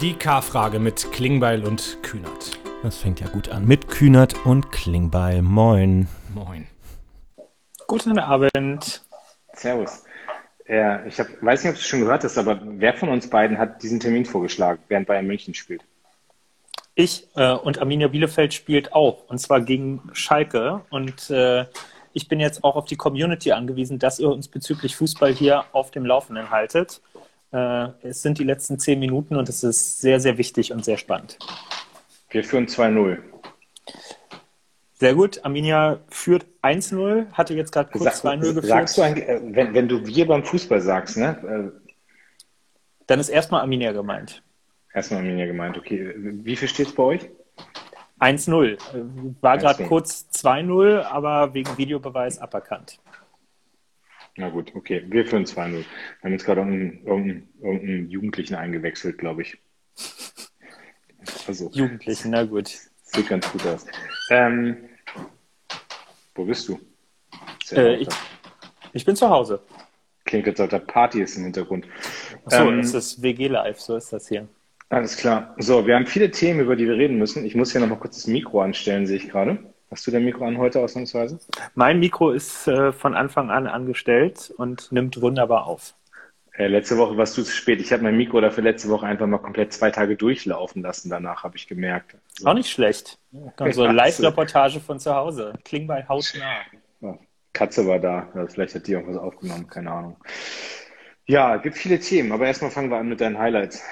Die 0.00 0.14
K-Frage 0.14 0.80
mit 0.80 1.12
Klingbeil 1.12 1.64
und 1.64 1.98
Kühnert. 2.02 2.58
Das 2.82 2.98
fängt 2.98 3.20
ja 3.20 3.28
gut 3.28 3.48
an. 3.48 3.64
Mit 3.64 3.88
Kühnert 3.88 4.34
und 4.44 4.72
Klingbeil. 4.72 5.40
Moin. 5.40 6.08
Moin. 6.34 6.66
Guten 7.86 8.18
Abend. 8.18 9.02
Servus. 9.52 10.04
Ja, 10.66 11.06
ich 11.06 11.20
hab, 11.20 11.28
weiß 11.40 11.62
nicht, 11.62 11.70
ob 11.70 11.76
du 11.76 11.80
es 11.80 11.86
schon 11.86 12.00
gehört 12.00 12.24
hast, 12.24 12.36
aber 12.38 12.60
wer 12.64 12.94
von 12.94 13.08
uns 13.08 13.30
beiden 13.30 13.56
hat 13.56 13.82
diesen 13.82 14.00
Termin 14.00 14.24
vorgeschlagen, 14.24 14.82
während 14.88 15.06
Bayern 15.06 15.26
München 15.26 15.54
spielt? 15.54 15.82
Ich 16.96 17.28
äh, 17.36 17.52
und 17.52 17.78
Arminia 17.78 18.08
Bielefeld 18.08 18.52
spielt 18.52 18.92
auch, 18.92 19.28
und 19.28 19.38
zwar 19.38 19.60
gegen 19.60 20.02
Schalke. 20.12 20.80
Und 20.90 21.30
äh, 21.30 21.66
ich 22.12 22.26
bin 22.26 22.40
jetzt 22.40 22.64
auch 22.64 22.74
auf 22.74 22.86
die 22.86 22.96
Community 22.96 23.52
angewiesen, 23.52 24.00
dass 24.00 24.18
ihr 24.18 24.28
uns 24.28 24.48
bezüglich 24.48 24.96
Fußball 24.96 25.32
hier 25.32 25.64
auf 25.72 25.92
dem 25.92 26.04
Laufenden 26.04 26.50
haltet. 26.50 27.00
Äh, 27.54 27.92
es 28.02 28.20
sind 28.22 28.38
die 28.38 28.44
letzten 28.44 28.80
zehn 28.80 28.98
Minuten 28.98 29.36
und 29.36 29.48
es 29.48 29.62
ist 29.62 30.00
sehr, 30.00 30.18
sehr 30.18 30.38
wichtig 30.38 30.72
und 30.72 30.84
sehr 30.84 30.96
spannend. 30.96 31.38
Wir 32.30 32.42
führen 32.42 32.66
2-0. 32.66 33.18
Sehr 34.94 35.14
gut. 35.14 35.44
Arminia 35.44 36.00
führt 36.08 36.46
1-0, 36.62 37.30
hatte 37.32 37.54
jetzt 37.54 37.70
gerade 37.70 37.90
kurz 37.90 38.24
2-0 38.24 38.38
geführt. 38.40 38.66
Sagst 38.66 38.98
du 38.98 39.02
eigentlich, 39.02 39.28
äh, 39.28 39.40
wenn, 39.42 39.72
wenn 39.72 39.86
du 39.88 40.04
wir 40.04 40.26
beim 40.26 40.42
Fußball 40.42 40.80
sagst, 40.80 41.16
ne? 41.16 41.72
äh, 41.72 41.90
Dann 43.06 43.20
ist 43.20 43.28
erstmal 43.28 43.60
Arminia 43.60 43.92
gemeint. 43.92 44.42
Erstmal 44.92 45.20
Arminia 45.20 45.46
gemeint, 45.46 45.78
okay. 45.78 46.12
Wie 46.16 46.56
viel 46.56 46.66
steht 46.68 46.88
es 46.88 46.94
bei 46.94 47.02
euch? 47.04 47.30
1-0. 48.18 48.72
Äh, 48.72 48.78
War 49.40 49.58
gerade 49.58 49.84
1-0. 49.84 49.86
kurz 49.88 50.26
2-0, 50.34 51.02
aber 51.02 51.54
wegen 51.54 51.78
Videobeweis 51.78 52.40
aberkannt. 52.40 52.98
Na 54.36 54.48
gut, 54.48 54.72
okay. 54.74 55.04
Wir 55.08 55.26
führen 55.26 55.44
2-0. 55.44 55.72
Wir 55.72 55.84
haben 56.22 56.32
jetzt 56.32 56.44
gerade 56.44 56.60
irgendeinen, 56.60 57.06
irgendeinen, 57.06 57.48
irgendeinen 57.62 58.10
Jugendlichen 58.10 58.54
eingewechselt, 58.54 59.18
glaube 59.18 59.42
ich. 59.42 59.58
Also, 61.46 61.70
Jugendlichen, 61.72 62.30
na 62.30 62.44
gut. 62.44 62.68
sieht 63.02 63.28
ganz 63.28 63.50
gut 63.50 63.66
aus. 63.66 63.86
Ähm, 64.30 64.76
wo 66.34 66.44
bist 66.44 66.68
du? 66.68 66.80
Äh, 67.72 67.96
ich, 67.96 68.08
ich 68.92 69.04
bin 69.04 69.16
zu 69.16 69.28
Hause. 69.28 69.60
Klingt 70.24 70.46
jetzt, 70.46 70.60
als 70.60 70.72
ob 70.72 70.80
da 70.80 70.92
Party 70.92 71.22
ist 71.22 71.36
im 71.36 71.44
Hintergrund. 71.44 71.86
Achso, 72.46 72.70
Ähm, 72.70 72.80
es 72.80 72.92
ist 72.94 73.22
WG 73.22 73.48
Live, 73.48 73.80
so 73.80 73.96
ist 73.96 74.12
das 74.12 74.28
hier. 74.28 74.48
Alles 74.88 75.16
klar. 75.16 75.54
So, 75.58 75.86
wir 75.86 75.94
haben 75.94 76.06
viele 76.06 76.30
Themen, 76.30 76.60
über 76.60 76.76
die 76.76 76.86
wir 76.86 76.96
reden 76.96 77.18
müssen. 77.18 77.44
Ich 77.44 77.54
muss 77.54 77.72
hier 77.72 77.80
nochmal 77.80 77.98
kurz 77.98 78.16
das 78.16 78.26
Mikro 78.26 78.60
anstellen, 78.60 79.06
sehe 79.06 79.16
ich 79.16 79.28
gerade. 79.28 79.73
Hast 79.90 80.06
du 80.06 80.10
dein 80.10 80.24
Mikro 80.24 80.44
an 80.44 80.58
heute 80.58 80.80
ausnahmsweise? 80.80 81.38
Mein 81.74 82.00
Mikro 82.00 82.30
ist 82.30 82.66
äh, 82.66 82.92
von 82.92 83.14
Anfang 83.14 83.50
an 83.50 83.66
angestellt 83.66 84.52
und 84.56 84.90
nimmt 84.90 85.20
wunderbar 85.20 85.66
auf. 85.66 85.94
Äh, 86.56 86.68
letzte 86.68 86.96
Woche 86.98 87.16
warst 87.16 87.36
du 87.36 87.42
zu 87.42 87.50
spät. 87.50 87.80
Ich 87.80 87.92
habe 87.92 88.02
mein 88.04 88.16
Mikro 88.16 88.40
dafür 88.40 88.62
letzte 88.62 88.88
Woche 88.88 89.06
einfach 89.06 89.26
mal 89.26 89.38
komplett 89.38 89.72
zwei 89.72 89.90
Tage 89.90 90.16
durchlaufen 90.16 90.82
lassen. 90.82 91.10
Danach 91.10 91.42
habe 91.42 91.56
ich 91.56 91.66
gemerkt. 91.66 92.16
So. 92.38 92.46
Auch 92.46 92.54
nicht 92.54 92.70
schlecht. 92.70 93.18
So 93.32 93.84
Ja, 93.84 93.90
Live-Reportage 93.90 94.80
von 94.80 95.00
zu 95.00 95.14
Hause. 95.14 95.52
Kling 95.64 95.86
bei 95.88 96.06
hautnah. 96.06 96.60
Ja, 97.00 97.18
Katze 97.52 97.86
war 97.86 97.98
da. 97.98 98.28
Vielleicht 98.48 98.76
hat 98.76 98.86
die 98.86 98.96
auch 98.96 99.06
was 99.06 99.16
aufgenommen. 99.16 99.66
Keine 99.66 99.90
Ahnung. 99.90 100.16
Ja, 101.26 101.56
gibt 101.56 101.76
viele 101.76 101.98
Themen. 101.98 102.30
Aber 102.30 102.46
erstmal 102.46 102.70
fangen 102.70 102.90
wir 102.90 102.98
an 102.98 103.08
mit 103.08 103.20
deinen 103.20 103.38
Highlights. 103.38 103.82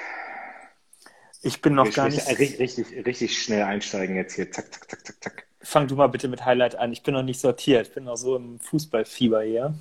Ich 1.41 1.61
bin 1.61 1.75
noch 1.75 1.87
Ich 1.87 1.95
gar 1.95 2.07
nicht. 2.07 2.25
Richtig, 2.27 2.59
richtig, 2.59 3.05
richtig 3.05 3.41
schnell 3.41 3.63
einsteigen 3.63 4.15
jetzt 4.15 4.35
hier. 4.35 4.49
Zack, 4.49 4.73
zack, 4.73 4.89
zack, 4.89 5.05
zack, 5.05 5.23
zack. 5.23 5.42
Fang 5.63 5.87
du 5.87 5.95
mal 5.95 6.07
bitte 6.07 6.27
mit 6.27 6.45
Highlight 6.45 6.75
an. 6.75 6.91
Ich 6.91 7.03
bin 7.03 7.13
noch 7.13 7.23
nicht 7.23 7.39
sortiert. 7.39 7.87
Ich 7.87 7.93
bin 7.93 8.03
noch 8.03 8.17
so 8.17 8.35
im 8.35 8.59
Fußballfieber 8.59 9.41
hier. 9.43 9.73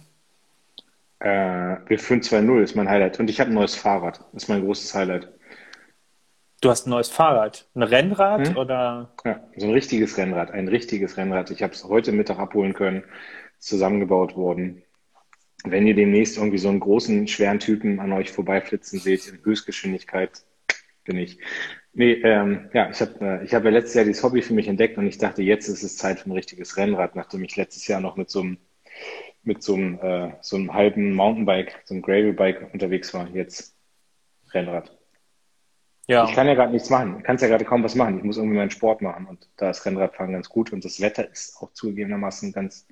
Äh, 1.18 1.76
wir 1.86 1.98
führen 1.98 2.20
2-0, 2.20 2.62
ist 2.62 2.74
mein 2.76 2.88
Highlight. 2.88 3.18
Und 3.20 3.28
ich 3.28 3.40
habe 3.40 3.50
ein 3.50 3.54
neues 3.54 3.74
Fahrrad. 3.74 4.20
Das 4.32 4.44
ist 4.44 4.48
mein 4.48 4.62
großes 4.62 4.94
Highlight. 4.94 5.28
Du 6.60 6.70
hast 6.70 6.86
ein 6.86 6.90
neues 6.90 7.08
Fahrrad. 7.08 7.66
Ein 7.74 7.82
Rennrad 7.82 8.48
Hm? 8.48 8.56
oder? 8.56 9.12
Ja, 9.24 9.40
so 9.56 9.66
ein 9.66 9.72
richtiges 9.72 10.16
Rennrad, 10.16 10.52
ein 10.52 10.68
richtiges 10.68 11.16
Rennrad. 11.16 11.50
Ich 11.50 11.62
habe 11.62 11.72
es 11.72 11.82
heute 11.84 12.12
Mittag 12.12 12.38
abholen 12.38 12.72
können, 12.72 13.02
ist 13.58 13.68
zusammengebaut 13.68 14.36
worden. 14.36 14.82
Wenn 15.64 15.86
ihr 15.86 15.94
demnächst 15.94 16.36
irgendwie 16.36 16.58
so 16.58 16.68
einen 16.68 16.80
großen, 16.80 17.26
schweren 17.26 17.58
Typen 17.58 17.98
an 17.98 18.12
euch 18.12 18.30
vorbeiflitzen 18.30 19.00
seht, 19.00 19.26
in 19.26 19.44
Höchstgeschwindigkeit, 19.44 20.30
bin 21.04 21.18
ich. 21.18 21.38
Nee, 21.94 22.12
ähm, 22.22 22.70
ja, 22.72 22.88
ich 22.90 23.00
habe 23.00 23.12
äh, 23.20 23.44
ich 23.44 23.54
hab 23.54 23.64
ja 23.64 23.70
letztes 23.70 23.94
Jahr 23.94 24.04
dieses 24.04 24.22
Hobby 24.22 24.40
für 24.40 24.54
mich 24.54 24.66
entdeckt 24.66 24.96
und 24.96 25.06
ich 25.06 25.18
dachte, 25.18 25.42
jetzt 25.42 25.68
ist 25.68 25.82
es 25.82 25.98
Zeit 25.98 26.20
für 26.20 26.30
ein 26.30 26.32
richtiges 26.32 26.76
Rennrad, 26.76 27.16
nachdem 27.16 27.44
ich 27.44 27.56
letztes 27.56 27.86
Jahr 27.86 28.00
noch 28.00 28.16
mit 28.16 28.30
so 28.30 28.40
einem, 28.40 28.58
mit 29.42 29.62
so 29.62 29.74
einem, 29.74 29.98
äh, 30.00 30.32
so 30.40 30.56
einem 30.56 30.72
halben 30.72 31.14
Mountainbike, 31.14 31.82
so 31.84 31.94
einem 31.94 32.02
Gravelbike 32.02 32.72
unterwegs 32.72 33.12
war. 33.12 33.28
Jetzt 33.28 33.76
Rennrad. 34.52 34.96
Ja. 36.06 36.24
Ich 36.24 36.34
kann 36.34 36.46
ja 36.46 36.54
gerade 36.54 36.72
nichts 36.72 36.90
machen. 36.90 37.16
Ich 37.18 37.24
kann 37.24 37.36
ja 37.36 37.48
gerade 37.48 37.64
kaum 37.64 37.84
was 37.84 37.94
machen. 37.94 38.18
Ich 38.18 38.24
muss 38.24 38.38
irgendwie 38.38 38.56
meinen 38.56 38.70
Sport 38.70 39.02
machen 39.02 39.26
und 39.26 39.48
da 39.56 39.70
ist 39.70 39.84
Rennradfahren 39.84 40.32
ganz 40.32 40.48
gut 40.48 40.72
und 40.72 40.84
das 40.84 41.00
Wetter 41.00 41.30
ist 41.30 41.56
auch 41.60 41.72
zugegebenermaßen 41.72 42.52
ganz 42.52 42.86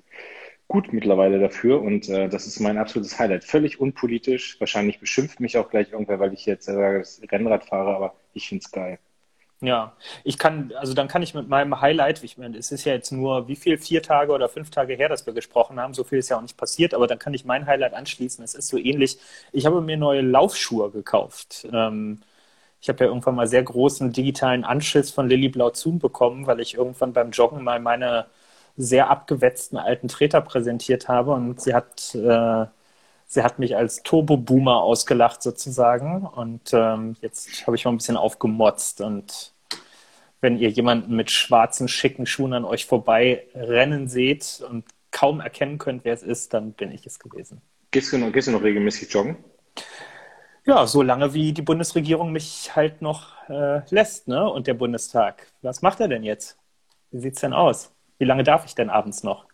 gut 0.71 0.93
mittlerweile 0.93 1.37
dafür 1.37 1.81
und 1.81 2.07
äh, 2.07 2.29
das 2.29 2.47
ist 2.47 2.61
mein 2.61 2.77
absolutes 2.77 3.19
Highlight. 3.19 3.43
Völlig 3.43 3.81
unpolitisch. 3.81 4.57
Wahrscheinlich 4.61 5.01
beschimpft 5.01 5.41
mich 5.41 5.57
auch 5.57 5.69
gleich 5.69 5.91
irgendwer, 5.91 6.19
weil 6.21 6.33
ich 6.33 6.45
jetzt 6.45 6.69
äh, 6.69 6.73
sage, 6.73 6.99
dass 6.99 7.19
ich 7.19 7.29
Rennrad 7.29 7.65
fahre, 7.65 7.93
aber 7.93 8.15
ich 8.33 8.47
find's 8.47 8.71
geil. 8.71 8.97
Ja, 9.59 9.97
ich 10.23 10.37
kann, 10.37 10.71
also 10.77 10.93
dann 10.93 11.09
kann 11.09 11.21
ich 11.23 11.33
mit 11.33 11.49
meinem 11.49 11.81
Highlight, 11.81 12.23
ich 12.23 12.37
meine, 12.37 12.57
es 12.57 12.71
ist 12.71 12.85
ja 12.85 12.93
jetzt 12.93 13.11
nur 13.11 13.49
wie 13.49 13.57
viel, 13.57 13.77
vier 13.77 14.01
Tage 14.01 14.31
oder 14.31 14.47
fünf 14.47 14.69
Tage 14.71 14.95
her, 14.95 15.09
dass 15.09 15.25
wir 15.25 15.33
gesprochen 15.33 15.77
haben, 15.79 15.93
so 15.93 16.05
viel 16.05 16.19
ist 16.19 16.29
ja 16.29 16.37
auch 16.37 16.41
nicht 16.41 16.57
passiert, 16.57 16.93
aber 16.93 17.05
dann 17.05 17.19
kann 17.19 17.33
ich 17.33 17.43
mein 17.43 17.67
Highlight 17.67 17.93
anschließen. 17.93 18.43
Es 18.43 18.55
ist 18.55 18.69
so 18.69 18.77
ähnlich. 18.77 19.19
Ich 19.51 19.65
habe 19.65 19.81
mir 19.81 19.97
neue 19.97 20.21
Laufschuhe 20.21 20.89
gekauft. 20.89 21.67
Ähm, 21.71 22.21
ich 22.81 22.89
habe 22.89 23.03
ja 23.03 23.07
irgendwann 23.09 23.35
mal 23.35 23.47
sehr 23.47 23.63
großen 23.63 24.13
digitalen 24.13 24.63
Anschiss 24.63 25.11
von 25.11 25.27
Lilly 25.27 25.49
Blau-Zun 25.49 25.99
bekommen, 25.99 26.47
weil 26.47 26.61
ich 26.61 26.75
irgendwann 26.75 27.13
beim 27.13 27.31
Joggen 27.31 27.63
mal 27.63 27.79
meine 27.81 28.27
sehr 28.77 29.09
abgewetzten 29.09 29.77
alten 29.77 30.07
Treter 30.07 30.41
präsentiert 30.41 31.07
habe 31.07 31.31
und 31.31 31.61
sie 31.61 31.73
hat, 31.73 32.15
äh, 32.15 32.65
sie 33.25 33.43
hat 33.43 33.59
mich 33.59 33.75
als 33.75 34.03
Turbo-Boomer 34.03 34.81
ausgelacht 34.81 35.41
sozusagen 35.43 36.25
und 36.25 36.71
ähm, 36.73 37.15
jetzt 37.21 37.65
habe 37.67 37.75
ich 37.75 37.85
mal 37.85 37.91
ein 37.91 37.97
bisschen 37.97 38.17
aufgemotzt 38.17 39.01
und 39.01 39.53
wenn 40.41 40.57
ihr 40.57 40.69
jemanden 40.69 41.15
mit 41.15 41.29
schwarzen, 41.31 41.87
schicken 41.87 42.25
Schuhen 42.25 42.53
an 42.53 42.65
euch 42.65 42.85
vorbei 42.87 43.45
rennen 43.53 44.07
seht 44.07 44.63
und 44.67 44.85
kaum 45.11 45.39
erkennen 45.39 45.77
könnt, 45.77 46.03
wer 46.03 46.13
es 46.13 46.23
ist, 46.23 46.53
dann 46.53 46.73
bin 46.73 46.91
ich 46.91 47.05
es 47.05 47.19
gewesen. 47.19 47.61
Gehst 47.91 48.11
du 48.11 48.17
noch, 48.17 48.31
gehst 48.31 48.47
du 48.47 48.51
noch 48.51 48.63
regelmäßig 48.63 49.13
joggen? 49.13 49.37
Ja, 50.65 50.85
so 50.87 51.01
lange 51.01 51.33
wie 51.33 51.53
die 51.53 51.61
Bundesregierung 51.61 52.31
mich 52.31 52.75
halt 52.75 53.01
noch 53.01 53.33
äh, 53.49 53.81
lässt, 53.89 54.27
ne? 54.27 54.49
Und 54.49 54.67
der 54.67 54.75
Bundestag. 54.75 55.47
Was 55.61 55.81
macht 55.81 55.99
er 55.99 56.07
denn 56.07 56.23
jetzt? 56.23 56.57
Wie 57.11 57.19
sieht's 57.19 57.41
denn 57.41 57.53
aus? 57.53 57.91
Wie 58.21 58.25
lange 58.25 58.43
darf 58.43 58.65
ich 58.67 58.75
denn 58.75 58.91
abends 58.91 59.23
noch? 59.23 59.47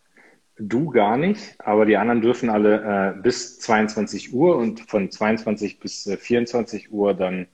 Du 0.59 0.89
gar 0.89 1.15
nicht, 1.15 1.55
aber 1.59 1.85
die 1.85 1.95
anderen 1.95 2.19
dürfen 2.19 2.49
alle 2.49 3.13
äh, 3.15 3.21
bis 3.21 3.59
22 3.59 4.33
Uhr 4.33 4.57
und 4.57 4.81
von 4.89 5.09
22 5.09 5.79
bis 5.79 6.05
äh, 6.05 6.17
24 6.17 6.91
Uhr 6.91 7.13
dann 7.13 7.47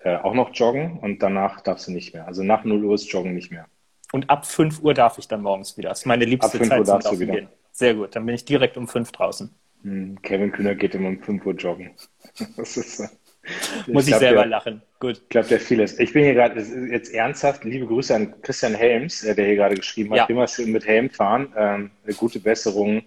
äh, 0.00 0.16
auch 0.16 0.34
noch 0.34 0.50
joggen 0.52 0.98
und 0.98 1.22
danach 1.22 1.62
darfst 1.62 1.88
du 1.88 1.92
nicht 1.92 2.12
mehr. 2.12 2.26
Also 2.26 2.42
nach 2.42 2.64
0 2.64 2.84
Uhr 2.84 2.96
ist 2.96 3.10
Joggen 3.10 3.32
nicht 3.32 3.50
mehr. 3.50 3.64
Und 4.12 4.28
ab 4.28 4.44
5 4.44 4.82
Uhr 4.82 4.92
darf 4.92 5.16
ich 5.16 5.26
dann 5.26 5.40
morgens 5.40 5.78
wieder. 5.78 5.88
Das 5.88 6.00
ist 6.00 6.04
meine 6.04 6.26
liebste 6.26 6.58
Ab 6.58 6.58
5 6.58 6.68
Zeit 6.68 6.78
Uhr 6.80 6.84
zum 6.84 6.92
darfst 7.00 7.12
du 7.12 7.18
wieder. 7.18 7.32
gehen. 7.32 7.48
Sehr 7.72 7.94
gut, 7.94 8.14
dann 8.14 8.26
bin 8.26 8.34
ich 8.34 8.44
direkt 8.44 8.76
um 8.76 8.88
5 8.88 9.10
draußen. 9.10 9.50
Hm, 9.84 10.20
Kevin 10.20 10.52
Kühner 10.52 10.74
geht 10.74 10.94
immer 10.94 11.08
um 11.08 11.22
5 11.22 11.46
Uhr 11.46 11.54
joggen. 11.54 11.92
Das 12.58 12.76
ist, 12.76 13.00
äh, 13.00 13.08
Muss 13.86 14.04
ich 14.04 14.10
glaub, 14.10 14.20
selber 14.20 14.42
der, 14.42 14.46
lachen. 14.46 14.82
Gut. 15.00 15.18
Ich 15.22 15.28
glaube, 15.28 15.48
der 15.48 15.60
vieles. 15.60 15.98
Ich 15.98 16.12
bin 16.12 16.24
hier 16.24 16.34
gerade 16.34 16.60
jetzt 16.90 17.12
ernsthaft. 17.12 17.64
Liebe 17.64 17.86
Grüße 17.86 18.14
an 18.14 18.40
Christian 18.42 18.74
Helms, 18.74 19.24
äh, 19.24 19.34
der 19.34 19.46
hier 19.46 19.56
gerade 19.56 19.74
geschrieben 19.74 20.10
hat. 20.10 20.18
Ja. 20.18 20.26
Immer 20.26 20.46
schön 20.46 20.72
mit 20.72 20.86
Helm 20.86 21.10
fahren. 21.10 21.52
Ähm, 21.56 21.90
eine 22.04 22.14
gute 22.14 22.40
Besserung. 22.40 23.02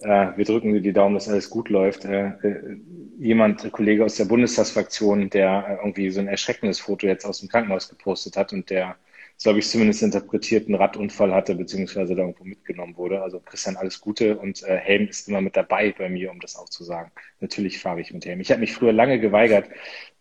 Äh, 0.00 0.28
wir 0.36 0.44
drücken 0.44 0.72
dir 0.72 0.80
die 0.80 0.92
Daumen, 0.92 1.14
dass 1.14 1.28
alles 1.28 1.50
gut 1.50 1.68
läuft. 1.68 2.04
Äh, 2.04 2.28
äh, 2.28 2.76
jemand, 3.18 3.70
Kollege 3.72 4.04
aus 4.04 4.16
der 4.16 4.26
Bundestagsfraktion, 4.26 5.30
der 5.30 5.66
äh, 5.68 5.84
irgendwie 5.84 6.10
so 6.10 6.20
ein 6.20 6.28
erschreckendes 6.28 6.80
Foto 6.80 7.06
jetzt 7.06 7.24
aus 7.24 7.40
dem 7.40 7.48
Krankenhaus 7.48 7.88
gepostet 7.88 8.36
hat 8.36 8.52
und 8.52 8.70
der, 8.70 8.96
so 9.40 9.50
habe 9.50 9.60
ich 9.60 9.68
zumindest 9.68 10.02
interpretiert, 10.02 10.66
einen 10.66 10.74
Radunfall 10.74 11.32
hatte, 11.32 11.54
beziehungsweise 11.54 12.16
da 12.16 12.22
irgendwo 12.22 12.42
mitgenommen 12.42 12.96
wurde. 12.96 13.22
Also 13.22 13.38
Christian, 13.38 13.76
alles 13.76 14.00
Gute 14.00 14.36
und 14.36 14.64
äh, 14.64 14.76
Helm 14.76 15.06
ist 15.06 15.28
immer 15.28 15.40
mit 15.40 15.56
dabei 15.56 15.94
bei 15.96 16.08
mir, 16.08 16.32
um 16.32 16.40
das 16.40 16.56
auch 16.56 16.68
zu 16.68 16.82
sagen. 16.82 17.12
Natürlich 17.38 17.78
fahre 17.78 18.00
ich 18.00 18.12
mit 18.12 18.26
Helm. 18.26 18.40
Ich 18.40 18.50
habe 18.50 18.60
mich 18.60 18.72
früher 18.72 18.92
lange 18.92 19.20
geweigert, 19.20 19.70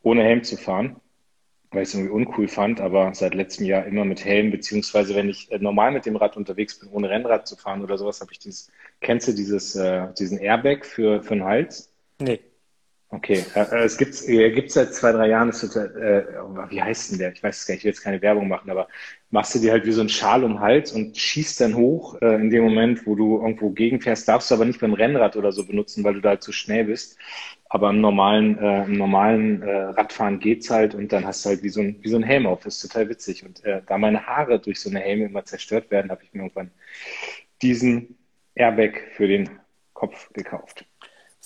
ohne 0.04 0.24
Helm 0.24 0.44
zu 0.44 0.56
fahren, 0.56 0.98
weil 1.72 1.82
ich 1.82 1.90
es 1.90 1.96
irgendwie 1.96 2.14
uncool 2.14 2.48
fand, 2.48 2.80
aber 2.80 3.12
seit 3.16 3.34
letztem 3.34 3.66
Jahr 3.66 3.88
immer 3.88 4.06
mit 4.06 4.24
Helm, 4.24 4.52
beziehungsweise 4.52 5.16
wenn 5.16 5.30
ich 5.30 5.52
äh, 5.52 5.58
normal 5.58 5.92
mit 5.92 6.06
dem 6.06 6.16
Rad 6.16 6.38
unterwegs 6.38 6.80
bin, 6.80 6.90
ohne 6.90 7.10
Rennrad 7.10 7.48
zu 7.48 7.56
fahren 7.56 7.82
oder 7.84 7.98
sowas, 7.98 8.22
habe 8.22 8.32
ich 8.34 8.40
dieses, 8.40 8.72
kennst 9.02 9.28
du 9.28 9.34
dieses, 9.34 9.76
äh, 9.76 10.14
diesen 10.14 10.38
Airbag 10.38 10.86
für, 10.86 11.24
für 11.24 11.34
den 11.34 11.44
Hals? 11.44 11.92
Nee. 12.20 12.40
Okay, 13.10 13.46
äh, 13.56 13.86
es 13.86 13.98
gibt 13.98 14.16
es 14.16 14.74
seit 14.74 14.94
zwei, 14.94 15.14
drei 15.14 15.30
Jahren, 15.30 15.48
ist 15.48 15.64
äh, 15.64 16.26
wie 16.70 16.82
heißt 16.82 17.12
denn 17.12 17.20
der? 17.20 17.32
Ich 17.32 17.42
weiß 17.42 17.60
es 17.60 17.66
gar 17.66 17.74
nicht, 17.74 17.80
ich 17.80 17.86
will 17.86 17.92
jetzt 17.92 18.02
keine 18.02 18.22
Werbung 18.22 18.50
machen, 18.50 18.70
aber 18.70 18.90
machst 19.30 19.56
du 19.56 19.60
dir 19.60 19.72
halt 19.72 19.86
wie 19.86 19.94
so 19.94 20.02
einen 20.02 20.10
Schal 20.10 20.44
um 20.44 20.54
den 20.54 20.60
Hals 20.60 20.92
und 20.92 21.18
schießt 21.18 21.62
dann 21.62 21.76
hoch 21.76 22.22
äh, 22.22 22.36
in 22.36 22.50
dem 22.50 22.66
Moment, 22.66 23.08
wo 23.08 23.16
du 23.16 23.38
irgendwo 23.38 23.70
gegenfährst, 23.70 24.28
darfst 24.28 24.52
du 24.52 24.56
aber 24.56 24.66
nicht 24.66 24.82
beim 24.82 24.94
Rennrad 24.94 25.38
oder 25.38 25.54
so 25.54 25.66
benutzen, 25.66 26.04
weil 26.04 26.16
du 26.16 26.22
da 26.22 26.30
halt 26.30 26.44
zu 26.44 26.52
schnell 26.52 26.84
bist. 26.84 27.18
Aber 27.70 27.90
im 27.92 28.02
normalen, 28.02 28.58
äh, 28.60 28.84
im 28.84 28.98
normalen 28.98 29.62
äh, 29.62 29.72
Radfahren 29.72 30.40
geht's 30.40 30.70
halt 30.70 30.94
und 30.94 31.12
dann 31.14 31.26
hast 31.26 31.46
du 31.46 31.50
halt 31.50 31.64
wie 31.64 31.70
so 31.70 31.80
ein, 31.82 31.98
wie 32.02 32.10
so 32.10 32.18
ein 32.18 32.24
Helm 32.24 32.46
auf. 32.46 32.62
Das 32.64 32.76
ist 32.76 32.92
total 32.92 33.08
witzig. 33.08 33.46
Und 33.46 33.64
äh, 33.64 33.82
da 33.88 33.98
meine 33.98 34.26
Haare 34.26 34.60
durch 34.60 34.82
so 34.82 34.90
eine 34.90 35.00
Helme 35.00 35.26
immer 35.26 35.46
zerstört 35.46 35.92
werden, 35.92 36.12
habe 36.12 36.24
ich 36.24 36.34
mir 36.34 36.42
irgendwann 36.42 36.72
diesen 37.62 38.18
Airbag 38.56 39.00
für 39.16 39.28
den 39.28 39.50
Kopf 39.94 40.32
gekauft. 40.34 40.86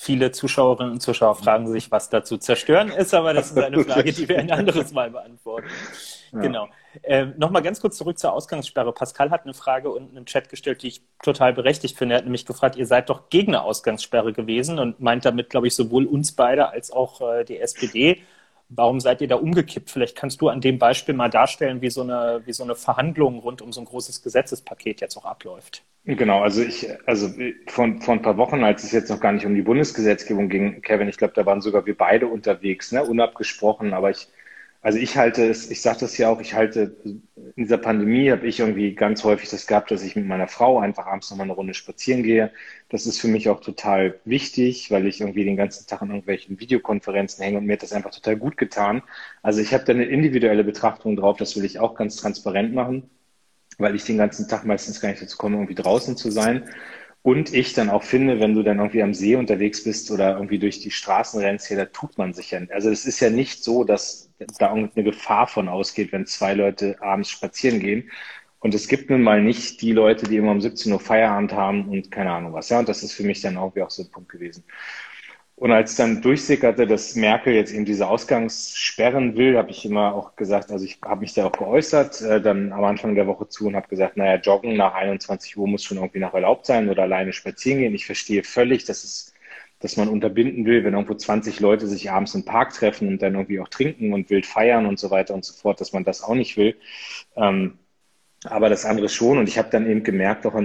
Viele 0.04 0.32
Zuschauerinnen 0.32 0.94
und 0.94 1.00
Zuschauer 1.00 1.36
fragen 1.36 1.68
sich, 1.72 1.92
was 1.92 2.10
da 2.10 2.24
zu 2.24 2.40
zerstören 2.40 2.90
ist, 2.90 3.14
aber 3.14 3.36
das 3.36 3.52
ist 3.52 3.60
eine 3.60 3.84
Frage, 3.84 4.12
die 4.12 4.28
wir 4.28 4.40
ein 4.40 4.50
anderes 4.50 4.92
Mal 4.94 5.12
beantworten. 5.12 5.68
Ja. 6.32 6.40
Genau. 6.40 6.68
Äh, 7.04 7.28
Nochmal 7.38 7.62
ganz 7.62 7.80
kurz 7.82 7.98
zurück 7.98 8.18
zur 8.18 8.34
Ausgangssperre. 8.34 8.94
Pascal 8.94 9.30
hat 9.30 9.44
eine 9.44 9.54
Frage 9.54 9.92
unten 9.92 10.18
im 10.18 10.26
Chat 10.26 10.50
gestellt, 10.50 10.82
die 10.82 10.88
ich 10.88 11.02
total 11.22 11.54
berechtigt 11.54 12.00
finde. 12.00 12.16
Er 12.16 12.18
hat 12.18 12.24
nämlich 12.24 12.48
gefragt, 12.48 12.78
ihr 12.78 12.88
seid 12.88 13.12
doch 13.12 13.30
gegen 13.30 13.54
eine 13.54 13.64
Ausgangssperre 13.64 14.34
gewesen 14.34 14.80
und 14.80 15.00
meint 15.02 15.24
damit, 15.24 15.52
glaube 15.52 15.68
ich, 15.68 15.76
sowohl 15.76 16.08
uns 16.08 16.32
beide 16.32 16.70
als 16.70 16.90
auch 16.90 17.22
äh, 17.22 17.44
die 17.44 17.60
SPD. 17.60 18.24
Warum 18.74 19.02
seid 19.02 19.20
ihr 19.20 19.28
da 19.28 19.36
umgekippt? 19.36 19.90
Vielleicht 19.92 20.16
kannst 20.16 20.40
du 20.40 20.48
an 20.48 20.62
dem 20.62 20.80
Beispiel 20.80 21.14
mal 21.14 21.30
darstellen, 21.30 21.82
wie 21.82 21.90
so 21.90 22.02
eine, 22.02 22.42
wie 22.46 22.54
so 22.54 22.64
eine 22.64 22.76
Verhandlung 22.76 23.40
rund 23.40 23.62
um 23.62 23.74
so 23.74 23.82
ein 23.82 23.86
großes 23.86 24.24
Gesetzespaket 24.24 25.02
jetzt 25.02 25.18
auch 25.18 25.26
abläuft. 25.26 25.84
Genau, 26.06 26.42
also 26.42 26.64
ich, 26.64 26.88
also 27.06 27.30
von, 27.68 28.02
vor 28.02 28.14
ein 28.14 28.22
paar 28.22 28.38
Wochen, 28.38 28.64
als 28.64 28.84
es 28.84 28.94
jetzt 28.94 29.10
noch 29.10 29.20
gar 29.20 29.34
nicht 29.34 29.46
um 29.46 29.54
die 29.54 29.62
Bundesgesetzgebung 29.62 30.48
ging, 30.48 30.82
Kevin, 30.82 31.10
ich 31.10 31.18
glaube, 31.18 31.34
da 31.36 31.46
waren 31.46 31.62
sogar 31.62 31.86
wir 31.86 31.96
beide 31.96 32.28
unterwegs, 32.28 32.92
ne, 32.94 33.04
unabgesprochen, 33.04 33.94
aber 33.94 34.10
ich, 34.10 34.28
also 34.82 34.98
ich 34.98 35.16
halte 35.18 35.48
es, 35.48 35.70
ich 35.70 35.82
sage 35.82 36.00
das 36.02 36.18
ja 36.18 36.30
auch, 36.30 36.42
ich 36.42 36.54
halte, 36.56 36.96
in 37.04 37.22
dieser 37.56 37.78
Pandemie 37.78 38.32
habe 38.32 38.48
ich 38.48 38.60
irgendwie 38.60 38.96
ganz 38.96 39.24
häufig 39.24 39.50
das 39.50 39.68
gehabt, 39.68 39.92
dass 39.92 40.04
ich 40.04 40.16
mit 40.16 40.26
meiner 40.26 40.48
Frau 40.48 40.80
einfach 40.80 41.06
abends 41.06 41.30
nochmal 41.30 41.46
eine 41.46 41.54
Runde 41.54 41.74
spazieren 41.76 42.24
gehe. 42.24 42.52
Das 42.90 43.06
ist 43.06 43.20
für 43.22 43.28
mich 43.28 43.48
auch 43.50 43.62
total 43.62 44.20
wichtig, 44.26 44.90
weil 44.90 45.06
ich 45.08 45.22
irgendwie 45.22 45.46
den 45.46 45.56
ganzen 45.56 45.88
Tag 45.88 46.02
in 46.02 46.10
irgendwelchen 46.10 46.60
Videokonferenzen 46.60 47.44
hänge 47.44 47.60
und 47.60 47.66
mir 47.66 47.74
hat 47.74 47.84
das 47.84 47.94
einfach 47.94 48.12
total 48.12 48.38
gut 48.38 48.58
getan. 48.58 49.04
Also 49.44 49.62
ich 49.62 49.74
habe 49.74 49.84
da 49.84 49.94
eine 49.94 50.06
individuelle 50.06 50.64
Betrachtung 50.64 51.16
drauf, 51.16 51.38
das 51.38 51.56
will 51.56 51.66
ich 51.66 51.80
auch 51.80 51.96
ganz 51.96 52.16
transparent 52.16 52.74
machen 52.74 53.10
weil 53.78 53.96
ich 53.96 54.04
den 54.04 54.18
ganzen 54.18 54.48
Tag 54.48 54.66
meistens 54.66 55.02
gar 55.02 55.10
nicht 55.10 55.22
dazu 55.22 55.38
komme, 55.38 55.56
irgendwie 55.56 55.76
draußen 55.76 56.16
zu 56.18 56.32
sein. 56.32 56.70
Und 57.24 57.54
ich 57.54 57.74
dann 57.74 57.92
auch 57.92 58.04
finde, 58.04 58.40
wenn 58.40 58.56
du 58.56 58.64
dann 58.64 58.80
irgendwie 58.80 59.04
am 59.04 59.14
See 59.14 59.36
unterwegs 59.36 59.84
bist 59.84 60.10
oder 60.10 60.34
irgendwie 60.36 60.58
durch 60.58 60.80
die 60.80 60.90
Straßen 60.90 61.40
rennst, 61.40 61.68
hier, 61.68 61.78
da 61.78 61.86
tut 61.86 62.18
man 62.18 62.34
sich 62.34 62.52
ja. 62.52 62.60
Also 62.72 62.90
es 62.90 63.06
ist 63.06 63.20
ja 63.20 63.30
nicht 63.30 63.64
so, 63.64 63.84
dass 63.84 64.32
da 64.58 64.70
irgendeine 64.70 65.04
Gefahr 65.04 65.46
von 65.48 65.70
ausgeht, 65.70 66.12
wenn 66.12 66.26
zwei 66.26 66.56
Leute 66.56 66.98
abends 67.02 67.30
spazieren 67.30 67.80
gehen. 67.80 68.10
Und 68.60 68.74
es 68.76 68.88
gibt 68.88 69.10
nun 69.10 69.22
mal 69.22 69.42
nicht 69.42 69.82
die 69.82 69.92
Leute, 69.92 70.28
die 70.28 70.38
immer 70.38 70.52
um 70.52 70.62
17 70.62 70.92
Uhr 70.92 71.00
Feierabend 71.00 71.54
haben 71.54 71.90
und 71.90 72.12
keine 72.12 72.32
Ahnung 72.32 72.54
was. 72.54 72.70
Ja, 72.70 72.80
und 72.80 72.90
das 72.90 73.04
ist 73.04 73.14
für 73.14 73.24
mich 73.24 73.42
dann 73.42 73.58
auch 73.58 73.76
wie 73.76 73.82
auch 73.84 73.92
so 73.92 74.04
ein 74.04 74.12
Punkt 74.12 74.30
gewesen. 74.30 74.64
Und 75.62 75.72
als 75.72 75.96
dann 75.96 76.24
durchsickerte, 76.24 76.88
dass 76.88 77.14
Merkel 77.16 77.54
jetzt 77.54 77.72
eben 77.72 77.86
diese 77.86 78.08
Ausgangssperren 78.08 79.36
will, 79.38 79.60
habe 79.60 79.70
ich 79.70 79.86
immer 79.86 80.16
auch 80.16 80.36
gesagt, 80.36 80.72
also 80.72 80.84
ich 80.84 80.98
habe 81.06 81.22
mich 81.22 81.36
da 81.36 81.46
auch 81.46 81.52
geäußert, 81.52 82.20
äh, 82.22 82.42
dann 82.42 82.74
am 82.74 82.84
Anfang 82.84 83.14
der 83.14 83.28
Woche 83.28 83.48
zu 83.48 83.68
und 83.68 83.76
habe 83.76 83.88
gesagt, 83.88 84.18
naja, 84.18 84.42
Joggen 84.42 84.76
nach 84.76 84.96
21 84.96 85.56
Uhr 85.58 85.68
muss 85.68 85.84
schon 85.84 85.98
irgendwie 85.98 86.18
noch 86.18 86.34
erlaubt 86.34 86.66
sein 86.66 86.90
oder 86.90 87.04
alleine 87.04 87.32
spazieren 87.32 87.80
gehen. 87.80 87.94
Ich 87.94 88.08
verstehe 88.08 88.44
völlig, 88.44 88.86
dass 88.86 89.04
es 89.04 89.36
dass 89.78 89.98
man 89.98 90.10
unterbinden 90.10 90.66
will, 90.66 90.84
wenn 90.84 90.94
irgendwo 90.94 91.14
20 91.14 91.60
Leute 91.60 91.86
sich 91.86 92.10
abends 92.10 92.34
im 92.34 92.44
Park 92.44 92.74
treffen 92.74 93.08
und 93.08 93.22
dann 93.22 93.36
irgendwie 93.36 93.60
auch 93.60 93.68
trinken 93.68 94.14
und 94.14 94.32
wild 94.32 94.48
feiern 94.48 94.88
und 94.88 94.98
so 94.98 95.12
weiter 95.12 95.36
und 95.36 95.46
so 95.46 95.54
fort, 95.54 95.80
dass 95.80 95.94
man 95.94 96.04
das 96.04 96.24
auch 96.24 96.34
nicht 96.34 96.58
will. 96.58 96.76
Ähm, 97.36 97.78
aber 98.46 98.70
das 98.70 98.86
andere 98.86 99.10
schon. 99.10 99.38
Und 99.38 99.48
ich 99.48 99.60
habe 99.60 99.70
dann 99.70 99.88
eben 99.88 100.04
gemerkt, 100.04 100.48
auch, 100.48 100.60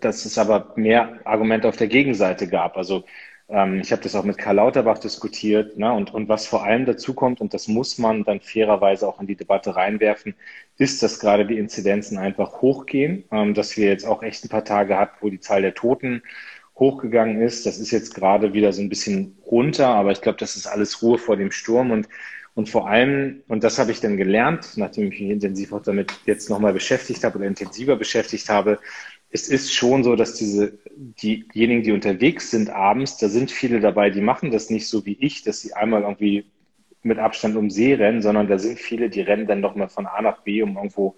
dass 0.00 0.26
es 0.26 0.36
aber 0.36 0.74
mehr 0.76 1.20
Argumente 1.24 1.66
auf 1.68 1.76
der 1.76 1.88
Gegenseite 1.88 2.46
gab. 2.46 2.76
Also 2.76 3.04
ähm, 3.48 3.80
ich 3.80 3.92
habe 3.92 4.02
das 4.02 4.14
auch 4.14 4.24
mit 4.24 4.38
Karl 4.38 4.56
Lauterbach 4.56 4.98
diskutiert. 4.98 5.76
Ne? 5.76 5.92
Und, 5.92 6.14
und 6.14 6.28
was 6.28 6.46
vor 6.46 6.64
allem 6.64 6.86
dazu 6.86 7.14
kommt, 7.14 7.40
und 7.40 7.54
das 7.54 7.68
muss 7.68 7.98
man 7.98 8.24
dann 8.24 8.40
fairerweise 8.40 9.06
auch 9.06 9.20
in 9.20 9.26
die 9.26 9.36
Debatte 9.36 9.76
reinwerfen, 9.76 10.34
ist, 10.78 11.02
dass 11.02 11.20
gerade 11.20 11.46
die 11.46 11.58
Inzidenzen 11.58 12.18
einfach 12.18 12.62
hochgehen, 12.62 13.24
ähm, 13.30 13.54
dass 13.54 13.76
wir 13.76 13.88
jetzt 13.88 14.06
auch 14.06 14.22
echt 14.22 14.44
ein 14.44 14.48
paar 14.48 14.64
Tage 14.64 14.98
hatten, 14.98 15.16
wo 15.20 15.30
die 15.30 15.40
Zahl 15.40 15.62
der 15.62 15.74
Toten 15.74 16.22
hochgegangen 16.76 17.40
ist. 17.40 17.66
Das 17.66 17.78
ist 17.78 17.90
jetzt 17.90 18.14
gerade 18.14 18.52
wieder 18.52 18.72
so 18.72 18.82
ein 18.82 18.88
bisschen 18.88 19.38
runter, 19.46 19.88
aber 19.88 20.12
ich 20.12 20.20
glaube, 20.20 20.38
das 20.38 20.56
ist 20.56 20.66
alles 20.66 21.02
Ruhe 21.02 21.18
vor 21.18 21.36
dem 21.36 21.50
Sturm 21.52 21.90
und 21.90 22.08
und 22.54 22.68
vor 22.68 22.88
allem, 22.88 23.42
und 23.48 23.64
das 23.64 23.80
habe 23.80 23.90
ich 23.90 24.00
dann 24.00 24.16
gelernt, 24.16 24.76
nachdem 24.76 25.10
ich 25.10 25.20
mich 25.20 25.30
intensiv 25.30 25.72
auch 25.72 25.82
damit 25.82 26.12
jetzt 26.24 26.48
nochmal 26.48 26.72
beschäftigt 26.72 27.24
habe 27.24 27.38
oder 27.38 27.48
intensiver 27.48 27.96
beschäftigt 27.96 28.48
habe, 28.48 28.78
es 29.34 29.48
ist 29.48 29.74
schon 29.74 30.04
so, 30.04 30.14
dass 30.14 30.34
diese, 30.34 30.78
diejenigen, 30.94 31.82
die 31.82 31.90
unterwegs 31.90 32.52
sind 32.52 32.70
abends, 32.70 33.16
da 33.16 33.28
sind 33.28 33.50
viele 33.50 33.80
dabei, 33.80 34.08
die 34.10 34.20
machen 34.20 34.52
das 34.52 34.70
nicht 34.70 34.86
so 34.86 35.04
wie 35.06 35.16
ich, 35.18 35.42
dass 35.42 35.60
sie 35.60 35.72
einmal 35.74 36.02
irgendwie 36.02 36.46
mit 37.02 37.18
Abstand 37.18 37.56
um 37.56 37.68
See 37.68 37.94
rennen, 37.94 38.22
sondern 38.22 38.46
da 38.46 38.60
sind 38.60 38.78
viele, 38.78 39.10
die 39.10 39.22
rennen 39.22 39.48
dann 39.48 39.60
doch 39.60 39.74
mal 39.74 39.88
von 39.88 40.06
A 40.06 40.22
nach 40.22 40.42
B, 40.42 40.62
um 40.62 40.76
irgendwo 40.76 41.16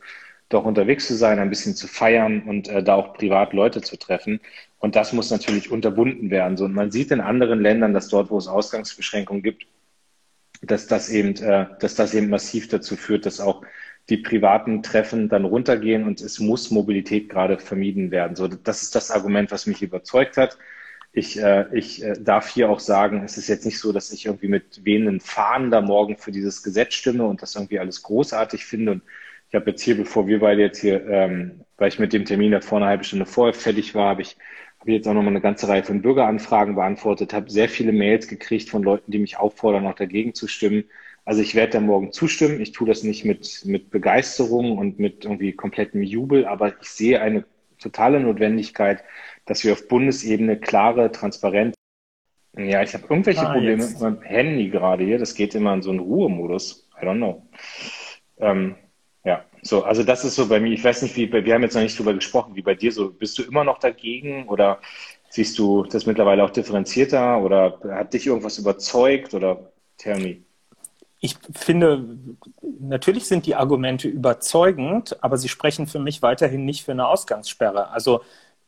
doch 0.48 0.64
unterwegs 0.64 1.06
zu 1.06 1.14
sein, 1.14 1.38
ein 1.38 1.50
bisschen 1.50 1.74
zu 1.76 1.88
feiern 1.88 2.44
und 2.44 2.68
äh, 2.68 2.82
da 2.82 2.94
auch 2.94 3.12
privat 3.12 3.52
Leute 3.52 3.82
zu 3.82 3.98
treffen. 3.98 4.40
Und 4.78 4.96
das 4.96 5.12
muss 5.12 5.30
natürlich 5.30 5.70
unterbunden 5.70 6.30
werden. 6.30 6.56
So, 6.56 6.64
und 6.64 6.72
man 6.72 6.90
sieht 6.90 7.10
in 7.10 7.20
anderen 7.20 7.60
Ländern, 7.60 7.92
dass 7.92 8.08
dort, 8.08 8.30
wo 8.30 8.38
es 8.38 8.48
Ausgangsbeschränkungen 8.48 9.42
gibt, 9.42 9.66
dass 10.62 10.86
das 10.86 11.10
eben, 11.10 11.36
äh, 11.36 11.66
dass 11.80 11.96
das 11.96 12.14
eben 12.14 12.30
massiv 12.30 12.68
dazu 12.68 12.96
führt, 12.96 13.26
dass 13.26 13.40
auch 13.40 13.62
die 14.08 14.18
privaten 14.18 14.82
Treffen 14.82 15.28
dann 15.28 15.44
runtergehen 15.44 16.04
und 16.04 16.20
es 16.20 16.38
muss 16.38 16.70
Mobilität 16.70 17.28
gerade 17.28 17.58
vermieden 17.58 18.10
werden. 18.10 18.36
So, 18.36 18.46
das 18.46 18.82
ist 18.82 18.94
das 18.94 19.10
Argument, 19.10 19.50
was 19.50 19.66
mich 19.66 19.82
überzeugt 19.82 20.36
hat. 20.36 20.58
Ich, 21.12 21.40
äh, 21.40 21.66
ich 21.72 22.04
äh, 22.04 22.14
darf 22.20 22.48
hier 22.48 22.70
auch 22.70 22.78
sagen, 22.78 23.24
es 23.24 23.38
ist 23.38 23.48
jetzt 23.48 23.64
nicht 23.64 23.80
so, 23.80 23.92
dass 23.92 24.12
ich 24.12 24.26
irgendwie 24.26 24.48
mit 24.48 24.84
wehenden 24.84 25.20
Fahnen 25.20 25.70
da 25.70 25.80
morgen 25.80 26.18
für 26.18 26.30
dieses 26.30 26.62
Gesetz 26.62 26.94
stimme 26.94 27.24
und 27.24 27.42
das 27.42 27.54
irgendwie 27.54 27.78
alles 27.78 28.02
großartig 28.02 28.64
finde. 28.64 28.92
Und 28.92 29.02
ich 29.48 29.54
habe 29.54 29.70
jetzt 29.70 29.82
hier, 29.82 29.96
bevor 29.96 30.28
wir 30.28 30.40
beide 30.40 30.62
jetzt 30.62 30.80
hier, 30.80 31.06
ähm, 31.08 31.62
weil 31.78 31.88
ich 31.88 31.98
mit 31.98 32.12
dem 32.12 32.26
Termin 32.26 32.52
da 32.52 32.60
vor 32.60 32.78
einer 32.78 32.88
halben 32.88 33.04
Stunde 33.04 33.26
vorher 33.26 33.54
fertig 33.54 33.94
war, 33.94 34.10
habe 34.10 34.22
ich, 34.22 34.36
hab 34.78 34.88
ich 34.88 34.94
jetzt 34.94 35.08
auch 35.08 35.14
nochmal 35.14 35.32
eine 35.32 35.40
ganze 35.40 35.68
Reihe 35.68 35.82
von 35.82 36.02
Bürgeranfragen 36.02 36.74
beantwortet, 36.74 37.32
habe 37.32 37.50
sehr 37.50 37.68
viele 37.68 37.92
Mails 37.92 38.28
gekriegt 38.28 38.68
von 38.68 38.82
Leuten, 38.82 39.10
die 39.10 39.18
mich 39.18 39.38
auffordern, 39.38 39.86
auch 39.86 39.94
dagegen 39.94 40.34
zu 40.34 40.48
stimmen. 40.48 40.84
Also 41.26 41.42
ich 41.42 41.54
werde 41.54 41.72
da 41.72 41.80
morgen 41.80 42.12
zustimmen. 42.12 42.60
Ich 42.60 42.72
tue 42.72 42.88
das 42.88 43.02
nicht 43.02 43.26
mit, 43.26 43.64
mit 43.66 43.90
Begeisterung 43.90 44.78
und 44.78 44.98
mit 44.98 45.24
irgendwie 45.24 45.52
komplettem 45.52 46.02
Jubel, 46.02 46.46
aber 46.46 46.80
ich 46.80 46.88
sehe 46.88 47.20
eine 47.20 47.44
totale 47.78 48.20
Notwendigkeit, 48.20 49.04
dass 49.44 49.62
wir 49.64 49.74
auf 49.74 49.88
Bundesebene 49.88 50.58
klare, 50.58 51.12
transparente 51.12 51.76
ja, 52.58 52.82
ich 52.82 52.94
habe 52.94 53.04
irgendwelche 53.10 53.46
ah, 53.46 53.52
Probleme 53.52 53.82
jetzt. 53.82 53.92
mit 53.92 54.00
meinem 54.00 54.22
Handy 54.22 54.70
gerade 54.70 55.04
hier. 55.04 55.18
Das 55.18 55.34
geht 55.34 55.54
immer 55.54 55.74
in 55.74 55.82
so 55.82 55.90
einen 55.90 56.00
Ruhemodus. 56.00 56.88
I 57.00 57.04
don't 57.04 57.16
know. 57.16 57.46
Ähm, 58.38 58.76
ja, 59.24 59.44
so, 59.60 59.84
also 59.84 60.02
das 60.02 60.24
ist 60.24 60.36
so 60.36 60.48
bei 60.48 60.58
mir. 60.58 60.72
Ich 60.72 60.82
weiß 60.82 61.02
nicht, 61.02 61.16
wie, 61.16 61.30
wir 61.30 61.54
haben 61.54 61.62
jetzt 61.62 61.74
noch 61.74 61.82
nicht 61.82 61.98
drüber 61.98 62.14
gesprochen, 62.14 62.56
wie 62.56 62.62
bei 62.62 62.74
dir 62.74 62.92
so. 62.92 63.10
Bist 63.10 63.38
du 63.38 63.42
immer 63.42 63.64
noch 63.64 63.78
dagegen 63.78 64.48
oder 64.48 64.80
siehst 65.28 65.58
du 65.58 65.84
das 65.84 66.06
mittlerweile 66.06 66.44
auch 66.44 66.50
differenzierter 66.50 67.42
oder 67.42 67.78
hat 67.90 68.14
dich 68.14 68.26
irgendwas 68.26 68.58
überzeugt 68.58 69.34
oder 69.34 69.70
tell 69.98 70.18
me? 70.18 70.45
Ich 71.20 71.36
finde, 71.52 72.18
natürlich 72.78 73.26
sind 73.26 73.46
die 73.46 73.54
Argumente 73.54 74.08
überzeugend, 74.08 75.22
aber 75.22 75.38
sie 75.38 75.48
sprechen 75.48 75.86
für 75.86 75.98
mich 75.98 76.22
weiterhin 76.22 76.64
nicht 76.64 76.84
für 76.84 76.92
eine 76.92 77.08
Ausgangssperre. 77.08 77.88
Also 77.90 78.20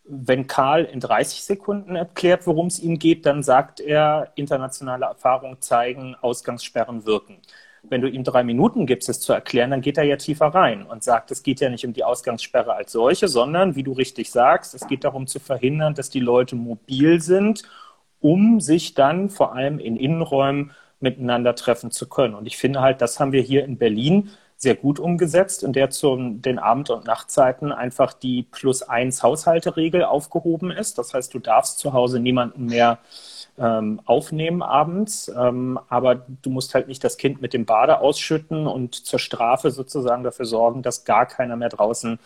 wenn 0.04 0.46
Karl 0.46 0.84
in 0.84 1.00
30 1.00 1.44
Sekunden 1.44 1.94
erklärt, 1.94 2.46
worum 2.46 2.68
es 2.68 2.78
ihm 2.78 2.98
geht, 2.98 3.26
dann 3.26 3.42
sagt 3.42 3.80
er, 3.80 4.32
internationale 4.36 5.04
Erfahrungen 5.04 5.60
zeigen, 5.60 6.16
Ausgangssperren 6.20 7.04
wirken. 7.04 7.42
Wenn 7.82 8.00
du 8.00 8.08
ihm 8.08 8.24
drei 8.24 8.42
Minuten 8.42 8.86
gibst, 8.86 9.08
es 9.08 9.20
zu 9.20 9.32
erklären, 9.34 9.70
dann 9.70 9.82
geht 9.82 9.98
er 9.98 10.04
ja 10.04 10.16
tiefer 10.16 10.46
rein 10.46 10.84
und 10.84 11.04
sagt, 11.04 11.30
es 11.30 11.42
geht 11.42 11.60
ja 11.60 11.68
nicht 11.68 11.84
um 11.84 11.92
die 11.92 12.04
Ausgangssperre 12.04 12.74
als 12.74 12.92
solche, 12.92 13.28
sondern, 13.28 13.76
wie 13.76 13.82
du 13.82 13.92
richtig 13.92 14.30
sagst, 14.30 14.74
es 14.74 14.86
geht 14.88 15.04
darum 15.04 15.26
zu 15.26 15.38
verhindern, 15.38 15.94
dass 15.94 16.10
die 16.10 16.20
Leute 16.20 16.56
mobil 16.56 17.20
sind, 17.20 17.62
um 18.20 18.60
sich 18.60 18.94
dann 18.94 19.28
vor 19.28 19.54
allem 19.54 19.78
in 19.78 19.96
Innenräumen 19.96 20.72
miteinander 21.00 21.54
treffen 21.54 21.90
zu 21.90 22.08
können. 22.08 22.34
Und 22.34 22.46
ich 22.46 22.56
finde 22.56 22.80
halt, 22.80 23.00
das 23.00 23.20
haben 23.20 23.32
wir 23.32 23.42
hier 23.42 23.64
in 23.64 23.78
Berlin 23.78 24.30
sehr 24.56 24.74
gut 24.74 24.98
umgesetzt, 24.98 25.62
in 25.62 25.72
der 25.72 25.90
zu 25.90 26.16
den 26.16 26.58
Abend- 26.58 26.90
und 26.90 27.06
Nachtzeiten 27.06 27.70
einfach 27.70 28.12
die 28.12 28.42
plus 28.42 28.82
eins 28.82 29.22
Haushalteregel 29.22 30.02
aufgehoben 30.02 30.72
ist. 30.72 30.98
Das 30.98 31.14
heißt, 31.14 31.32
du 31.32 31.38
darfst 31.38 31.78
zu 31.78 31.92
Hause 31.92 32.18
niemanden 32.18 32.66
mehr 32.66 32.98
ähm, 33.56 34.00
aufnehmen 34.04 34.62
abends, 34.62 35.30
ähm, 35.36 35.78
aber 35.88 36.26
du 36.42 36.50
musst 36.50 36.74
halt 36.74 36.88
nicht 36.88 37.04
das 37.04 37.18
Kind 37.18 37.40
mit 37.40 37.52
dem 37.52 37.66
Bade 37.66 38.00
ausschütten 38.00 38.66
und 38.66 38.94
zur 38.96 39.20
Strafe 39.20 39.70
sozusagen 39.70 40.24
dafür 40.24 40.46
sorgen, 40.46 40.82
dass 40.82 41.04
gar 41.04 41.26
keiner 41.26 41.54
mehr 41.56 41.68
draußen 41.68 42.18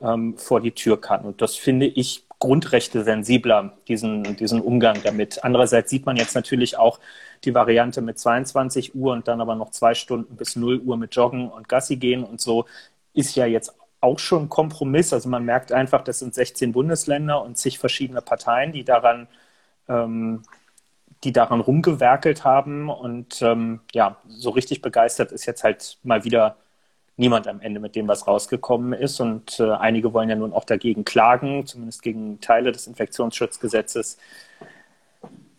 ähm, 0.00 0.36
vor 0.36 0.60
die 0.60 0.72
Tür 0.72 1.00
kann. 1.00 1.24
Und 1.24 1.42
das 1.42 1.56
finde 1.56 1.86
ich 1.86 2.24
Grundrechte 2.38 3.04
sensibler, 3.04 3.72
diesen, 3.86 4.36
diesen 4.36 4.60
Umgang 4.60 4.98
damit. 5.04 5.44
Andererseits 5.44 5.90
sieht 5.90 6.06
man 6.06 6.16
jetzt 6.16 6.34
natürlich 6.34 6.76
auch 6.76 6.98
die 7.44 7.54
Variante 7.54 8.02
mit 8.02 8.18
22 8.18 8.94
Uhr 8.94 9.12
und 9.12 9.28
dann 9.28 9.40
aber 9.40 9.54
noch 9.54 9.70
zwei 9.70 9.94
Stunden 9.94 10.36
bis 10.36 10.56
0 10.56 10.80
Uhr 10.80 10.96
mit 10.96 11.14
Joggen 11.14 11.50
und 11.50 11.68
Gassi 11.68 11.96
gehen 11.96 12.24
und 12.24 12.40
so, 12.40 12.66
ist 13.14 13.34
ja 13.34 13.46
jetzt 13.46 13.74
auch 14.02 14.18
schon 14.18 14.44
ein 14.44 14.48
Kompromiss. 14.48 15.12
Also 15.12 15.28
man 15.28 15.44
merkt 15.44 15.72
einfach, 15.72 16.02
das 16.02 16.18
sind 16.18 16.34
16 16.34 16.72
Bundesländer 16.72 17.42
und 17.42 17.56
zig 17.56 17.78
verschiedene 17.78 18.20
Parteien, 18.20 18.72
die 18.72 18.84
daran, 18.84 19.28
ähm, 19.88 20.42
die 21.24 21.32
daran 21.32 21.60
rumgewerkelt 21.60 22.44
haben. 22.44 22.90
Und 22.90 23.40
ähm, 23.42 23.80
ja, 23.92 24.16
so 24.28 24.50
richtig 24.50 24.82
begeistert 24.82 25.32
ist 25.32 25.46
jetzt 25.46 25.64
halt 25.64 25.98
mal 26.02 26.24
wieder 26.24 26.56
niemand 27.16 27.46
am 27.46 27.60
Ende 27.60 27.78
mit 27.78 27.94
dem, 27.94 28.08
was 28.08 28.26
rausgekommen 28.26 28.92
ist. 28.92 29.20
Und 29.20 29.60
äh, 29.60 29.70
einige 29.70 30.12
wollen 30.12 30.28
ja 30.28 30.36
nun 30.36 30.52
auch 30.52 30.64
dagegen 30.64 31.04
klagen, 31.04 31.66
zumindest 31.66 32.02
gegen 32.02 32.40
Teile 32.40 32.72
des 32.72 32.88
Infektionsschutzgesetzes. 32.88 34.18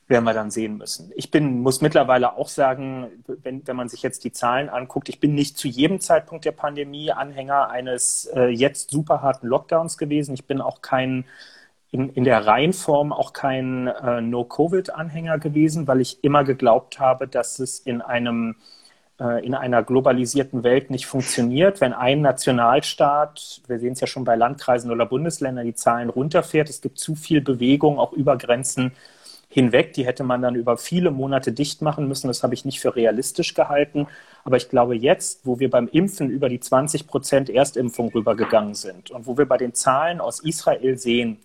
Werden 0.08 0.26
wir 0.26 0.34
dann 0.34 0.52
sehen 0.52 0.78
müssen. 0.78 1.12
Ich 1.16 1.32
bin, 1.32 1.62
muss 1.62 1.80
mittlerweile 1.80 2.36
auch 2.36 2.50
sagen, 2.50 3.24
wenn, 3.26 3.66
wenn 3.66 3.76
man 3.76 3.88
sich 3.88 4.02
jetzt 4.02 4.26
die 4.26 4.34
Zahlen 4.34 4.70
anguckt, 4.70 5.08
ich 5.08 5.22
bin 5.22 5.34
nicht 5.34 5.58
zu 5.58 5.68
jedem 5.70 6.02
Zeitpunkt 6.02 6.44
der 6.44 6.52
Pandemie 6.52 7.12
Anhänger 7.12 7.70
eines 7.70 8.26
äh, 8.36 8.48
jetzt 8.48 8.92
super 8.92 9.22
harten 9.22 9.48
Lockdowns 9.48 9.98
gewesen. 9.98 10.34
Ich 10.34 10.46
bin 10.46 10.60
auch 10.60 10.82
kein 10.82 11.26
in, 11.94 12.10
in 12.10 12.24
der 12.24 12.46
Reihenform 12.48 13.14
auch 13.14 13.34
kein 13.34 13.88
äh, 13.88 14.20
No-Covid-Anhänger 14.20 15.38
gewesen, 15.38 15.88
weil 15.88 16.02
ich 16.02 16.24
immer 16.24 16.44
geglaubt 16.44 17.00
habe, 17.00 17.28
dass 17.28 17.60
es 17.60 17.80
in 17.80 18.02
einem 18.02 18.56
äh, 19.20 19.46
in 19.46 19.54
einer 19.54 19.84
globalisierten 19.84 20.64
Welt 20.64 20.90
nicht 20.90 21.06
funktioniert, 21.06 21.82
wenn 21.82 21.94
ein 21.94 22.22
Nationalstaat, 22.22 23.62
wir 23.68 23.80
sehen 23.80 23.94
es 23.94 24.00
ja 24.00 24.08
schon 24.08 24.24
bei 24.24 24.36
Landkreisen 24.36 24.90
oder 24.90 25.06
Bundesländern, 25.06 25.66
die 25.66 25.76
Zahlen 25.76 26.10
runterfährt. 26.10 26.68
Es 26.68 26.82
gibt 26.82 26.98
zu 26.98 27.14
viel 27.14 27.42
Bewegung 27.42 28.00
auch 28.00 28.12
über 28.12 28.38
Grenzen 28.38 28.94
hinweg. 29.54 29.94
Die 29.94 30.06
hätte 30.06 30.24
man 30.24 30.42
dann 30.42 30.56
über 30.56 30.78
viele 30.78 31.12
Monate 31.12 31.52
dicht 31.52 31.82
machen 31.82 32.08
müssen. 32.08 32.28
Das 32.28 32.44
habe 32.44 32.54
ich 32.54 32.66
nicht 32.66 32.80
für 32.80 32.96
realistisch 32.96 33.54
gehalten. 33.54 34.08
Aber 34.44 34.58
ich 34.58 34.70
glaube 34.70 34.96
jetzt, 34.96 35.46
wo 35.46 35.60
wir 35.60 35.70
beim 35.70 35.88
Impfen 35.88 36.30
über 36.30 36.50
die 36.50 36.60
20 36.60 37.08
Prozent 37.08 37.50
Erstimpfung 37.50 38.10
rübergegangen 38.10 38.74
sind 38.74 39.12
und 39.12 39.28
wo 39.28 39.38
wir 39.38 39.46
bei 39.46 39.58
den 39.58 39.74
Zahlen 39.74 40.20
aus 40.20 40.40
Israel 40.40 40.98
sehen, 40.98 41.40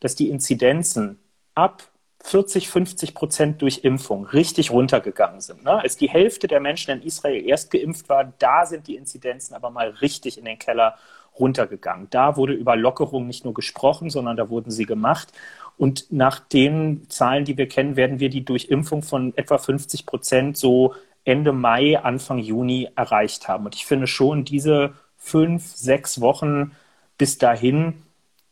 dass 0.00 0.14
die 0.14 0.28
Inzidenzen 0.28 1.18
ab 1.54 1.82
40, 2.24 2.68
50 2.68 3.14
Prozent 3.14 3.62
durch 3.62 3.84
Impfung 3.84 4.24
richtig 4.24 4.70
runtergegangen 4.70 5.40
sind. 5.40 5.64
Ne? 5.64 5.72
Als 5.72 5.96
die 5.96 6.08
Hälfte 6.08 6.48
der 6.48 6.60
Menschen 6.60 6.90
in 6.92 7.02
Israel 7.06 7.46
erst 7.46 7.70
geimpft 7.70 8.08
war, 8.08 8.32
da 8.38 8.64
sind 8.64 8.86
die 8.86 8.96
Inzidenzen 8.96 9.54
aber 9.54 9.70
mal 9.70 9.90
richtig 9.90 10.38
in 10.38 10.46
den 10.46 10.58
Keller 10.58 10.96
runtergegangen. 11.38 12.08
Da 12.10 12.36
wurde 12.36 12.52
über 12.52 12.76
Lockerung 12.76 13.26
nicht 13.26 13.44
nur 13.44 13.54
gesprochen, 13.54 14.10
sondern 14.10 14.36
da 14.36 14.50
wurden 14.50 14.70
sie 14.70 14.86
gemacht. 14.86 15.32
Und 15.76 16.12
nach 16.12 16.38
den 16.38 17.08
Zahlen, 17.08 17.44
die 17.44 17.58
wir 17.58 17.68
kennen, 17.68 17.96
werden 17.96 18.20
wir 18.20 18.30
die 18.30 18.44
Durchimpfung 18.44 19.02
von 19.02 19.36
etwa 19.36 19.58
50 19.58 20.06
Prozent 20.06 20.56
so 20.56 20.94
Ende 21.24 21.52
Mai, 21.52 21.98
Anfang 21.98 22.38
Juni 22.38 22.88
erreicht 22.94 23.48
haben. 23.48 23.64
Und 23.64 23.74
ich 23.74 23.86
finde 23.86 24.06
schon, 24.06 24.44
diese 24.44 24.94
fünf, 25.16 25.64
sechs 25.74 26.20
Wochen 26.20 26.72
bis 27.18 27.38
dahin 27.38 27.94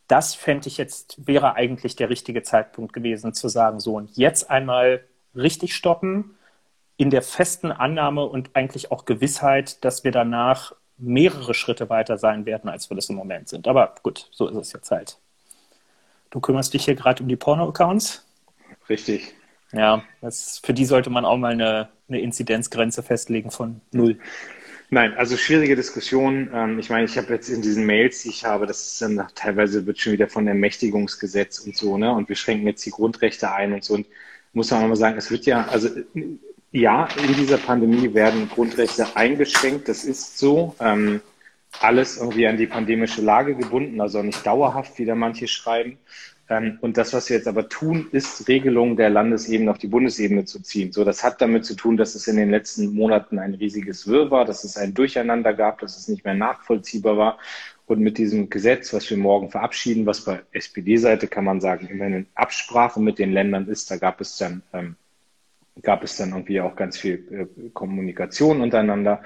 das 0.07 0.35
fände 0.35 0.67
ich 0.67 0.77
jetzt, 0.77 1.27
wäre 1.27 1.55
eigentlich 1.55 1.95
der 1.95 2.09
richtige 2.09 2.43
Zeitpunkt 2.43 2.93
gewesen, 2.93 3.33
zu 3.33 3.47
sagen, 3.47 3.79
so 3.79 3.95
und 3.95 4.15
jetzt 4.17 4.49
einmal 4.49 5.03
richtig 5.35 5.75
stoppen, 5.75 6.37
in 6.97 7.09
der 7.09 7.23
festen 7.23 7.71
Annahme 7.71 8.25
und 8.25 8.51
eigentlich 8.53 8.91
auch 8.91 9.05
Gewissheit, 9.05 9.83
dass 9.83 10.03
wir 10.03 10.11
danach 10.11 10.73
mehrere 10.97 11.53
Schritte 11.53 11.89
weiter 11.89 12.17
sein 12.17 12.45
werden, 12.45 12.69
als 12.69 12.89
wir 12.89 12.95
das 12.95 13.09
im 13.09 13.15
Moment 13.15 13.49
sind. 13.49 13.67
Aber 13.67 13.95
gut, 14.03 14.27
so 14.31 14.47
ist 14.47 14.55
es 14.55 14.73
jetzt 14.73 14.91
halt. 14.91 15.17
Du 16.29 16.39
kümmerst 16.39 16.73
dich 16.73 16.85
hier 16.85 16.95
gerade 16.95 17.21
um 17.21 17.29
die 17.29 17.35
Porno-Accounts? 17.35 18.25
Richtig. 18.89 19.33
Ja, 19.71 20.03
das, 20.21 20.59
für 20.63 20.73
die 20.73 20.85
sollte 20.85 21.09
man 21.09 21.25
auch 21.25 21.37
mal 21.37 21.53
eine, 21.53 21.89
eine 22.07 22.21
Inzidenzgrenze 22.21 23.03
festlegen 23.03 23.51
von 23.51 23.81
null. 23.91 24.19
Nein, 24.89 25.15
also 25.17 25.37
schwierige 25.37 25.75
Diskussion. 25.75 26.51
Ähm, 26.53 26.77
ich 26.77 26.91
meine, 26.91 27.05
ich 27.05 27.17
habe 27.17 27.33
jetzt 27.33 27.49
in 27.49 27.63
diesen 27.63 27.85
Mails, 27.85 28.21
die 28.21 28.29
ich 28.29 28.45
habe, 28.45 28.67
das 28.67 28.85
ist 28.85 29.01
dann 29.01 29.27
teilweise 29.33 29.87
wird 29.87 29.99
schon 29.99 30.13
wieder 30.13 30.27
von 30.27 30.47
Ermächtigungsgesetz 30.47 31.59
und 31.59 31.75
so, 31.75 31.97
ne? 31.97 32.13
Und 32.13 32.29
wir 32.29 32.35
schränken 32.35 32.67
jetzt 32.67 32.85
die 32.85 32.91
Grundrechte 32.91 33.51
ein 33.51 33.73
und 33.73 33.83
so. 33.83 33.95
Und 33.95 34.05
muss 34.53 34.69
man 34.69 34.83
auch 34.83 34.87
mal 34.87 34.95
sagen, 34.95 35.17
es 35.17 35.31
wird 35.31 35.47
ja, 35.47 35.67
also 35.67 35.89
ja, 36.73 37.07
in 37.25 37.33
dieser 37.35 37.57
Pandemie 37.57 38.13
werden 38.13 38.49
Grundrechte 38.49 39.15
eingeschränkt. 39.15 39.87
Das 39.87 40.03
ist 40.03 40.37
so. 40.39 40.75
Ähm, 40.79 41.21
alles 41.79 42.17
irgendwie 42.17 42.47
an 42.47 42.57
die 42.57 42.67
pandemische 42.67 43.21
Lage 43.21 43.55
gebunden, 43.55 43.99
also 44.01 44.21
nicht 44.21 44.45
dauerhaft, 44.45 44.97
wie 44.99 45.05
da 45.05 45.15
manche 45.15 45.47
schreiben. 45.47 45.97
Ähm, 46.49 46.77
und 46.81 46.97
das, 46.97 47.13
was 47.13 47.29
wir 47.29 47.37
jetzt 47.37 47.47
aber 47.47 47.69
tun, 47.69 48.07
ist 48.11 48.47
Regelungen 48.47 48.97
der 48.97 49.09
Landesebene 49.09 49.71
auf 49.71 49.77
die 49.77 49.87
Bundesebene 49.87 50.45
zu 50.45 50.61
ziehen. 50.61 50.91
So, 50.91 51.03
das 51.03 51.23
hat 51.23 51.41
damit 51.41 51.65
zu 51.65 51.75
tun, 51.75 51.95
dass 51.95 52.15
es 52.15 52.27
in 52.27 52.37
den 52.37 52.51
letzten 52.51 52.93
Monaten 52.93 53.39
ein 53.39 53.53
riesiges 53.53 54.07
Wirr 54.07 54.29
war, 54.31 54.45
dass 54.45 54.63
es 54.63 54.77
ein 54.77 54.93
Durcheinander 54.93 55.53
gab, 55.53 55.79
dass 55.79 55.97
es 55.97 56.07
nicht 56.07 56.25
mehr 56.25 56.35
nachvollziehbar 56.35 57.17
war. 57.17 57.37
Und 57.85 57.99
mit 57.99 58.17
diesem 58.17 58.49
Gesetz, 58.49 58.93
was 58.93 59.09
wir 59.09 59.17
morgen 59.17 59.51
verabschieden, 59.51 60.05
was 60.05 60.21
bei 60.21 60.41
SPD-Seite 60.53 61.27
kann 61.27 61.43
man 61.43 61.61
sagen, 61.61 61.87
immerhin 61.87 62.13
in 62.13 62.27
Absprache 62.33 62.99
mit 62.99 63.19
den 63.19 63.33
Ländern 63.33 63.67
ist, 63.67 63.91
da 63.91 63.97
gab 63.97 64.21
es 64.21 64.37
dann 64.37 64.63
ähm, 64.73 64.95
gab 65.81 66.03
es 66.03 66.17
dann 66.17 66.29
irgendwie 66.29 66.61
auch 66.61 66.75
ganz 66.75 66.97
viel 66.97 67.49
äh, 67.57 67.69
Kommunikation 67.69 68.61
untereinander, 68.61 69.23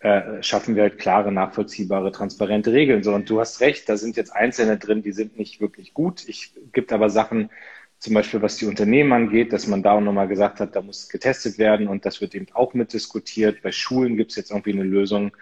äh, 0.00 0.42
schaffen 0.42 0.74
wir 0.74 0.84
halt 0.84 0.98
klare, 0.98 1.30
nachvollziehbare, 1.30 2.10
transparente 2.12 2.72
Regeln. 2.72 3.02
So, 3.02 3.12
und 3.14 3.28
du 3.28 3.40
hast 3.40 3.60
recht, 3.60 3.88
da 3.88 3.96
sind 3.96 4.16
jetzt 4.16 4.30
Einzelne 4.34 4.78
drin, 4.78 5.02
die 5.02 5.12
sind 5.12 5.36
nicht 5.38 5.60
wirklich 5.60 5.92
gut. 5.92 6.26
Ich 6.28 6.54
gibt 6.72 6.92
aber 6.92 7.10
Sachen, 7.10 7.50
zum 7.98 8.14
Beispiel 8.14 8.40
was 8.40 8.56
die 8.56 8.64
Unternehmen 8.64 9.12
angeht, 9.12 9.52
dass 9.52 9.66
man 9.66 9.82
da 9.82 9.92
auch 9.92 10.00
nochmal 10.00 10.26
gesagt 10.26 10.58
hat, 10.60 10.74
da 10.74 10.80
muss 10.80 11.10
getestet 11.10 11.58
werden 11.58 11.86
und 11.86 12.06
das 12.06 12.22
wird 12.22 12.34
eben 12.34 12.46
auch 12.54 12.72
mitdiskutiert. 12.72 13.62
Bei 13.62 13.72
Schulen 13.72 14.16
gibt 14.16 14.30
es 14.30 14.36
jetzt 14.36 14.50
irgendwie 14.50 14.72
eine 14.72 14.84
Lösung. 14.84 15.36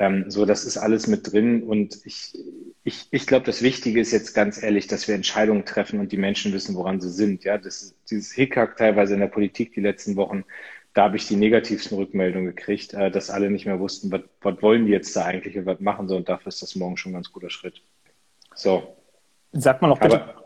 Ähm, 0.00 0.30
so, 0.30 0.46
das 0.46 0.64
ist 0.64 0.78
alles 0.78 1.06
mit 1.06 1.30
drin 1.30 1.62
und 1.62 2.00
ich, 2.06 2.32
ich, 2.84 3.06
ich 3.10 3.26
glaube, 3.26 3.44
das 3.44 3.60
Wichtige 3.60 4.00
ist 4.00 4.12
jetzt 4.12 4.32
ganz 4.34 4.62
ehrlich, 4.62 4.86
dass 4.86 5.06
wir 5.06 5.14
Entscheidungen 5.14 5.66
treffen 5.66 6.00
und 6.00 6.10
die 6.10 6.16
Menschen 6.16 6.54
wissen, 6.54 6.74
woran 6.74 7.02
sie 7.02 7.10
sind. 7.10 7.44
Ja, 7.44 7.58
das, 7.58 7.94
dieses 8.10 8.32
Hickhack 8.32 8.78
teilweise 8.78 9.12
in 9.12 9.20
der 9.20 9.26
Politik 9.26 9.74
die 9.74 9.82
letzten 9.82 10.16
Wochen, 10.16 10.44
da 10.94 11.02
habe 11.02 11.18
ich 11.18 11.28
die 11.28 11.36
negativsten 11.36 11.98
Rückmeldungen 11.98 12.46
gekriegt, 12.46 12.94
äh, 12.94 13.10
dass 13.10 13.28
alle 13.28 13.50
nicht 13.50 13.66
mehr 13.66 13.78
wussten, 13.78 14.10
was, 14.10 14.22
wollen 14.62 14.86
die 14.86 14.92
jetzt 14.92 15.14
da 15.14 15.26
eigentlich 15.26 15.58
und 15.58 15.66
was 15.66 15.80
machen 15.80 16.08
sie 16.08 16.16
und 16.16 16.30
dafür 16.30 16.48
ist 16.48 16.62
das 16.62 16.76
morgen 16.76 16.96
schon 16.96 17.12
ein 17.12 17.16
ganz 17.16 17.30
guter 17.30 17.50
Schritt. 17.50 17.82
So. 18.54 18.96
Sag 19.52 19.82
mal 19.82 19.88
noch 19.88 20.00
bitte. 20.00 20.22
Aber, 20.22 20.44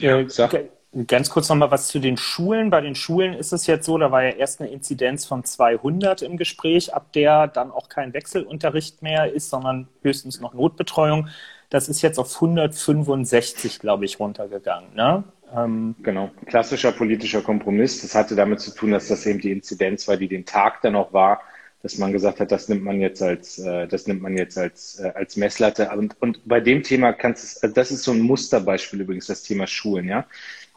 ja, 0.00 0.28
sag. 0.28 0.68
Ganz 1.06 1.30
kurz 1.30 1.48
nochmal 1.48 1.70
was 1.70 1.88
zu 1.88 2.00
den 2.00 2.18
Schulen. 2.18 2.68
Bei 2.68 2.82
den 2.82 2.94
Schulen 2.94 3.32
ist 3.32 3.52
es 3.54 3.66
jetzt 3.66 3.86
so, 3.86 3.96
da 3.96 4.10
war 4.10 4.24
ja 4.24 4.30
erst 4.30 4.60
eine 4.60 4.70
Inzidenz 4.70 5.24
von 5.24 5.42
200 5.42 6.20
im 6.20 6.36
Gespräch, 6.36 6.92
ab 6.92 7.12
der 7.14 7.46
dann 7.46 7.70
auch 7.70 7.88
kein 7.88 8.12
Wechselunterricht 8.12 9.00
mehr 9.00 9.32
ist, 9.32 9.48
sondern 9.48 9.88
höchstens 10.02 10.40
noch 10.40 10.52
Notbetreuung. 10.52 11.28
Das 11.70 11.88
ist 11.88 12.02
jetzt 12.02 12.18
auf 12.18 12.34
165, 12.34 13.78
glaube 13.78 14.04
ich, 14.04 14.20
runtergegangen. 14.20 14.94
Ne? 14.94 15.24
Ähm, 15.56 15.94
genau, 16.02 16.30
klassischer 16.44 16.92
politischer 16.92 17.40
Kompromiss. 17.40 18.02
Das 18.02 18.14
hatte 18.14 18.34
damit 18.34 18.60
zu 18.60 18.74
tun, 18.74 18.90
dass 18.90 19.08
das 19.08 19.24
eben 19.24 19.40
die 19.40 19.52
Inzidenz 19.52 20.06
war, 20.08 20.18
die 20.18 20.28
den 20.28 20.44
Tag 20.44 20.82
dann 20.82 20.94
auch 20.94 21.14
war, 21.14 21.40
dass 21.82 21.96
man 21.96 22.12
gesagt 22.12 22.40
hat, 22.40 22.52
das 22.52 22.68
nimmt 22.68 22.84
man 22.84 23.00
jetzt 23.00 23.22
als, 23.22 23.58
äh, 23.58 23.88
das 23.88 24.06
nimmt 24.06 24.20
man 24.20 24.36
jetzt 24.36 24.58
als, 24.58 25.00
äh, 25.00 25.10
als 25.14 25.36
Messlatte. 25.36 25.90
Und, 25.90 26.16
und 26.20 26.40
bei 26.46 26.60
dem 26.60 26.82
Thema 26.82 27.14
kannst 27.14 27.56
du, 27.56 27.66
also 27.66 27.74
das 27.74 27.90
ist 27.90 28.04
so 28.04 28.12
ein 28.12 28.20
Musterbeispiel 28.20 29.00
übrigens, 29.00 29.26
das 29.26 29.42
Thema 29.42 29.66
Schulen, 29.66 30.06
ja. 30.08 30.26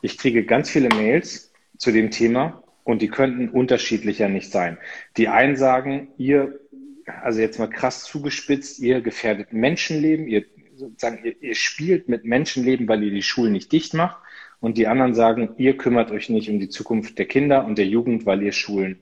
Ich 0.06 0.20
kriege 0.20 0.46
ganz 0.46 0.70
viele 0.70 0.90
Mails 0.90 1.52
zu 1.78 1.92
dem 1.92 2.12
Thema 2.12 2.64
und 2.84 3.02
die 3.02 3.08
könnten 3.08 3.50
unterschiedlicher 3.50 4.30
nicht 4.30 4.52
sein. 4.52 4.78
Die 5.18 5.28
einen 5.28 5.56
sagen, 5.56 6.10
ihr, 6.18 6.60
also 7.24 7.42
jetzt 7.42 7.58
mal 7.58 7.70
krass 7.70 8.04
zugespitzt, 8.04 8.80
ihr 8.80 9.02
gefährdet 9.02 9.52
Menschenleben, 9.52 10.28
ihr 10.28 10.46
sozusagen, 10.76 11.26
ihr, 11.26 11.42
ihr 11.42 11.56
spielt 11.56 12.08
mit 12.08 12.24
Menschenleben, 12.24 12.88
weil 12.88 13.02
ihr 13.04 13.12
die 13.12 13.24
Schulen 13.24 13.54
nicht 13.54 13.72
dicht 13.72 13.96
macht. 13.96 14.18
Und 14.60 14.78
die 14.78 14.86
anderen 14.86 15.16
sagen, 15.16 15.50
ihr 15.58 15.76
kümmert 15.76 16.12
euch 16.12 16.30
nicht 16.30 16.50
um 16.50 16.60
die 16.60 16.70
Zukunft 16.70 17.18
der 17.18 17.26
Kinder 17.26 17.66
und 17.66 17.78
der 17.78 17.88
Jugend, 17.88 18.28
weil 18.28 18.44
ihr 18.44 18.52
Schulen 18.52 19.00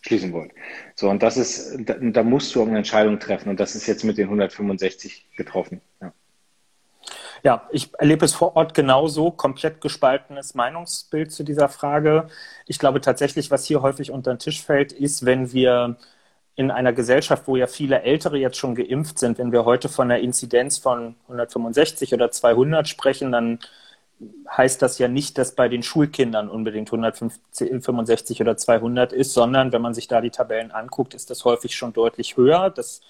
schließen 0.00 0.32
wollt. 0.32 0.52
So, 0.94 1.10
und 1.10 1.22
das 1.22 1.36
ist, 1.36 1.76
da, 1.80 1.94
da 1.94 2.22
musst 2.22 2.54
du 2.54 2.62
eine 2.62 2.78
Entscheidung 2.78 3.18
treffen. 3.18 3.50
Und 3.50 3.60
das 3.60 3.74
ist 3.74 3.86
jetzt 3.86 4.04
mit 4.04 4.16
den 4.16 4.28
165 4.28 5.26
getroffen. 5.36 5.82
Ja. 6.00 6.14
Ja, 7.42 7.68
ich 7.70 7.92
erlebe 7.98 8.24
es 8.24 8.34
vor 8.34 8.56
Ort 8.56 8.74
genauso, 8.74 9.30
komplett 9.30 9.80
gespaltenes 9.80 10.54
Meinungsbild 10.54 11.32
zu 11.32 11.44
dieser 11.44 11.68
Frage. 11.68 12.28
Ich 12.66 12.78
glaube 12.78 13.00
tatsächlich, 13.00 13.50
was 13.50 13.64
hier 13.64 13.82
häufig 13.82 14.10
unter 14.10 14.34
den 14.34 14.38
Tisch 14.38 14.62
fällt, 14.62 14.92
ist, 14.92 15.24
wenn 15.24 15.52
wir 15.52 15.96
in 16.56 16.70
einer 16.72 16.92
Gesellschaft, 16.92 17.44
wo 17.46 17.56
ja 17.56 17.68
viele 17.68 18.02
Ältere 18.02 18.36
jetzt 18.38 18.56
schon 18.56 18.74
geimpft 18.74 19.18
sind, 19.20 19.38
wenn 19.38 19.52
wir 19.52 19.64
heute 19.64 19.88
von 19.88 20.10
einer 20.10 20.20
Inzidenz 20.20 20.78
von 20.78 21.14
165 21.28 22.14
oder 22.14 22.30
200 22.32 22.88
sprechen, 22.88 23.30
dann 23.30 23.60
heißt 24.50 24.82
das 24.82 24.98
ja 24.98 25.06
nicht, 25.06 25.38
dass 25.38 25.54
bei 25.54 25.68
den 25.68 25.84
Schulkindern 25.84 26.48
unbedingt 26.48 26.88
165 26.92 28.40
oder 28.40 28.56
200 28.56 29.12
ist, 29.12 29.32
sondern 29.32 29.72
wenn 29.72 29.82
man 29.82 29.94
sich 29.94 30.08
da 30.08 30.20
die 30.20 30.30
Tabellen 30.30 30.72
anguckt, 30.72 31.14
ist 31.14 31.30
das 31.30 31.44
häufig 31.44 31.76
schon 31.76 31.92
deutlich 31.92 32.36
höher. 32.36 32.70
Das 32.70 33.00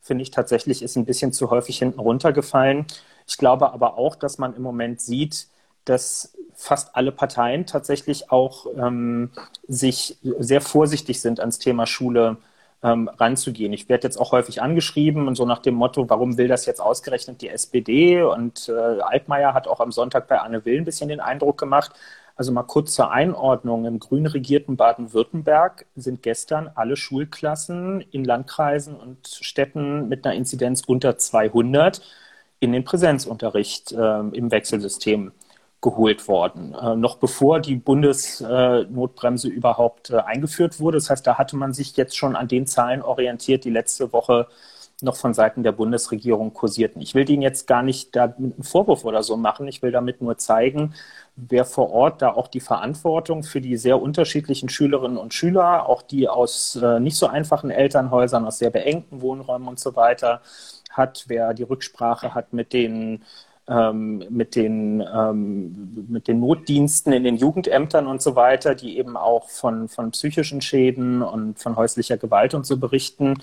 finde 0.00 0.22
ich 0.22 0.30
tatsächlich 0.30 0.82
ist 0.82 0.96
ein 0.96 1.04
bisschen 1.04 1.32
zu 1.32 1.50
häufig 1.50 1.78
hinten 1.78 2.00
runtergefallen. 2.00 2.86
Ich 3.26 3.38
glaube 3.38 3.72
aber 3.72 3.98
auch, 3.98 4.16
dass 4.16 4.38
man 4.38 4.54
im 4.54 4.62
Moment 4.62 5.00
sieht, 5.00 5.46
dass 5.84 6.36
fast 6.54 6.94
alle 6.94 7.12
Parteien 7.12 7.66
tatsächlich 7.66 8.30
auch 8.30 8.66
ähm, 8.76 9.30
sich 9.66 10.18
sehr 10.22 10.60
vorsichtig 10.60 11.20
sind 11.20 11.40
ans 11.40 11.58
Thema 11.58 11.86
Schule 11.86 12.36
ähm, 12.82 13.08
ranzugehen. 13.08 13.72
Ich 13.72 13.88
werde 13.88 14.06
jetzt 14.06 14.18
auch 14.18 14.32
häufig 14.32 14.62
angeschrieben 14.62 15.28
und 15.28 15.34
so 15.34 15.44
nach 15.44 15.58
dem 15.60 15.74
Motto, 15.74 16.08
warum 16.08 16.36
will 16.38 16.48
das 16.48 16.66
jetzt 16.66 16.80
ausgerechnet 16.80 17.40
die 17.42 17.48
SPD? 17.48 18.22
Und 18.22 18.68
äh, 18.68 19.00
Altmaier 19.00 19.54
hat 19.54 19.68
auch 19.68 19.80
am 19.80 19.92
Sonntag 19.92 20.28
bei 20.28 20.38
Anne 20.38 20.64
Will 20.64 20.78
ein 20.78 20.84
bisschen 20.84 21.08
den 21.08 21.20
Eindruck 21.20 21.58
gemacht. 21.58 21.92
Also 22.40 22.52
mal 22.52 22.62
kurz 22.62 22.94
zur 22.94 23.10
Einordnung. 23.10 23.84
Im 23.84 23.98
grün 23.98 24.24
regierten 24.24 24.78
Baden-Württemberg 24.78 25.84
sind 25.94 26.22
gestern 26.22 26.70
alle 26.74 26.96
Schulklassen 26.96 28.00
in 28.12 28.24
Landkreisen 28.24 28.96
und 28.96 29.28
Städten 29.28 30.08
mit 30.08 30.24
einer 30.24 30.34
Inzidenz 30.34 30.82
unter 30.86 31.18
200 31.18 32.00
in 32.58 32.72
den 32.72 32.82
Präsenzunterricht 32.82 33.92
äh, 33.92 34.20
im 34.20 34.50
Wechselsystem 34.50 35.32
geholt 35.82 36.28
worden, 36.28 36.72
äh, 36.72 36.96
noch 36.96 37.18
bevor 37.18 37.60
die 37.60 37.76
Bundesnotbremse 37.76 39.48
äh, 39.48 39.52
überhaupt 39.52 40.08
äh, 40.08 40.20
eingeführt 40.20 40.80
wurde. 40.80 40.96
Das 40.96 41.10
heißt, 41.10 41.26
da 41.26 41.36
hatte 41.36 41.56
man 41.56 41.74
sich 41.74 41.94
jetzt 41.98 42.16
schon 42.16 42.36
an 42.36 42.48
den 42.48 42.66
Zahlen 42.66 43.02
orientiert, 43.02 43.64
die 43.64 43.70
letzte 43.70 44.14
Woche 44.14 44.46
noch 45.02 45.16
von 45.16 45.34
Seiten 45.34 45.62
der 45.62 45.72
Bundesregierung 45.72 46.52
kursierten. 46.52 47.00
Ich 47.02 47.14
will 47.14 47.28
Ihnen 47.28 47.42
jetzt 47.42 47.66
gar 47.66 47.82
nicht 47.82 48.14
da 48.16 48.34
einen 48.36 48.62
Vorwurf 48.62 49.04
oder 49.04 49.22
so 49.22 49.36
machen. 49.36 49.68
Ich 49.68 49.82
will 49.82 49.92
damit 49.92 50.20
nur 50.20 50.38
zeigen, 50.38 50.94
wer 51.36 51.64
vor 51.64 51.90
Ort 51.90 52.22
da 52.22 52.32
auch 52.32 52.48
die 52.48 52.60
Verantwortung 52.60 53.42
für 53.42 53.60
die 53.60 53.76
sehr 53.76 54.00
unterschiedlichen 54.00 54.68
Schülerinnen 54.68 55.16
und 55.16 55.34
Schüler, 55.34 55.88
auch 55.88 56.02
die 56.02 56.28
aus 56.28 56.76
äh, 56.76 57.00
nicht 57.00 57.16
so 57.16 57.26
einfachen 57.26 57.70
Elternhäusern, 57.70 58.44
aus 58.44 58.58
sehr 58.58 58.70
beengten 58.70 59.20
Wohnräumen 59.22 59.68
und 59.68 59.80
so 59.80 59.96
weiter 59.96 60.42
hat, 60.90 61.24
wer 61.28 61.54
die 61.54 61.62
Rücksprache 61.62 62.34
hat 62.34 62.52
mit 62.52 62.72
den 62.72 63.22
ähm, 63.70 64.24
mit, 64.30 64.56
den, 64.56 65.00
ähm, 65.14 66.06
mit 66.08 66.26
den 66.26 66.40
Notdiensten 66.40 67.12
in 67.12 67.22
den 67.22 67.36
Jugendämtern 67.36 68.08
und 68.08 68.20
so 68.20 68.34
weiter, 68.34 68.74
die 68.74 68.98
eben 68.98 69.16
auch 69.16 69.48
von, 69.48 69.88
von 69.88 70.10
psychischen 70.10 70.60
Schäden 70.60 71.22
und 71.22 71.58
von 71.60 71.76
häuslicher 71.76 72.16
Gewalt 72.16 72.54
und 72.54 72.66
so 72.66 72.78
berichten, 72.78 73.36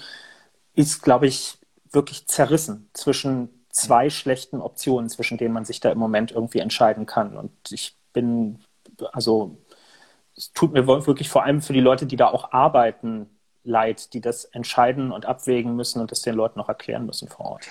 ist, 0.78 1.02
glaube 1.02 1.28
ich, 1.28 1.58
wirklich 1.92 2.28
zerrissen 2.28 2.90
zwischen 2.94 3.50
zwei 3.70 4.10
schlechten 4.10 4.62
Optionen, 4.62 5.10
zwischen 5.10 5.38
denen 5.38 5.54
man 5.54 5.66
sich 5.66 5.80
da 5.80 5.92
im 5.92 5.98
Moment 5.98 6.32
irgendwie 6.32 6.60
entscheiden 6.60 7.06
kann. 7.06 7.36
Und 7.36 7.52
ich 7.72 7.96
bin, 8.14 8.60
also 9.12 9.58
es 10.36 10.54
tut 10.54 10.74
mir 10.74 10.86
wirklich 10.88 11.30
vor 11.30 11.44
allem 11.44 11.62
für 11.62 11.74
die 11.74 11.80
Leute, 11.80 12.06
die 12.06 12.16
da 12.16 12.28
auch 12.28 12.52
arbeiten, 12.54 13.28
leid, 13.64 14.14
die 14.14 14.22
das 14.22 14.46
entscheiden 14.46 15.12
und 15.12 15.26
abwägen 15.26 15.76
müssen 15.76 16.00
und 16.00 16.12
das 16.12 16.22
den 16.22 16.36
Leuten 16.36 16.60
auch 16.60 16.70
erklären 16.70 17.08
müssen 17.08 17.28
vor 17.28 17.46
Ort. 17.46 17.68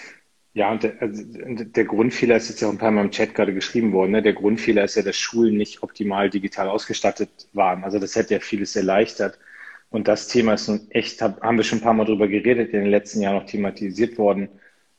Ja, 0.52 0.72
und 0.72 0.82
der, 0.82 1.00
also 1.00 1.22
der 1.22 1.84
Grundfehler 1.84 2.36
ist 2.36 2.48
jetzt 2.48 2.60
ja 2.60 2.68
auch 2.68 2.72
ein 2.72 2.78
paar 2.78 2.90
Mal 2.90 3.04
im 3.04 3.10
Chat 3.10 3.34
gerade 3.34 3.54
geschrieben 3.54 3.92
worden. 3.92 4.12
Ne? 4.12 4.22
Der 4.22 4.32
Grundfehler 4.32 4.84
ist 4.84 4.96
ja, 4.96 5.02
dass 5.02 5.16
Schulen 5.16 5.56
nicht 5.56 5.82
optimal 5.82 6.28
digital 6.28 6.68
ausgestattet 6.68 7.30
waren. 7.52 7.84
Also 7.84 7.98
das 7.98 8.16
hätte 8.16 8.34
ja 8.34 8.40
vieles 8.40 8.74
erleichtert. 8.74 9.38
Und 9.90 10.08
das 10.08 10.28
Thema 10.28 10.54
ist 10.54 10.68
nun 10.68 10.90
echt, 10.90 11.22
haben 11.22 11.56
wir 11.56 11.64
schon 11.64 11.78
ein 11.78 11.82
paar 11.82 11.94
Mal 11.94 12.04
drüber 12.04 12.28
geredet, 12.28 12.72
in 12.72 12.80
den 12.80 12.90
letzten 12.90 13.20
Jahren 13.20 13.36
noch 13.36 13.46
thematisiert 13.46 14.18
worden. 14.18 14.48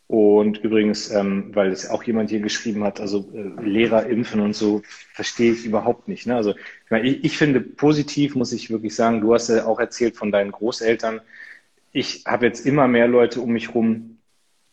Und 0.08 0.60
übrigens, 0.60 1.12
ähm, 1.12 1.52
weil 1.54 1.70
es 1.70 1.90
auch 1.90 2.02
jemand 2.04 2.30
hier 2.30 2.40
geschrieben 2.40 2.84
hat, 2.86 3.02
also 3.02 3.30
äh, 3.34 3.62
Lehrer 3.62 4.06
impfen 4.08 4.40
und 4.40 4.56
so, 4.56 4.82
verstehe 5.14 5.52
ich 5.52 5.66
überhaupt 5.66 6.08
nicht. 6.08 6.26
Ne? 6.28 6.36
Also 6.36 6.52
ich, 6.52 6.92
meine, 6.92 7.08
ich, 7.08 7.26
ich 7.26 7.38
finde 7.38 7.60
positiv, 7.60 8.36
muss 8.36 8.54
ich 8.54 8.70
wirklich 8.70 8.96
sagen, 8.96 9.20
du 9.20 9.34
hast 9.34 9.50
ja 9.50 9.66
auch 9.66 9.80
erzählt 9.80 10.16
von 10.16 10.32
deinen 10.32 10.52
Großeltern. 10.52 11.20
Ich 11.92 12.24
habe 12.26 12.46
jetzt 12.46 12.66
immer 12.66 12.88
mehr 12.88 13.10
Leute 13.10 13.42
um 13.42 13.52
mich 13.52 13.76
rum, 13.76 14.20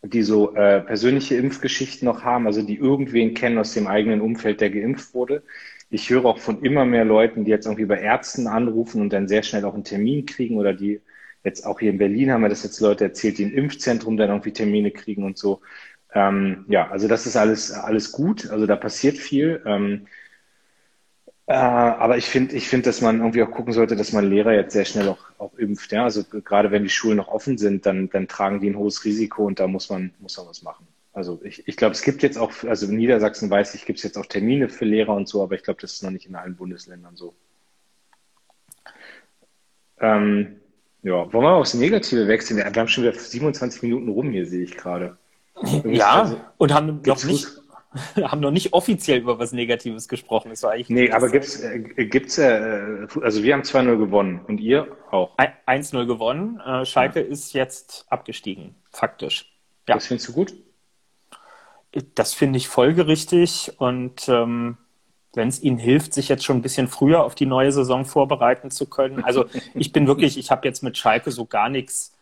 die 0.03 0.21
so 0.21 0.55
äh, 0.55 0.81
persönliche 0.81 1.35
Impfgeschichten 1.35 2.05
noch 2.05 2.23
haben, 2.23 2.47
also 2.47 2.61
die 2.61 2.75
irgendwen 2.77 3.33
kennen 3.33 3.57
aus 3.57 3.73
dem 3.73 3.87
eigenen 3.87 4.21
Umfeld, 4.21 4.61
der 4.61 4.69
geimpft 4.69 5.13
wurde. 5.13 5.43
Ich 5.89 6.09
höre 6.09 6.25
auch 6.25 6.39
von 6.39 6.61
immer 6.63 6.85
mehr 6.85 7.05
Leuten, 7.05 7.45
die 7.45 7.51
jetzt 7.51 7.65
irgendwie 7.65 7.85
bei 7.85 7.99
Ärzten 7.99 8.47
anrufen 8.47 9.01
und 9.01 9.11
dann 9.13 9.27
sehr 9.27 9.43
schnell 9.43 9.65
auch 9.65 9.73
einen 9.73 9.83
Termin 9.83 10.25
kriegen 10.25 10.57
oder 10.57 10.73
die 10.73 11.01
jetzt 11.43 11.65
auch 11.65 11.79
hier 11.79 11.91
in 11.91 11.97
Berlin 11.99 12.31
haben 12.31 12.41
wir 12.41 12.49
das 12.49 12.63
jetzt 12.63 12.79
Leute 12.81 13.05
erzählt, 13.05 13.37
die 13.37 13.43
im 13.43 13.53
Impfzentrum 13.53 14.17
dann 14.17 14.29
irgendwie 14.29 14.51
Termine 14.53 14.91
kriegen 14.91 15.23
und 15.23 15.37
so. 15.37 15.61
Ähm, 16.13 16.65
ja, 16.69 16.89
also 16.89 17.07
das 17.07 17.25
ist 17.27 17.35
alles, 17.37 17.71
alles 17.71 18.11
gut. 18.11 18.49
Also 18.49 18.65
da 18.65 18.75
passiert 18.75 19.17
viel. 19.17 19.61
Ähm, 19.65 20.07
äh, 21.47 21.53
aber 21.53 22.17
ich 22.17 22.25
finde, 22.25 22.55
ich 22.55 22.67
finde, 22.67 22.85
dass 22.85 23.01
man 23.01 23.19
irgendwie 23.19 23.43
auch 23.43 23.51
gucken 23.51 23.73
sollte, 23.73 23.95
dass 23.95 24.11
man 24.13 24.29
Lehrer 24.29 24.53
jetzt 24.53 24.73
sehr 24.73 24.85
schnell 24.85 25.07
auch, 25.09 25.29
auch 25.37 25.53
impft. 25.55 25.91
Ja? 25.91 26.03
Also 26.03 26.23
gerade 26.23 26.71
wenn 26.71 26.83
die 26.83 26.89
Schulen 26.89 27.17
noch 27.17 27.27
offen 27.27 27.57
sind, 27.57 27.85
dann, 27.85 28.09
dann 28.09 28.27
tragen 28.27 28.59
die 28.59 28.69
ein 28.69 28.77
hohes 28.77 29.05
Risiko 29.05 29.45
und 29.45 29.59
da 29.59 29.67
muss 29.67 29.89
man, 29.89 30.13
muss 30.19 30.37
man 30.37 30.47
was 30.47 30.63
machen. 30.63 30.87
Also 31.15 31.39
ich, 31.45 31.65
ich 31.65 31.77
glaube, 31.77 31.93
es 31.93 32.01
gibt 32.01 32.23
jetzt 32.23 32.37
auch, 32.37 32.51
also 32.67 32.87
in 32.87 32.97
Niedersachsen 32.97 33.49
weiß 33.49 33.73
ich, 33.75 33.85
gibt 33.85 33.99
es 33.99 34.03
jetzt 34.03 34.17
auch 34.17 34.25
Termine 34.25 34.67
für 34.67 34.83
Lehrer 34.83 35.15
und 35.15 35.29
so, 35.29 35.41
aber 35.41 35.55
ich 35.55 35.63
glaube, 35.63 35.79
das 35.79 35.93
ist 35.93 36.03
noch 36.03 36.11
nicht 36.11 36.25
in 36.25 36.35
allen 36.35 36.57
Bundesländern 36.57 37.15
so. 37.15 37.33
Ähm, 40.01 40.57
ja, 41.03 41.31
wollen 41.31 41.45
wir 41.45 41.53
aufs 41.53 41.73
Negative 41.73 42.27
wechseln? 42.27 42.57
Wir 42.57 42.65
haben 42.65 42.89
schon 42.89 43.05
wieder 43.05 43.13
27 43.13 43.81
Minuten 43.83 44.09
rum 44.09 44.31
hier, 44.31 44.45
sehe 44.45 44.63
ich 44.63 44.75
gerade. 44.75 45.17
Ja, 45.85 46.23
also, 46.23 46.41
und 46.57 46.73
haben 46.73 47.01
noch 47.05 47.23
nicht, 47.23 47.47
haben 48.21 48.41
noch 48.41 48.51
nicht 48.51 48.73
offiziell 48.73 49.19
über 49.19 49.39
was 49.39 49.53
Negatives 49.53 50.09
gesprochen. 50.09 50.49
Das 50.49 50.63
war 50.63 50.71
eigentlich 50.71 50.89
nee, 50.89 51.11
aber 51.11 51.29
gibt's, 51.29 51.61
äh, 51.61 51.79
gibt's 51.79 52.37
äh, 52.37 53.07
also 53.21 53.41
wir 53.41 53.53
haben 53.53 53.61
2-0 53.61 53.97
gewonnen 53.97 54.41
und 54.49 54.59
ihr 54.59 54.97
auch? 55.11 55.37
1-0 55.37 56.05
gewonnen. 56.07 56.59
Äh, 56.59 56.83
Schalke 56.83 57.21
ja. 57.21 57.25
ist 57.25 57.53
jetzt 57.53 58.05
abgestiegen, 58.09 58.75
faktisch. 58.91 59.49
Ja. 59.87 59.95
Das 59.95 60.07
findest 60.07 60.27
du 60.27 60.33
gut? 60.33 60.64
Das 62.15 62.33
finde 62.33 62.57
ich 62.57 62.67
folgerichtig 62.67 63.73
und 63.77 64.27
ähm, 64.27 64.77
wenn 65.33 65.47
es 65.47 65.61
ihnen 65.63 65.77
hilft, 65.77 66.13
sich 66.13 66.27
jetzt 66.27 66.43
schon 66.43 66.57
ein 66.57 66.61
bisschen 66.61 66.87
früher 66.87 67.23
auf 67.23 67.35
die 67.35 67.45
neue 67.45 67.71
Saison 67.71 68.05
vorbereiten 68.05 68.71
zu 68.71 68.87
können. 68.89 69.23
Also 69.23 69.45
ich 69.73 69.91
bin 69.91 70.07
wirklich, 70.07 70.37
ich 70.37 70.51
habe 70.51 70.67
jetzt 70.67 70.83
mit 70.83 70.97
Schalke 70.97 71.31
so 71.31 71.45
gar 71.45 71.69
nichts 71.69 72.13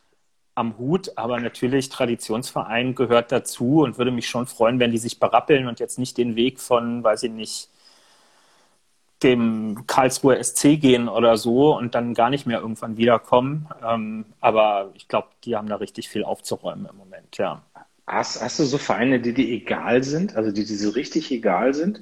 am 0.55 0.77
Hut, 0.77 1.17
aber 1.17 1.39
natürlich 1.39 1.89
Traditionsverein 1.89 2.93
gehört 2.93 3.31
dazu 3.31 3.81
und 3.81 3.97
würde 3.97 4.12
mich 4.12 4.27
schon 4.27 4.45
freuen, 4.45 4.79
wenn 4.79 4.91
die 4.91 4.99
sich 4.99 5.19
berappeln 5.19 5.67
und 5.67 5.79
jetzt 5.79 5.97
nicht 5.97 6.17
den 6.17 6.36
Weg 6.36 6.59
von, 6.59 7.03
weiß 7.03 7.23
ich 7.23 7.31
nicht, 7.31 7.69
dem 9.23 9.86
Karlsruher 9.88 10.43
SC 10.43 10.79
gehen 10.79 11.07
oder 11.07 11.38
so 11.38 11.75
und 11.77 11.95
dann 11.95 12.13
gar 12.13 12.29
nicht 12.29 12.45
mehr 12.45 12.59
irgendwann 12.59 12.97
wiederkommen. 12.97 13.69
Ähm, 13.83 14.25
aber 14.41 14.91
ich 14.95 15.07
glaube, 15.07 15.29
die 15.45 15.55
haben 15.55 15.67
da 15.69 15.77
richtig 15.77 16.09
viel 16.09 16.23
aufzuräumen 16.23 16.88
im 16.89 16.97
Moment, 16.97 17.38
ja. 17.38 17.63
Hast, 18.05 18.41
hast 18.41 18.59
du 18.59 18.65
so 18.65 18.77
Vereine, 18.77 19.19
die 19.19 19.33
dir 19.33 19.47
egal 19.47 20.03
sind, 20.03 20.35
also 20.35 20.51
die 20.51 20.65
dir 20.65 20.77
so 20.77 20.89
richtig 20.89 21.31
egal 21.31 21.73
sind? 21.73 22.01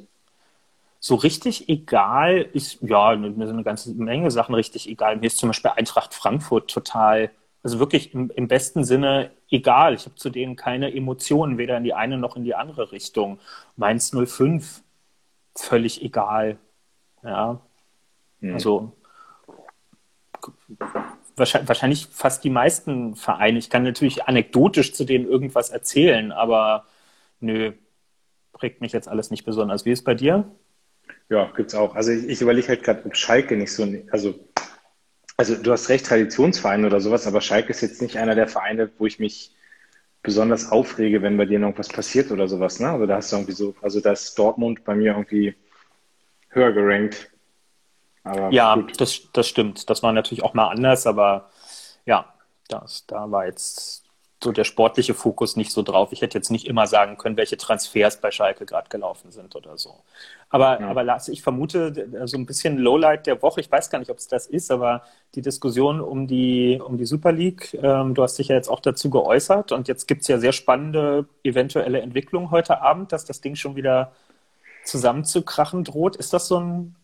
So 1.00 1.16
richtig 1.16 1.70
egal 1.70 2.48
ist, 2.54 2.80
ja, 2.82 3.16
mir 3.16 3.48
sind 3.48 3.56
eine 3.56 3.64
ganze 3.64 3.92
Menge 3.94 4.30
Sachen 4.32 4.56
richtig 4.56 4.88
egal. 4.88 5.18
Mir 5.18 5.28
ist 5.28 5.38
zum 5.38 5.50
Beispiel 5.50 5.72
Eintracht 5.72 6.14
Frankfurt 6.14 6.70
total 6.70 7.32
also 7.64 7.80
wirklich 7.80 8.14
im, 8.14 8.32
im 8.32 8.48
besten 8.48 8.84
Sinne 8.84 9.32
egal. 9.50 9.94
Ich 9.94 10.06
habe 10.06 10.16
zu 10.16 10.30
denen 10.30 10.56
keine 10.56 10.94
Emotionen, 10.96 11.58
weder 11.58 11.78
in 11.78 11.84
die 11.84 11.94
eine 11.94 12.18
noch 12.18 12.36
in 12.36 12.44
die 12.44 12.56
andere 12.56 12.92
Richtung. 12.92 13.40
Mainz 13.76 14.12
05, 14.12 14.84
völlig 15.56 16.02
egal. 16.02 16.58
Ja. 17.24 17.62
Mhm. 18.40 18.54
Also 18.54 18.94
wahrscheinlich, 21.36 22.08
fast 22.12 22.44
die 22.44 22.50
meisten 22.50 23.16
Vereine. 23.16 23.60
Ich 23.60 23.70
kann 23.70 23.84
natürlich 23.84 24.24
anekdotisch 24.26 24.94
zu 24.94 25.06
denen 25.06 25.28
irgendwas 25.28 25.70
erzählen, 25.70 26.32
aber 26.32 26.86
nö, 27.40 27.74
prägt 28.54 28.82
mich 28.82 28.92
jetzt 28.92 29.08
alles 29.08 29.32
nicht 29.32 29.46
besonders. 29.46 29.86
Wie 29.86 29.92
ist 29.92 30.00
es 30.00 30.06
bei 30.06 30.16
dir? 30.16 30.50
Ja, 31.30 31.52
gibt's 31.56 31.76
auch. 31.76 31.96
Also 31.96 32.12
ich, 32.12 32.28
ich 32.28 32.42
überlege 32.42 32.68
halt 32.68 32.84
gerade, 32.84 33.06
ob 33.06 33.16
Schalke 33.16 33.56
nicht 33.56 33.72
so, 33.72 33.88
also 34.12 34.40
also 35.42 35.56
du 35.56 35.72
hast 35.72 35.90
recht, 35.90 36.06
Traditionsverein 36.06 36.86
oder 36.86 37.02
sowas, 37.02 37.26
aber 37.26 37.42
Schalke 37.42 37.72
ist 37.72 37.82
jetzt 37.82 38.00
nicht 38.00 38.18
einer 38.18 38.36
der 38.36 38.48
Vereine, 38.48 38.92
wo 39.00 39.08
ich 39.08 39.18
mich 39.18 39.56
besonders 40.22 40.72
aufrege, 40.72 41.24
wenn 41.24 41.36
bei 41.36 41.46
dir 41.46 41.58
noch 41.58 41.76
was 41.80 41.88
passiert 41.88 42.30
oder 42.30 42.48
sowas. 42.48 42.80
Ne? 42.80 42.90
Also 42.90 43.08
da 43.08 43.16
hast 43.16 43.32
du 43.32 43.38
irgendwie 43.38 43.54
so, 43.54 43.74
also 43.82 44.00
da 44.02 44.12
ist 44.12 44.38
Dortmund 44.38 44.84
bei 44.84 44.94
mir 44.94 45.14
irgendwie 45.14 45.56
höher 46.50 46.72
gerankt. 46.74 47.32
Aber 48.24 48.52
ja, 48.52 48.78
das, 48.98 49.22
das 49.34 49.48
stimmt. 49.48 49.90
Das 49.90 50.04
war 50.04 50.14
natürlich 50.14 50.44
auch 50.44 50.54
mal 50.54 50.68
anders, 50.68 51.08
aber 51.08 51.50
ja, 52.06 52.26
das, 52.68 53.06
da 53.08 53.30
war 53.32 53.46
jetzt 53.46 54.02
so 54.44 54.52
der 54.52 54.64
sportliche 54.64 55.14
Fokus 55.14 55.56
nicht 55.56 55.72
so 55.72 55.84
drauf. 55.84 56.12
Ich 56.12 56.22
hätte 56.22 56.38
jetzt 56.38 56.50
nicht 56.50 56.66
immer 56.66 56.88
sagen 56.88 57.18
können, 57.18 57.38
welche 57.38 57.58
Transfers 57.58 58.20
bei 58.20 58.32
Schalke 58.32 58.66
gerade 58.66 58.90
gelaufen 58.90 59.32
sind 59.32 59.56
oder 59.56 59.78
so. 59.78 60.02
Aber, 60.50 60.82
ja. 60.82 60.88
aber 60.88 61.04
Lars, 61.04 61.28
ich 61.28 61.44
vermute, 61.44 62.10
so 62.26 62.38
ein 62.38 62.46
bisschen 62.48 62.78
Lowlight 62.78 63.28
der 63.28 63.42
Woche, 63.42 63.62
ich 63.62 63.72
weiß 63.72 63.90
gar 63.92 64.00
nicht, 64.00 64.10
ob 64.10 64.18
es 64.18 64.28
das 64.28 64.48
ist, 64.48 64.72
aber 64.72 65.04
die 65.36 65.42
Diskussion 65.42 66.02
um 66.02 66.26
die, 66.26 66.82
um 66.84 66.98
die 66.98 67.06
Super 67.06 67.32
League, 67.32 67.78
ähm, 67.82 68.16
du 68.16 68.24
hast 68.24 68.40
dich 68.40 68.48
ja 68.48 68.56
jetzt 68.56 68.68
auch 68.68 68.80
dazu 68.80 69.12
geäußert 69.12 69.72
und 69.72 69.88
jetzt 69.88 70.08
gibt 70.08 70.24
es 70.24 70.28
ja 70.28 70.40
sehr 70.40 70.54
spannende 70.54 71.26
eventuelle 71.44 72.02
Entwicklungen 72.02 72.50
heute 72.50 72.82
Abend, 72.82 73.12
dass 73.12 73.26
das 73.26 73.42
Ding 73.42 73.56
schon 73.56 73.76
wieder 73.76 74.12
zusammenzukrachen 74.84 75.84
droht. 75.84 76.16
Ist 76.16 76.34
das 76.34 76.48
so 76.48 76.60
ein, 76.60 76.96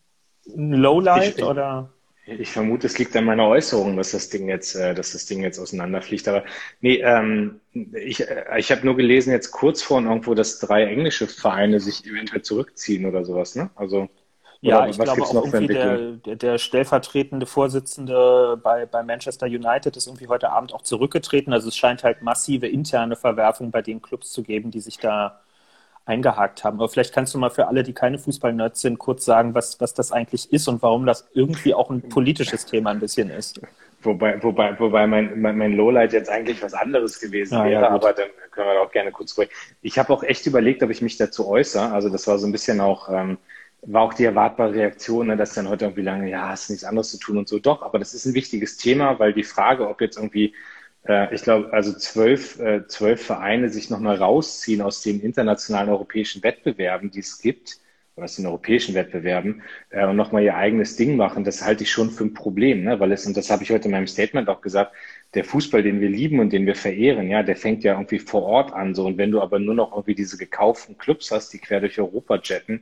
ein 0.56 0.74
Lowlight 0.74 1.38
ich, 1.38 1.44
oder? 1.44 1.90
Ich 2.26 2.52
vermute, 2.52 2.88
es 2.88 3.00
liegt 3.00 3.16
an 3.16 3.24
meiner 3.24 3.48
Äußerung, 3.48 3.96
dass 3.96 4.12
das 4.12 4.30
Ding 4.30 4.50
jetzt, 4.50 4.76
äh, 4.76 4.94
dass 4.94 5.14
das 5.14 5.26
Ding 5.26 5.42
jetzt 5.42 5.60
auseinanderfliegt. 5.60 6.28
Aber 6.28 6.44
nee, 6.82 6.96
ähm, 6.98 7.62
ich, 7.74 8.20
äh, 8.20 8.46
ich 8.58 8.70
habe 8.72 8.86
nur 8.86 8.98
gelesen 8.98 9.32
jetzt 9.32 9.52
kurz 9.52 9.82
vor 9.82 10.02
irgendwo, 10.02 10.34
dass 10.34 10.60
drei 10.60 10.86
englische 10.86 11.28
Vereine 11.28 11.80
sich 11.80 12.06
eventuell 12.06 12.42
zurückziehen 12.42 13.06
oder 13.06 13.24
sowas. 13.24 13.56
Ne? 13.56 13.70
Also 13.76 14.10
ja, 14.60 14.88
ich 14.88 14.98
glaube 14.98 15.22
auch 15.22 15.34
irgendwie 15.46 15.68
der, 15.68 15.98
der, 16.14 16.36
der, 16.36 16.58
stellvertretende 16.58 17.46
Vorsitzende 17.46 18.60
bei, 18.62 18.86
bei 18.86 19.04
Manchester 19.04 19.46
United 19.46 19.96
ist 19.96 20.08
irgendwie 20.08 20.28
heute 20.28 20.50
Abend 20.50 20.74
auch 20.74 20.82
zurückgetreten. 20.82 21.54
Also 21.54 21.70
es 21.70 21.78
scheint 21.78 22.04
halt 22.04 22.24
massive 22.24 22.68
interne 22.68 23.16
Verwerfung 23.16 23.72
bei 23.72 23.82
den 23.82 24.02
Clubs 24.02 24.32
zu 24.32 24.44
geben, 24.44 24.72
die 24.72 24.80
sich 24.82 24.98
da 24.98 25.42
eingehakt 26.08 26.64
haben. 26.64 26.78
Aber 26.78 26.90
vielleicht 26.90 27.14
kannst 27.14 27.34
du 27.34 27.38
mal 27.38 27.50
für 27.50 27.68
alle, 27.68 27.84
die 27.84 27.94
keine 27.94 28.18
Fußballnerds 28.18 28.82
sind, 28.82 28.98
kurz 28.98 29.26
sagen, 29.26 29.54
was, 29.54 29.80
was 29.82 29.94
das 29.94 30.12
eigentlich 30.12 30.52
ist 30.52 30.68
und 30.68 30.82
warum 30.82 31.06
das 31.06 31.28
irgendwie 31.34 31.74
auch 31.74 31.90
ein 31.90 32.02
politisches 32.10 32.66
Thema 32.66 32.92
ein 32.92 33.00
bisschen 33.00 33.30
ist. 33.30 33.62
Wobei, 34.02 34.42
wobei, 34.42 34.80
wobei 34.80 35.08
mein, 35.08 35.42
mein, 35.42 35.58
mein 35.58 35.74
Lowlight 35.74 36.14
jetzt 36.14 36.30
eigentlich 36.30 36.62
was 36.62 36.74
anderes 36.74 37.20
gewesen 37.20 37.56
ah, 37.56 37.66
wäre, 37.66 37.82
ja, 37.82 37.90
aber 37.90 38.14
dann 38.14 38.30
können 38.52 38.68
wir 38.68 38.76
da 38.76 38.82
auch 38.82 38.92
gerne 38.92 39.12
kurz 39.12 39.32
sprechen. 39.32 39.52
Ich 39.82 39.98
habe 39.98 40.14
auch 40.14 40.24
echt 40.24 40.46
überlegt, 40.46 40.84
ob 40.84 40.92
ich 40.92 41.02
mich 41.02 41.18
dazu 41.18 41.48
äußere. 41.48 41.92
Also 41.92 42.10
das 42.10 42.28
war 42.28 42.38
so 42.38 42.48
ein 42.48 42.52
bisschen 42.52 42.80
auch, 42.80 43.10
ähm, 43.10 43.38
war 43.82 44.04
auch 44.04 44.14
die 44.14 44.26
erwartbare 44.26 44.74
Reaktion, 44.74 45.28
ne, 45.28 45.38
dass 45.38 45.54
dann 45.54 45.68
heute 45.68 45.86
irgendwie 45.86 46.04
lange, 46.04 46.30
ja, 46.30 46.50
hast 46.50 46.70
nichts 46.70 46.86
anderes 46.86 47.10
zu 47.10 47.18
tun 47.18 47.38
und 47.38 47.48
so. 47.48 47.60
Doch, 47.60 47.82
aber 47.82 48.00
das 48.00 48.14
ist 48.14 48.26
ein 48.26 48.34
wichtiges 48.34 48.78
Thema, 48.78 49.18
weil 49.20 49.34
die 49.34 49.44
Frage, 49.44 49.88
ob 49.90 50.00
jetzt 50.00 50.18
irgendwie 50.18 50.54
äh, 51.08 51.34
ich 51.34 51.42
glaube, 51.44 51.72
also 51.74 51.94
zwölf, 51.94 52.60
äh, 52.60 52.88
zwölf 52.88 53.26
Vereine 53.26 53.70
sich 53.70 53.90
nochmal 53.90 54.18
rausziehen 54.18 54.82
aus 54.82 55.02
den 55.02 55.22
internationalen 55.22 55.90
europäischen 55.90 56.44
Wettbewerben, 56.44 57.12
die 57.12 57.20
es 57.20 57.40
gibt, 57.40 57.80
oder 58.16 58.26
aus 58.26 58.36
den 58.36 58.48
europäischen 58.48 58.96
Wettbewerben, 58.96 59.62
äh, 59.90 60.06
und 60.06 60.16
nochmal 60.16 60.44
ihr 60.44 60.56
eigenes 60.56 60.96
Ding 60.96 61.16
machen, 61.16 61.44
das 61.44 61.64
halte 61.64 61.84
ich 61.84 61.92
schon 61.92 62.10
für 62.10 62.26
ein 62.26 62.34
Problem, 62.34 62.84
ne? 62.84 63.00
weil 63.00 63.12
es, 63.12 63.26
und 63.26 63.38
das 63.38 63.50
habe 63.50 63.64
ich 63.64 63.72
heute 63.72 63.86
in 63.86 63.92
meinem 63.92 64.08
Statement 64.08 64.50
auch 64.50 64.62
gesagt, 64.62 64.94
der 65.34 65.44
Fußball, 65.44 65.84
den 65.84 66.00
wir 66.02 66.10
lieben 66.10 66.40
und 66.40 66.52
den 66.52 66.66
wir 66.66 66.76
verehren, 66.76 67.30
ja, 67.30 67.44
der 67.44 67.56
fängt 67.56 67.84
ja 67.84 67.94
irgendwie 67.94 68.20
vor 68.20 68.44
Ort 68.44 68.74
an, 68.74 68.96
so. 68.96 69.06
Und 69.06 69.18
wenn 69.18 69.32
du 69.32 69.42
aber 69.42 69.60
nur 69.60 69.76
noch 69.76 69.92
irgendwie 69.92 70.16
diese 70.16 70.38
gekauften 70.38 70.98
Clubs 70.98 71.32
hast, 71.32 71.54
die 71.54 71.60
quer 71.60 71.82
durch 71.82 72.00
Europa 72.00 72.40
jetten, 72.44 72.82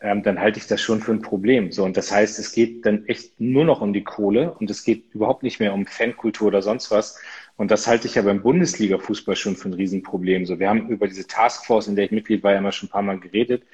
ähm, 0.00 0.22
dann 0.22 0.38
halte 0.40 0.58
ich 0.58 0.66
das 0.66 0.80
schon 0.80 1.00
für 1.00 1.12
ein 1.12 1.22
Problem. 1.22 1.72
So, 1.72 1.84
und 1.84 1.96
das 1.96 2.12
heißt, 2.12 2.38
es 2.38 2.52
geht 2.52 2.84
dann 2.84 3.06
echt 3.06 3.40
nur 3.40 3.64
noch 3.64 3.80
um 3.80 3.92
die 3.92 4.04
Kohle 4.04 4.52
und 4.52 4.70
es 4.70 4.84
geht 4.84 5.14
überhaupt 5.14 5.42
nicht 5.42 5.58
mehr 5.58 5.72
um 5.72 5.86
Fankultur 5.86 6.48
oder 6.48 6.62
sonst 6.62 6.90
was, 6.90 7.18
und 7.56 7.70
das 7.70 7.86
halte 7.86 8.06
ich 8.06 8.14
ja 8.14 8.22
beim 8.22 8.42
Bundesliga-Fußball 8.42 9.36
schon 9.36 9.56
für 9.56 9.68
ein 9.68 9.74
Riesenproblem. 9.74 10.44
So, 10.46 10.58
wir 10.58 10.68
haben 10.68 10.88
über 10.88 11.08
diese 11.08 11.26
Taskforce, 11.26 11.88
in 11.88 11.96
der 11.96 12.04
ich 12.06 12.10
Mitglied 12.10 12.42
war, 12.42 12.52
ja 12.52 12.58
immer 12.58 12.72
schon 12.72 12.88
ein 12.88 12.92
paar 12.92 13.02
Mal 13.02 13.18
geredet. 13.18 13.64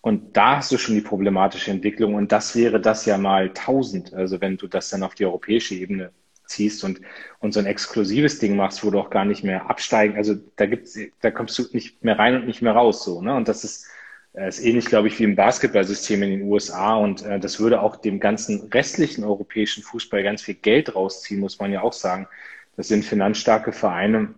Und 0.00 0.36
da 0.36 0.56
hast 0.56 0.72
du 0.72 0.78
schon 0.78 0.94
die 0.94 1.00
problematische 1.02 1.70
Entwicklung. 1.70 2.14
Und 2.14 2.32
das 2.32 2.56
wäre 2.56 2.80
das 2.80 3.04
ja 3.04 3.18
mal 3.18 3.52
tausend. 3.52 4.14
Also 4.14 4.40
wenn 4.40 4.56
du 4.56 4.68
das 4.68 4.88
dann 4.88 5.02
auf 5.02 5.14
die 5.14 5.26
europäische 5.26 5.74
Ebene 5.74 6.12
ziehst 6.46 6.84
und, 6.84 7.00
und 7.40 7.52
so 7.52 7.60
ein 7.60 7.66
exklusives 7.66 8.38
Ding 8.38 8.56
machst, 8.56 8.84
wo 8.84 8.90
du 8.90 9.00
auch 9.00 9.10
gar 9.10 9.24
nicht 9.24 9.44
mehr 9.44 9.68
absteigen, 9.68 10.16
also 10.16 10.34
da 10.56 10.66
gibt's, 10.66 10.98
da 11.20 11.30
kommst 11.30 11.58
du 11.58 11.64
nicht 11.72 12.02
mehr 12.04 12.18
rein 12.18 12.36
und 12.36 12.46
nicht 12.46 12.62
mehr 12.62 12.72
raus, 12.72 13.04
so, 13.04 13.20
ne? 13.20 13.34
Und 13.34 13.48
das 13.48 13.64
ist, 13.64 13.88
äh, 14.34 14.48
ist 14.48 14.64
ähnlich, 14.64 14.86
glaube 14.86 15.08
ich, 15.08 15.18
wie 15.18 15.24
im 15.24 15.34
Basketballsystem 15.34 16.22
in 16.22 16.30
den 16.30 16.42
USA 16.42 16.94
und 16.94 17.22
äh, 17.24 17.40
das 17.40 17.58
würde 17.58 17.80
auch 17.82 17.96
dem 17.96 18.20
ganzen 18.20 18.68
restlichen 18.72 19.24
europäischen 19.24 19.82
Fußball 19.82 20.22
ganz 20.22 20.42
viel 20.42 20.54
Geld 20.54 20.94
rausziehen, 20.94 21.40
muss 21.40 21.58
man 21.58 21.72
ja 21.72 21.82
auch 21.82 21.92
sagen. 21.92 22.28
Das 22.76 22.88
sind 22.88 23.04
finanzstarke 23.04 23.72
Vereine 23.72 24.34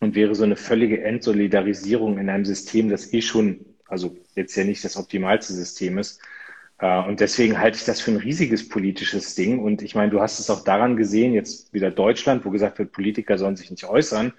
und 0.00 0.14
wäre 0.14 0.34
so 0.34 0.44
eine 0.44 0.56
völlige 0.56 1.02
Entsolidarisierung 1.02 2.18
in 2.18 2.28
einem 2.28 2.44
System, 2.44 2.88
das 2.90 3.12
eh 3.12 3.22
schon, 3.22 3.64
also 3.86 4.16
jetzt 4.34 4.56
ja 4.56 4.64
nicht 4.64 4.84
das 4.84 4.96
optimalste 4.96 5.52
System 5.52 5.98
ist. 5.98 6.20
Äh, 6.78 7.02
und 7.04 7.20
deswegen 7.20 7.58
halte 7.58 7.78
ich 7.78 7.84
das 7.84 8.00
für 8.00 8.10
ein 8.10 8.16
riesiges 8.18 8.68
politisches 8.68 9.34
Ding. 9.34 9.60
Und 9.60 9.82
ich 9.82 9.94
meine, 9.94 10.10
du 10.10 10.20
hast 10.20 10.38
es 10.38 10.50
auch 10.50 10.64
daran 10.64 10.96
gesehen, 10.96 11.32
jetzt 11.32 11.72
wieder 11.72 11.90
Deutschland, 11.90 12.44
wo 12.44 12.50
gesagt 12.50 12.78
wird, 12.78 12.92
Politiker 12.92 13.38
sollen 13.38 13.56
sich 13.56 13.70
nicht 13.70 13.84
äußern. 13.84 14.32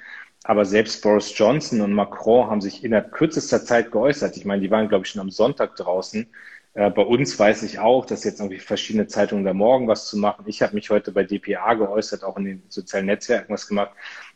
Aber 0.43 0.65
selbst 0.65 1.01
Boris 1.01 1.35
Johnson 1.37 1.79
und 1.81 1.93
Macron 1.93 2.49
haben 2.49 2.61
sich 2.61 2.83
innerhalb 2.83 3.13
kürzester 3.13 3.63
Zeit 3.63 3.91
geäußert. 3.91 4.35
Ich 4.35 4.45
meine, 4.45 4.61
die 4.61 4.69
waren, 4.69 4.89
glaube 4.89 5.05
ich, 5.05 5.11
schon 5.11 5.21
am 5.21 5.31
Sonntag 5.31 5.77
draußen 5.77 6.27
äh, 6.75 6.89
bei 6.89 7.03
uns 7.03 7.37
weiß 7.37 7.63
ich 7.63 7.79
auch, 7.79 8.05
dass 8.05 8.23
jetzt 8.23 8.39
irgendwie 8.39 8.59
verschiedene 8.59 9.07
Zeitungen 9.07 9.43
da 9.43 9.53
morgen 9.53 9.87
was 9.87 10.07
zu 10.07 10.17
machen. 10.17 10.45
Ich 10.47 10.61
habe 10.61 10.73
mich 10.73 10.89
heute 10.89 11.11
bei 11.11 11.23
DPA 11.23 11.75
geäußert, 11.75 12.23
auch 12.23 12.37
in 12.37 12.45
den 12.45 12.63
sozialen 12.69 13.05
Netzwerken 13.05 13.53
was 13.53 13.67
gemacht. 13.67 13.91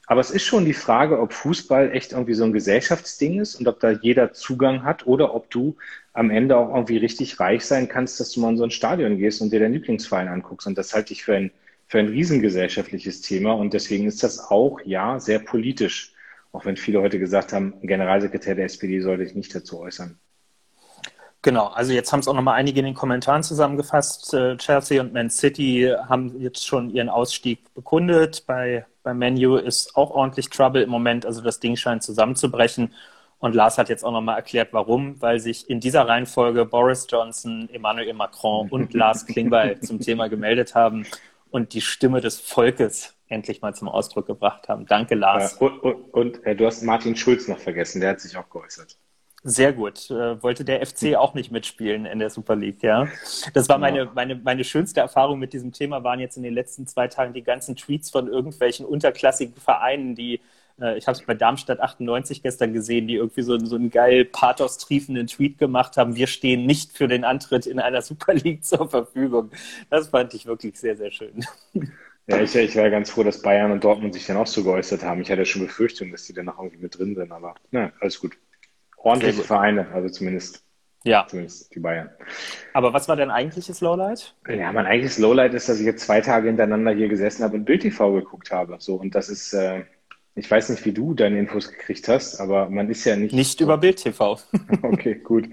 Aber 0.05 0.21
es 0.21 0.31
ist 0.31 0.45
schon 0.45 0.63
die 0.63 0.73
Frage, 0.73 1.19
ob 1.19 1.33
Fußball 1.33 1.91
echt 1.91 2.13
irgendwie 2.13 2.35
so 2.35 2.45
ein 2.45 2.53
Gesellschaftsding 2.53 3.39
ist 3.41 3.55
und 3.55 3.67
ob 3.67 3.79
da 3.79 3.91
jeder 3.91 4.33
Zugang 4.33 4.83
hat 4.83 5.05
oder 5.07 5.33
ob 5.33 5.49
du 5.49 5.77
am 6.13 6.29
Ende 6.29 6.57
auch 6.57 6.73
irgendwie 6.73 6.97
richtig 6.97 7.39
reich 7.39 7.65
sein 7.65 7.89
kannst, 7.89 8.19
dass 8.19 8.31
du 8.31 8.39
mal 8.39 8.51
in 8.51 8.57
so 8.57 8.63
ein 8.63 8.71
Stadion 8.71 9.17
gehst 9.17 9.41
und 9.41 9.51
dir 9.51 9.59
deinen 9.59 9.73
Lieblingsverein 9.73 10.27
anguckst. 10.27 10.67
Und 10.67 10.77
das 10.77 10.93
halte 10.93 11.13
ich 11.13 11.23
für 11.23 11.35
ein, 11.35 11.51
für 11.87 11.99
ein 11.99 12.07
riesengesellschaftliches 12.07 13.21
Thema. 13.21 13.53
Und 13.53 13.73
deswegen 13.73 14.05
ist 14.07 14.23
das 14.23 14.39
auch, 14.39 14.79
ja, 14.85 15.19
sehr 15.19 15.39
politisch. 15.39 16.13
Auch 16.51 16.65
wenn 16.65 16.77
viele 16.77 17.01
heute 17.01 17.19
gesagt 17.19 17.51
haben, 17.51 17.73
Generalsekretär 17.81 18.55
der 18.55 18.65
SPD 18.65 19.01
sollte 19.01 19.25
sich 19.25 19.35
nicht 19.35 19.53
dazu 19.53 19.79
äußern. 19.79 20.17
Genau, 21.43 21.67
also 21.67 21.93
jetzt 21.93 22.11
haben 22.11 22.19
es 22.19 22.27
auch 22.27 22.33
nochmal 22.33 22.55
einige 22.55 22.79
in 22.79 22.85
den 22.85 22.95
Kommentaren 22.95 23.43
zusammengefasst. 23.43 24.33
Äh, 24.33 24.57
Chelsea 24.57 24.99
und 25.01 25.13
Man 25.13 25.29
City 25.29 25.93
haben 26.09 26.39
jetzt 26.41 26.65
schon 26.65 26.89
ihren 26.89 27.09
Ausstieg 27.09 27.73
bekundet. 27.73 28.45
Bei, 28.47 28.85
bei 29.03 29.13
Menu 29.13 29.55
ist 29.55 29.95
auch 29.95 30.09
ordentlich 30.11 30.49
Trouble 30.49 30.81
im 30.81 30.89
Moment, 30.89 31.25
also 31.25 31.41
das 31.41 31.59
Ding 31.59 31.75
scheint 31.75 32.03
zusammenzubrechen. 32.03 32.93
Und 33.39 33.53
Lars 33.53 33.77
hat 33.77 33.89
jetzt 33.89 34.03
auch 34.03 34.11
nochmal 34.11 34.35
erklärt, 34.35 34.69
warum, 34.71 35.21
weil 35.21 35.39
sich 35.39 35.69
in 35.69 35.79
dieser 35.79 36.07
Reihenfolge 36.07 36.65
Boris 36.65 37.05
Johnson, 37.09 37.69
Emmanuel 37.71 38.13
Macron 38.13 38.67
und 38.71 38.93
Lars 38.93 39.27
Klingbeil 39.27 39.79
zum 39.79 39.99
Thema 39.99 40.27
gemeldet 40.27 40.73
haben 40.73 41.05
und 41.51 41.73
die 41.73 41.81
Stimme 41.81 42.19
des 42.19 42.39
Volkes 42.39 43.13
endlich 43.27 43.61
mal 43.61 43.75
zum 43.75 43.89
Ausdruck 43.89 44.25
gebracht 44.25 44.69
haben. 44.69 44.85
Danke, 44.87 45.13
Lars. 45.13 45.53
und, 45.53 45.79
und, 45.83 46.13
und 46.13 46.45
äh, 46.45 46.55
du 46.55 46.65
hast 46.65 46.81
Martin 46.81 47.15
Schulz 47.15 47.47
noch 47.47 47.59
vergessen, 47.59 48.01
der 48.01 48.11
hat 48.11 48.21
sich 48.21 48.35
auch 48.37 48.49
geäußert. 48.49 48.97
Sehr 49.49 49.71
gut. 49.71 50.11
Äh, 50.11 50.43
wollte 50.43 50.65
der 50.65 50.85
FC 50.85 51.15
auch 51.15 51.33
nicht 51.33 51.53
mitspielen 51.53 52.05
in 52.05 52.19
der 52.19 52.29
Super 52.29 52.57
League, 52.57 52.83
ja. 52.83 53.07
Das 53.53 53.69
war 53.69 53.77
meine, 53.77 54.11
meine, 54.13 54.35
meine 54.35 54.65
schönste 54.65 54.99
Erfahrung 54.99 55.39
mit 55.39 55.53
diesem 55.53 55.71
Thema, 55.71 56.03
waren 56.03 56.19
jetzt 56.19 56.35
in 56.35 56.43
den 56.43 56.53
letzten 56.53 56.85
zwei 56.85 57.07
Tagen 57.07 57.31
die 57.31 57.43
ganzen 57.43 57.77
Tweets 57.77 58.09
von 58.09 58.27
irgendwelchen 58.27 58.85
unterklassigen 58.85 59.55
Vereinen, 59.55 60.15
die, 60.15 60.41
äh, 60.81 60.97
ich 60.97 61.07
habe 61.07 61.17
es 61.17 61.25
bei 61.25 61.33
Darmstadt 61.33 61.79
98 61.79 62.43
gestern 62.43 62.73
gesehen, 62.73 63.07
die 63.07 63.15
irgendwie 63.15 63.41
so, 63.41 63.57
so 63.57 63.77
einen 63.77 63.89
geil 63.89 64.25
pathos-triefenden 64.25 65.27
Tweet 65.27 65.57
gemacht 65.57 65.95
haben, 65.95 66.17
wir 66.17 66.27
stehen 66.27 66.65
nicht 66.65 66.91
für 66.91 67.07
den 67.07 67.23
Antritt 67.23 67.67
in 67.67 67.79
einer 67.79 68.01
Super 68.01 68.33
League 68.33 68.65
zur 68.65 68.89
Verfügung. 68.89 69.51
Das 69.89 70.09
fand 70.09 70.33
ich 70.33 70.45
wirklich 70.45 70.77
sehr, 70.77 70.97
sehr 70.97 71.11
schön. 71.11 71.45
Ja, 72.29 72.41
ich, 72.41 72.53
ich 72.53 72.75
war 72.75 72.89
ganz 72.89 73.11
froh, 73.11 73.23
dass 73.23 73.41
Bayern 73.41 73.71
und 73.71 73.85
Dortmund 73.85 74.13
sich 74.13 74.25
dann 74.25 74.35
auch 74.35 74.47
so 74.47 74.61
geäußert 74.61 75.01
haben. 75.03 75.21
Ich 75.21 75.31
hatte 75.31 75.45
schon 75.45 75.61
Befürchtungen, 75.61 76.11
dass 76.11 76.25
die 76.25 76.33
dann 76.33 76.47
noch 76.47 76.59
irgendwie 76.59 76.79
mit 76.79 76.99
drin 76.99 77.15
sind, 77.15 77.31
aber 77.31 77.55
na, 77.71 77.93
alles 78.01 78.19
gut 78.19 78.35
ordentliche 78.97 79.43
Vereine, 79.43 79.87
also 79.93 80.09
zumindest. 80.09 80.63
Ja. 81.03 81.25
Zumindest 81.29 81.73
die 81.73 81.79
Bayern. 81.79 82.09
Aber 82.73 82.91
was 82.91 83.07
war 83.07 83.15
dein 83.15 83.31
eigentliches 83.31 83.79
Lowlight? 83.79 84.35
Ja, 84.49 84.73
mein 84.73 84.85
eigentliches 84.85 85.19
Lowlight 85.19 85.53
ist, 85.53 85.69
dass 85.69 85.79
ich 85.79 85.85
jetzt 85.85 86.05
zwei 86.05 86.19
Tage 86.19 86.47
hintereinander 86.47 86.91
hier 86.91 87.07
gesessen 87.07 87.43
habe 87.43 87.55
und 87.55 87.65
Bild 87.65 87.83
TV 87.83 88.13
geguckt 88.13 88.51
habe. 88.51 88.75
So, 88.79 88.95
und 88.95 89.15
das 89.15 89.29
ist, 89.29 89.53
äh, 89.53 89.83
ich 90.35 90.49
weiß 90.49 90.69
nicht, 90.69 90.85
wie 90.85 90.91
du 90.91 91.13
deine 91.13 91.39
Infos 91.39 91.71
gekriegt 91.71 92.07
hast, 92.09 92.41
aber 92.41 92.69
man 92.69 92.89
ist 92.89 93.05
ja 93.05 93.15
nicht. 93.15 93.33
Nicht 93.33 93.61
über 93.61 93.77
Bild 93.77 94.03
TV. 94.03 94.37
okay, 94.81 95.15
gut. 95.15 95.47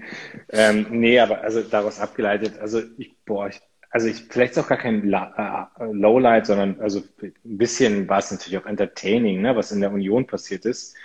Ähm, 0.49 0.87
nee, 0.89 1.19
aber 1.19 1.41
also 1.41 1.61
daraus 1.61 1.99
abgeleitet, 1.99 2.59
also 2.59 2.81
ich, 2.97 3.15
boah, 3.25 3.47
ich, 3.47 3.61
also 3.89 4.07
ich, 4.07 4.25
vielleicht 4.29 4.51
ist 4.51 4.59
auch 4.59 4.67
gar 4.67 4.77
kein 4.77 5.07
La 5.07 5.71
äh, 5.79 5.85
Lowlight, 5.85 6.47
sondern 6.47 6.81
also 6.81 7.01
ein 7.21 7.33
bisschen 7.43 8.09
war 8.09 8.19
es 8.19 8.29
natürlich 8.29 8.57
auch 8.57 8.65
entertaining, 8.65 9.41
ne, 9.41 9.55
was 9.55 9.71
in 9.71 9.79
der 9.79 9.91
Union 9.91 10.27
passiert 10.27 10.65
ist. 10.65 10.95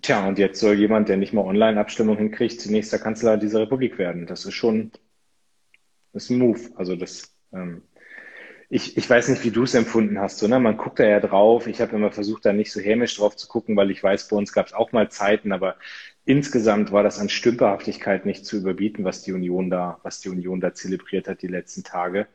Tja, 0.00 0.28
und 0.28 0.38
jetzt 0.38 0.60
soll 0.60 0.74
jemand, 0.74 1.08
der 1.08 1.16
nicht 1.16 1.32
mal 1.32 1.42
Online-Abstimmung 1.42 2.16
hinkriegt, 2.16 2.66
nächster 2.66 2.98
Kanzler 2.98 3.36
dieser 3.36 3.60
Republik 3.60 3.98
werden. 3.98 4.26
Das 4.26 4.44
ist 4.44 4.54
schon 4.54 4.92
das 6.12 6.24
ist 6.24 6.30
ein 6.30 6.38
Move. 6.38 6.60
Also 6.76 6.96
das, 6.96 7.34
ähm, 7.52 7.82
ich, 8.68 8.96
ich 8.96 9.08
weiß 9.08 9.28
nicht, 9.28 9.44
wie 9.44 9.50
du 9.50 9.64
es 9.64 9.74
empfunden 9.74 10.18
hast. 10.18 10.38
So, 10.38 10.48
ne? 10.48 10.58
Man 10.60 10.76
guckt 10.76 10.98
da 10.98 11.04
ja 11.04 11.20
drauf. 11.20 11.66
Ich 11.66 11.80
habe 11.80 11.96
immer 11.96 12.10
versucht, 12.10 12.44
da 12.44 12.52
nicht 12.52 12.72
so 12.72 12.80
hämisch 12.80 13.16
drauf 13.16 13.36
zu 13.36 13.48
gucken, 13.48 13.76
weil 13.76 13.90
ich 13.90 14.02
weiß, 14.02 14.28
bei 14.28 14.36
uns 14.36 14.52
gab 14.52 14.66
es 14.66 14.72
auch 14.72 14.92
mal 14.92 15.10
Zeiten, 15.10 15.52
aber 15.52 15.76
insgesamt 16.24 16.92
war 16.92 17.02
das 17.02 17.18
an 17.18 17.28
Stümperhaftigkeit 17.28 18.26
nicht 18.26 18.46
zu 18.46 18.56
überbieten, 18.58 19.04
was 19.04 19.22
die 19.22 19.32
Union 19.32 19.70
da, 19.70 19.98
was 20.02 20.20
die 20.20 20.28
Union 20.28 20.60
da 20.60 20.74
zelebriert 20.74 21.28
hat 21.28 21.42
die 21.42 21.48
letzten 21.48 21.82
Tage. 21.82 22.26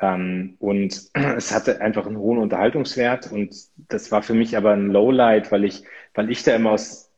Ähm, 0.00 0.56
und 0.58 1.10
es 1.14 1.52
hatte 1.52 1.80
einfach 1.80 2.06
einen 2.06 2.18
hohen 2.18 2.38
Unterhaltungswert 2.38 3.30
und 3.32 3.54
das 3.88 4.10
war 4.12 4.22
für 4.22 4.34
mich 4.34 4.56
aber 4.56 4.72
ein 4.72 4.88
Lowlight, 4.88 5.52
weil 5.52 5.64
ich, 5.64 5.84
weil 6.14 6.30
ich 6.30 6.42
da 6.42 6.54
immer 6.54 6.72
aus, 6.72 7.10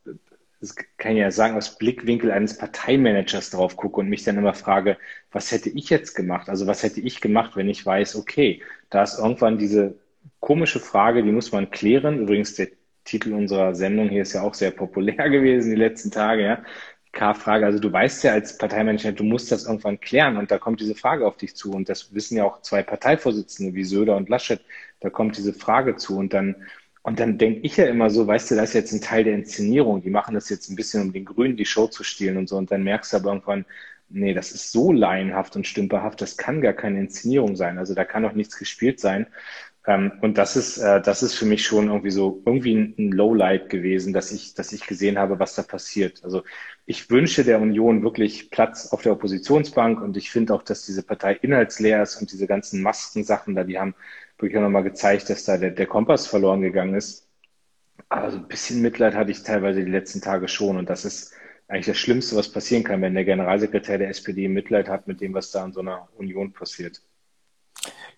das 0.61 0.75
kann 0.97 1.13
ich 1.13 1.19
ja 1.19 1.31
sagen, 1.31 1.57
aus 1.57 1.79
Blickwinkel 1.79 2.31
eines 2.31 2.59
Parteimanagers 2.59 3.51
drauf 3.51 3.77
gucke 3.77 4.01
und 4.01 4.09
mich 4.09 4.25
dann 4.25 4.39
immer 4.39 4.55
frage, 4.55 4.99
was 5.33 5.53
hätte 5.53 5.71
ich 5.71 5.91
jetzt 5.91 6.15
gemacht? 6.15 6.49
Also 6.49 6.67
was 6.67 6.83
hätte 6.83 7.01
ich 7.01 7.21
gemacht, 7.21 7.57
wenn 7.57 7.69
ich 7.69 7.85
weiß, 7.85 8.17
okay, 8.17 8.63
da 8.91 9.03
ist 9.03 9.19
irgendwann 9.19 9.59
diese 9.59 9.97
komische 10.41 10.81
Frage, 10.81 11.23
die 11.23 11.33
muss 11.33 11.53
man 11.53 11.71
klären. 11.71 12.21
Übrigens, 12.21 12.55
der 12.55 12.69
Titel 13.05 13.33
unserer 13.33 13.75
Sendung 13.75 14.09
hier 14.09 14.23
ist 14.23 14.33
ja 14.33 14.43
auch 14.43 14.55
sehr 14.55 14.71
populär 14.71 15.29
gewesen 15.31 15.71
die 15.71 15.77
letzten 15.77 16.11
Tage, 16.11 16.43
ja 16.43 16.59
K-Frage. 17.17 17.67
Also 17.67 17.79
du 17.81 17.93
weißt 17.93 18.25
ja 18.25 18.33
als 18.33 18.59
Parteimensch, 18.59 19.03
du 19.03 19.25
musst 19.25 19.51
das 19.51 19.65
irgendwann 19.67 20.01
klären 20.01 20.37
und 20.37 20.51
da 20.51 20.59
kommt 20.59 20.81
diese 20.81 20.95
Frage 20.95 21.27
auf 21.27 21.37
dich 21.37 21.57
zu. 21.57 21.73
Und 21.73 21.89
das 21.89 22.15
wissen 22.15 22.37
ja 22.37 22.45
auch 22.45 22.63
zwei 22.63 22.83
Parteivorsitzende 22.83 23.75
wie 23.75 23.85
Söder 23.85 24.17
und 24.17 24.29
Laschet. 24.29 24.61
Da 25.01 25.11
kommt 25.11 25.37
diese 25.37 25.53
Frage 25.53 25.97
zu 25.97 26.17
und 26.19 26.33
dann 26.33 26.57
und 27.03 27.21
dann 27.21 27.39
denke 27.39 27.61
ich 27.61 27.77
ja 27.77 27.87
immer 27.87 28.11
so, 28.11 28.27
weißt 28.27 28.51
du, 28.51 28.57
das 28.57 28.71
ist 28.71 28.75
jetzt 28.75 28.93
ein 28.93 29.01
Teil 29.01 29.23
der 29.23 29.35
Inszenierung. 29.35 30.03
Die 30.03 30.11
machen 30.11 30.35
das 30.35 30.49
jetzt 30.49 30.69
ein 30.69 30.75
bisschen, 30.75 31.03
um 31.03 31.13
den 31.13 31.25
Grünen 31.25 31.57
die 31.57 31.65
Show 31.65 31.87
zu 31.87 32.03
stehlen 32.03 32.37
und 32.37 32.49
so. 32.49 32.57
Und 32.57 32.73
dann 32.73 32.83
merkst 32.83 33.13
du 33.13 33.19
aber 33.19 33.29
irgendwann, 33.29 33.65
nee, 34.09 34.35
das 34.35 34.51
ist 34.53 34.73
so 34.73 34.93
laienhaft 34.93 35.55
und 35.55 35.69
stümperhaft, 35.69 36.21
das 36.21 36.37
kann 36.37 36.61
gar 36.61 36.73
keine 36.73 36.99
Inszenierung 37.01 37.55
sein. 37.55 37.79
Also 37.79 37.95
da 37.95 38.05
kann 38.05 38.25
doch 38.25 38.33
nichts 38.33 38.59
gespielt 38.59 38.99
sein. 39.01 39.27
Ähm, 39.87 40.13
und 40.21 40.37
das 40.37 40.57
ist, 40.57 40.79
äh, 40.79 41.01
das 41.01 41.23
ist 41.23 41.35
für 41.35 41.47
mich 41.47 41.65
schon 41.65 41.89
irgendwie 41.89 42.11
so, 42.11 42.43
irgendwie 42.45 42.75
ein 42.75 43.13
Lowlight 43.13 43.71
gewesen, 43.71 44.13
dass 44.13 44.33
ich, 44.33 44.55
dass 44.55 44.73
ich 44.73 44.87
gesehen 44.87 45.19
habe, 45.19 45.39
was 45.39 45.55
da 45.55 45.63
passiert. 45.63 46.25
Also 46.25 46.43
ich 46.87 47.09
wünsche 47.11 47.45
der 47.45 47.61
Union 47.61 48.03
wirklich 48.03 48.51
Platz 48.51 48.89
auf 48.93 49.03
der 49.03 49.13
Oppositionsbank 49.13 50.01
und 50.01 50.17
ich 50.17 50.31
finde 50.31 50.55
auch, 50.55 50.63
dass 50.63 50.85
diese 50.87 51.05
Partei 51.05 51.35
inhaltsleer 51.35 52.03
ist 52.03 52.17
und 52.17 52.33
diese 52.33 52.47
ganzen 52.49 52.83
Maskensachen 52.83 53.55
da, 53.55 53.63
die 53.65 53.79
haben 53.79 53.95
wirklich 54.39 54.59
auch 54.59 54.63
nochmal 54.63 54.83
gezeigt, 54.83 55.31
dass 55.31 55.45
da 55.45 55.57
der, 55.57 55.71
der 55.71 55.87
Kompass 55.87 56.27
verloren 56.27 56.63
gegangen 56.63 56.95
ist. 56.95 57.29
Also 58.09 58.39
ein 58.39 58.49
bisschen 58.49 58.83
Mitleid 58.83 59.15
hatte 59.15 59.31
ich 59.31 59.43
teilweise 59.43 59.85
die 59.85 59.91
letzten 59.91 60.21
Tage 60.21 60.49
schon 60.49 60.77
und 60.77 60.91
das 60.91 61.05
ist 61.05 61.35
eigentlich 61.69 61.87
das 61.87 61.99
Schlimmste, 61.99 62.37
was 62.37 62.51
passieren 62.53 62.85
kann, 62.85 63.03
wenn 63.03 63.15
der 63.15 63.25
Generalsekretär 63.25 63.99
der 63.99 64.09
SPD 64.11 64.49
Mitleid 64.49 64.89
hat 64.89 65.07
mit 65.09 65.21
dem, 65.21 65.35
was 65.35 65.51
da 65.51 65.65
in 65.65 65.73
so 65.73 65.81
einer 65.81 66.09
Union 66.17 66.53
passiert. 66.53 67.03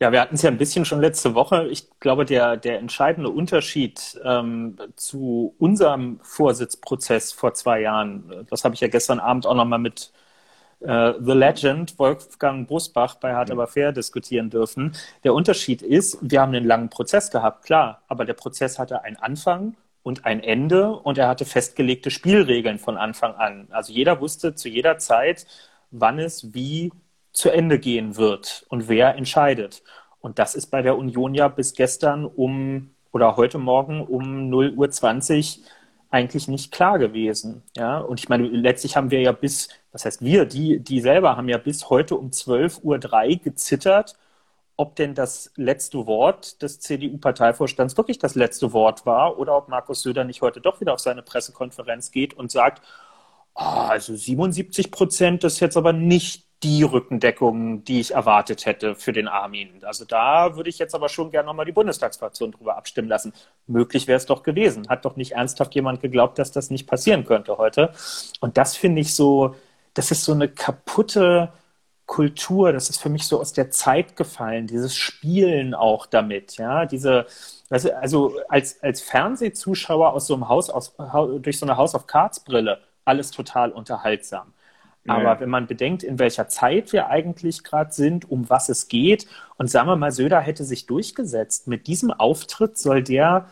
Ja, 0.01 0.13
wir 0.13 0.21
hatten 0.21 0.37
es 0.37 0.43
ja 0.43 0.51
ein 0.51 0.59
bisschen 0.59 0.85
schon 0.85 1.01
letzte 1.01 1.35
Woche. 1.35 1.67
Ich 1.69 1.89
glaube, 1.99 2.25
der, 2.25 2.57
der 2.57 2.79
entscheidende 2.79 3.31
Unterschied 3.31 4.19
ähm, 4.25 4.77
zu 4.95 5.57
unserem 5.59 6.21
Vorsitzprozess 6.23 7.33
vor 7.33 7.53
zwei 7.55 7.81
Jahren, 7.81 8.47
das 8.49 8.63
habe 8.63 8.77
ich 8.77 8.81
ja 8.81 8.87
gestern 8.87 9.19
Abend 9.19 9.45
auch 9.45 9.55
nochmal 9.57 9.81
mit 9.81 10.13
äh, 10.81 11.15
The 11.21 11.33
Legend 11.33 11.99
Wolfgang 11.99 12.69
Brusbach 12.69 13.17
bei 13.17 13.35
Hart 13.35 13.51
aber 13.51 13.67
fair 13.69 13.93
diskutieren 13.93 14.51
dürfen. 14.51 14.95
Der 15.25 15.35
Unterschied 15.35 15.83
ist, 15.83 16.19
wir 16.23 16.43
haben 16.43 16.55
einen 16.55 16.67
langen 16.67 16.91
Prozess 16.91 17.31
gehabt, 17.31 17.65
klar, 17.65 18.03
aber 18.09 18.25
der 18.25 18.35
Prozess 18.35 18.79
hatte 18.79 19.03
einen 19.05 19.17
Anfang 19.17 19.77
und 20.05 20.25
ein 20.27 20.41
Ende 20.43 20.91
und 20.93 21.19
er 21.19 21.29
hatte 21.29 21.45
festgelegte 21.45 22.11
Spielregeln 22.13 22.79
von 22.79 22.97
Anfang 22.97 23.35
an. 23.35 23.69
Also 23.71 23.93
jeder 23.93 24.21
wusste 24.21 24.55
zu 24.55 24.69
jeder 24.69 24.99
Zeit, 24.99 25.47
wann 25.91 26.19
es 26.21 26.55
wie 26.55 26.93
zu 27.33 27.51
Ende 27.51 27.79
gehen 27.79 28.17
wird 28.17 28.67
und 28.69 28.88
wer 28.88 29.17
entscheidet. 29.17 29.83
Und 30.21 30.38
das 30.38 30.55
ist 30.55 30.67
bei 30.67 30.83
der 30.83 30.99
Union 30.99 31.35
ja 31.35 31.49
bis 31.49 31.75
gestern 31.75 32.25
um 32.25 32.91
oder 33.12 33.37
heute 33.37 33.59
Morgen 33.59 34.03
um 34.03 34.49
0 34.49 34.75
Uhr 34.77 34.91
20 34.91 35.62
eigentlich 36.11 36.49
nicht 36.49 36.73
klar 36.73 36.99
gewesen. 36.99 37.62
Ja, 37.77 37.99
und 37.99 38.21
ich 38.21 38.29
meine, 38.29 38.47
letztlich 38.49 38.97
haben 38.97 39.11
wir 39.11 39.21
ja 39.21 39.33
bis, 39.33 39.69
was 39.93 40.05
heißt 40.05 40.23
wir, 40.23 40.47
die, 40.47 40.81
die 40.81 41.01
selber 41.01 41.37
haben 41.37 41.49
ja 41.49 41.59
bis 41.59 41.91
heute 41.91 42.17
um 42.17 42.31
12.03 42.31 42.83
Uhr 42.83 43.37
gezittert, 43.43 44.17
ob 44.77 44.97
denn 44.97 45.14
das 45.14 45.53
letzte 45.57 46.07
Wort 46.07 46.62
des 46.62 46.81
CDU-Parteivorstands 46.81 47.97
wirklich 47.97 48.19
das 48.19 48.37
letzte 48.37 48.73
Wort 48.73 49.07
war 49.07 49.38
oder 49.38 49.57
ob 49.57 49.69
Markus 49.69 50.03
Söder 50.03 50.25
nicht 50.25 50.41
heute 50.41 50.61
doch 50.61 50.81
wieder 50.81 50.95
auf 50.95 51.01
seine 51.01 51.23
Pressekonferenz 51.23 52.11
geht 52.11 52.35
und 52.35 52.51
sagt, 52.51 52.83
oh, 53.55 53.61
also 53.61 54.14
77 54.14 54.91
Prozent 54.91 55.45
ist 55.45 55.61
jetzt 55.61 55.77
aber 55.77 55.93
nicht 55.93 56.48
die 56.62 56.83
Rückendeckung, 56.83 57.85
die 57.85 58.01
ich 58.01 58.14
erwartet 58.14 58.66
hätte 58.66 58.97
für 58.97 59.12
den 59.12 59.29
Armin. 59.29 59.85
Also 59.85 60.05
da 60.05 60.57
würde 60.57 60.71
ich 60.71 60.79
jetzt 60.79 60.94
aber 60.94 61.09
schon 61.09 61.31
gerne 61.31 61.47
nochmal 61.47 61.66
die 61.66 61.73
Bundestagsfraktion 61.73 62.51
drüber 62.53 62.77
abstimmen 62.77 63.09
lassen. 63.09 63.33
Möglich 63.66 64.09
wäre 64.09 64.16
es 64.16 64.27
doch 64.27 64.42
gewesen. 64.42 64.88
Hat 64.88 65.05
doch 65.05 65.16
nicht 65.16 65.33
ernsthaft 65.33 65.75
jemand 65.77 66.01
geglaubt, 66.01 66.38
dass 66.38 66.51
das 66.51 66.71
nicht 66.71 66.88
passieren 66.88 67.25
könnte 67.25 67.59
heute. 67.59 67.92
Und 68.40 68.57
das 68.59 68.77
finde 68.77 69.01
ich 69.01 69.14
so, 69.14 69.55
das 69.94 70.11
ist 70.11 70.25
so 70.25 70.33
eine 70.33 70.49
kaputte 70.49 71.53
Kultur. 72.07 72.73
Das 72.73 72.90
ist 72.90 73.01
für 73.01 73.09
mich 73.09 73.29
so 73.29 73.40
aus 73.40 73.53
der 73.53 73.71
Zeit 73.71 74.16
gefallen. 74.16 74.66
Dieses 74.66 74.97
Spielen 74.97 75.75
auch 75.75 76.07
damit, 76.07 76.57
ja, 76.57 76.87
diese, 76.87 77.27
also 77.71 78.37
als, 78.49 78.83
als 78.83 79.01
Fernsehzuschauer 79.03 80.12
aus 80.12 80.27
so 80.27 80.35
einem 80.35 80.49
Haus, 80.49 80.71
aus, 80.71 80.94
durch 81.40 81.59
so 81.59 81.66
eine 81.66 81.77
House 81.77 81.94
of 81.94 82.09
Cards 82.09 82.40
Brille, 82.40 82.81
alles 83.05 83.31
total 83.31 83.71
unterhaltsam. 83.71 84.55
Aber 85.09 85.23
ja. 85.23 85.40
wenn 85.40 85.51
man 85.51 85.66
bedenkt, 85.66 86.03
in 86.03 86.18
welcher 86.18 86.49
Zeit 86.49 86.92
wir 86.92 87.09
eigentlich 87.09 87.64
gerade 87.64 87.92
sind, 87.92 88.31
um 88.31 88.49
was 88.51 88.68
es 88.68 88.88
geht, 88.88 89.27
und 89.57 89.71
sagen 89.71 89.88
wir 89.88 89.97
mal, 89.97 90.12
Söder 90.12 90.40
hätte 90.40 90.64
sich 90.64 90.87
durchgesetzt, 90.87 91.66
mit 91.66 91.87
diesem 91.87 92.12
Auftritt 92.12 92.79
soll 92.79 93.03
der 93.03 93.47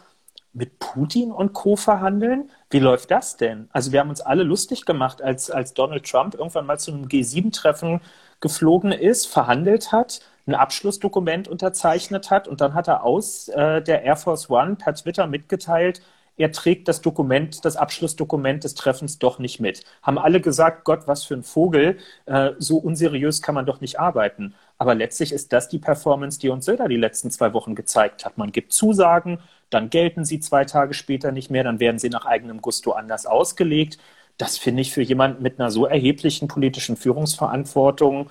mit 0.57 0.79
Putin 0.79 1.33
und 1.33 1.53
Co. 1.53 1.77
verhandeln? 1.77 2.51
Wie 2.71 2.79
läuft 2.79 3.11
das 3.11 3.37
denn? 3.37 3.69
Also 3.73 3.93
wir 3.93 4.01
haben 4.01 4.09
uns 4.09 4.23
alle 4.23 4.43
lustig 4.43 4.87
gemacht, 4.87 5.21
als, 5.21 5.51
als 5.51 5.75
Donald 5.75 6.11
Trump 6.11 6.35
irgendwann 6.35 6.67
mal 6.67 6.79
zu 6.79 6.93
einem 6.93 7.07
G7-Treffen 7.07 8.01
geflogen 8.41 8.93
ist, 8.93 9.27
verhandelt 9.27 9.93
hat, 9.93 10.21
ein 10.47 10.55
Abschlussdokument 10.55 11.49
unterzeichnet 11.49 12.31
hat 12.31 12.49
und 12.49 12.61
dann 12.61 12.75
hat 12.75 12.89
er 12.89 13.05
aus 13.05 13.49
äh, 13.49 13.83
der 13.83 14.03
Air 14.03 14.17
Force 14.17 14.49
One 14.49 14.77
per 14.77 14.95
Twitter 14.95 15.27
mitgeteilt, 15.27 16.01
er 16.37 16.53
trägt 16.53 16.89
das 16.89 17.01
Dokument, 17.01 17.65
das 17.65 17.77
Abschlussdokument 17.77 18.65
des 18.65 18.75
Treffens 18.75 19.19
doch 19.19 19.39
nicht 19.39 19.59
mit. 19.61 19.85
Haben 20.03 20.19
alle 20.19 20.41
gesagt, 20.41 20.85
Gott, 20.85 21.07
was 21.07 21.25
für 21.25 21.35
ein 21.35 21.43
Vogel, 21.43 21.99
äh, 22.27 22.53
so 22.59 22.77
unseriös 22.79 23.41
kann 23.43 23.55
man 23.55 23.67
doch 23.67 23.81
nicht 23.81 23.99
arbeiten. 23.99 24.55
Aber 24.79 24.95
letztlich 24.95 25.33
ist 25.33 25.53
das 25.53 25.69
die 25.69 25.79
Performance, 25.79 26.39
die 26.39 26.51
uns 26.51 26.67
Söder 26.67 26.89
die 26.89 26.97
letzten 26.97 27.31
zwei 27.31 27.53
Wochen 27.55 27.75
gezeigt 27.75 28.25
hat. 28.25 28.37
Man 28.37 28.53
gibt 28.53 28.73
Zusagen, 28.73 29.39
dann 29.71 29.89
gelten 29.91 30.25
sie 30.25 30.41
zwei 30.41 30.65
Tage 30.65 30.95
später 30.95 31.33
nicht 31.33 31.51
mehr, 31.51 31.65
dann 31.65 31.81
werden 31.81 31.99
sie 31.99 32.11
nach 32.11 32.27
eigenem 32.27 32.61
Gusto 32.61 32.93
anders 32.93 33.27
ausgelegt. 33.27 33.99
Das 34.37 34.59
finde 34.59 34.83
ich 34.83 34.93
für 34.93 35.03
jemanden 35.03 35.43
mit 35.43 35.59
einer 35.59 35.71
so 35.71 35.87
erheblichen 35.87 36.49
politischen 36.49 36.97
Führungsverantwortung, 36.97 38.29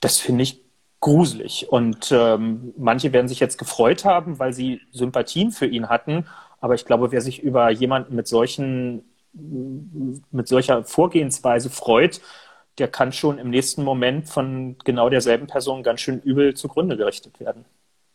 das 0.00 0.18
finde 0.18 0.42
ich 0.42 0.62
gruselig. 1.00 1.68
Und 1.70 2.10
ähm, 2.10 2.74
manche 2.76 3.12
werden 3.12 3.28
sich 3.28 3.38
jetzt 3.38 3.58
gefreut 3.58 4.04
haben, 4.04 4.38
weil 4.38 4.52
sie 4.52 4.80
Sympathien 4.90 5.52
für 5.52 5.66
ihn 5.66 5.88
hatten 5.88 6.26
aber 6.66 6.74
ich 6.74 6.84
glaube, 6.84 7.12
wer 7.12 7.20
sich 7.20 7.40
über 7.40 7.70
jemanden 7.70 8.16
mit 8.16 8.26
solchen, 8.26 9.04
mit 9.32 10.48
solcher 10.48 10.82
Vorgehensweise 10.82 11.70
freut, 11.70 12.20
der 12.78 12.88
kann 12.88 13.12
schon 13.12 13.38
im 13.38 13.50
nächsten 13.50 13.84
Moment 13.84 14.28
von 14.28 14.76
genau 14.84 15.08
derselben 15.08 15.46
Person 15.46 15.84
ganz 15.84 16.00
schön 16.00 16.20
übel 16.20 16.54
zugrunde 16.54 16.96
gerichtet 16.96 17.38
werden. 17.38 17.64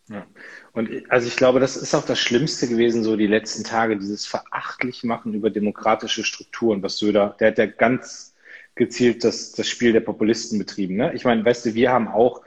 Ja. 0.09 0.27
Und 0.73 0.89
also 1.07 1.29
ich 1.29 1.37
glaube, 1.37 1.61
das 1.61 1.77
ist 1.77 1.95
auch 1.95 2.05
das 2.05 2.19
Schlimmste 2.19 2.67
gewesen, 2.67 3.05
so 3.05 3.15
die 3.15 3.27
letzten 3.27 3.63
Tage, 3.63 3.97
dieses 3.97 4.25
verachtlich 4.25 5.05
machen 5.05 5.33
über 5.33 5.49
demokratische 5.49 6.25
Strukturen, 6.25 6.83
was 6.83 6.97
Söder, 6.97 7.37
der 7.39 7.51
hat 7.51 7.57
ja 7.57 7.67
ganz 7.67 8.35
gezielt 8.75 9.23
das, 9.23 9.53
das 9.53 9.69
Spiel 9.69 9.93
der 9.93 10.01
Populisten 10.01 10.59
betrieben. 10.59 10.97
Ne? 10.97 11.13
Ich 11.13 11.23
meine, 11.23 11.45
weißt 11.45 11.67
du, 11.67 11.73
wir 11.73 11.93
haben 11.93 12.09
auch 12.09 12.41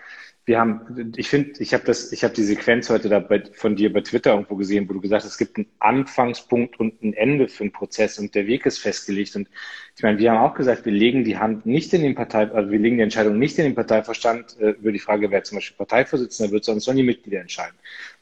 wir 0.46 0.61
haben, 0.61 1.12
ich 1.16 1.28
finde, 1.30 1.52
ich 1.59 1.72
habe 1.72 1.85
das, 1.85 2.12
ich 2.12 2.22
habe 2.22 2.35
die 2.35 2.42
Sequenz 2.42 2.90
heute 2.90 3.09
da 3.09 3.18
bei, 3.18 3.42
von 3.54 3.76
dir 3.76 3.90
bei 3.92 4.02
Twitter 4.02 4.33
irgendwo 4.33 4.57
gesehen, 4.57 4.87
wo 4.88 4.92
du 4.92 5.00
gesagt 5.00 5.24
hast, 5.24 5.33
es 5.33 5.38
gibt 5.38 5.57
einen 5.57 5.66
Anfangspunkt 5.78 6.78
und 6.78 7.02
ein 7.02 7.14
Ende 7.14 7.48
für 7.48 7.64
einen 7.64 7.72
Prozess 7.72 8.18
und 8.18 8.35
der 8.35 8.46
Weg 8.46 8.66
ist 8.66 8.78
festgelegt. 8.78 9.37
Und 9.37 9.48
ich 9.96 10.02
meine, 10.02 10.18
wir 10.18 10.33
haben 10.33 10.44
auch 10.44 10.54
gesagt, 10.54 10.85
wir 10.85 10.92
legen 10.92 11.24
die 11.24 11.38
Hand 11.38 11.64
nicht 11.64 11.94
in 11.94 12.02
den 12.02 12.14
Partei, 12.14 12.50
also 12.50 12.70
wir 12.70 12.78
legen 12.78 12.98
die 12.98 13.04
Entscheidung 13.04 13.38
nicht 13.38 13.59
in 13.59 13.64
den 13.64 13.74
Parteiverstand 13.74 14.59
äh, 14.61 14.70
über 14.70 14.92
die 14.92 14.98
Frage, 14.98 15.30
wer 15.30 15.44
zum 15.44 15.57
Beispiel 15.57 15.78
Parteivorsitzender 15.78 16.52
wird, 16.52 16.64
sondern 16.64 16.80
sollen 16.80 16.98
die 16.98 17.04
Mitglieder 17.04 17.40
entscheiden. 17.40 17.76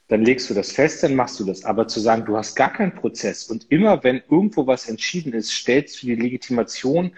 Dann 0.06 0.24
legst 0.24 0.48
du 0.48 0.54
das 0.54 0.70
fest, 0.70 1.02
dann 1.02 1.16
machst 1.16 1.40
du 1.40 1.44
das. 1.44 1.64
Aber 1.64 1.88
zu 1.88 1.98
sagen, 1.98 2.24
du 2.24 2.36
hast 2.36 2.54
gar 2.54 2.72
keinen 2.72 2.94
Prozess 2.94 3.44
und 3.50 3.66
immer 3.70 4.04
wenn 4.04 4.22
irgendwo 4.30 4.66
was 4.66 4.88
entschieden 4.88 5.32
ist, 5.32 5.50
stellst 5.50 6.02
du 6.02 6.06
die 6.06 6.14
Legitimation 6.14 7.12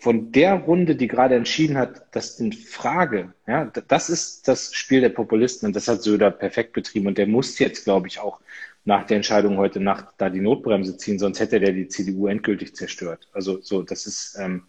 von 0.00 0.32
der 0.32 0.54
Runde, 0.54 0.96
die 0.96 1.08
gerade 1.08 1.34
entschieden 1.34 1.76
hat, 1.76 2.06
das 2.12 2.40
in 2.40 2.52
Frage, 2.52 3.34
ja, 3.46 3.66
das 3.66 4.08
ist 4.08 4.48
das 4.48 4.74
Spiel 4.74 5.02
der 5.02 5.10
Populisten 5.10 5.66
und 5.66 5.76
das 5.76 5.88
hat 5.88 6.02
Söder 6.02 6.30
perfekt 6.30 6.72
betrieben 6.72 7.06
und 7.06 7.18
der 7.18 7.26
muss 7.26 7.58
jetzt, 7.58 7.84
glaube 7.84 8.08
ich, 8.08 8.18
auch 8.18 8.40
nach 8.84 9.06
der 9.06 9.18
Entscheidung 9.18 9.58
heute 9.58 9.78
Nacht 9.78 10.06
da 10.16 10.30
die 10.30 10.40
Notbremse 10.40 10.96
ziehen, 10.96 11.18
sonst 11.18 11.38
hätte 11.38 11.60
der 11.60 11.72
die 11.72 11.88
CDU 11.88 12.28
endgültig 12.28 12.74
zerstört. 12.74 13.28
Also 13.34 13.60
so, 13.60 13.82
das 13.82 14.06
ist 14.06 14.38
ähm, 14.40 14.62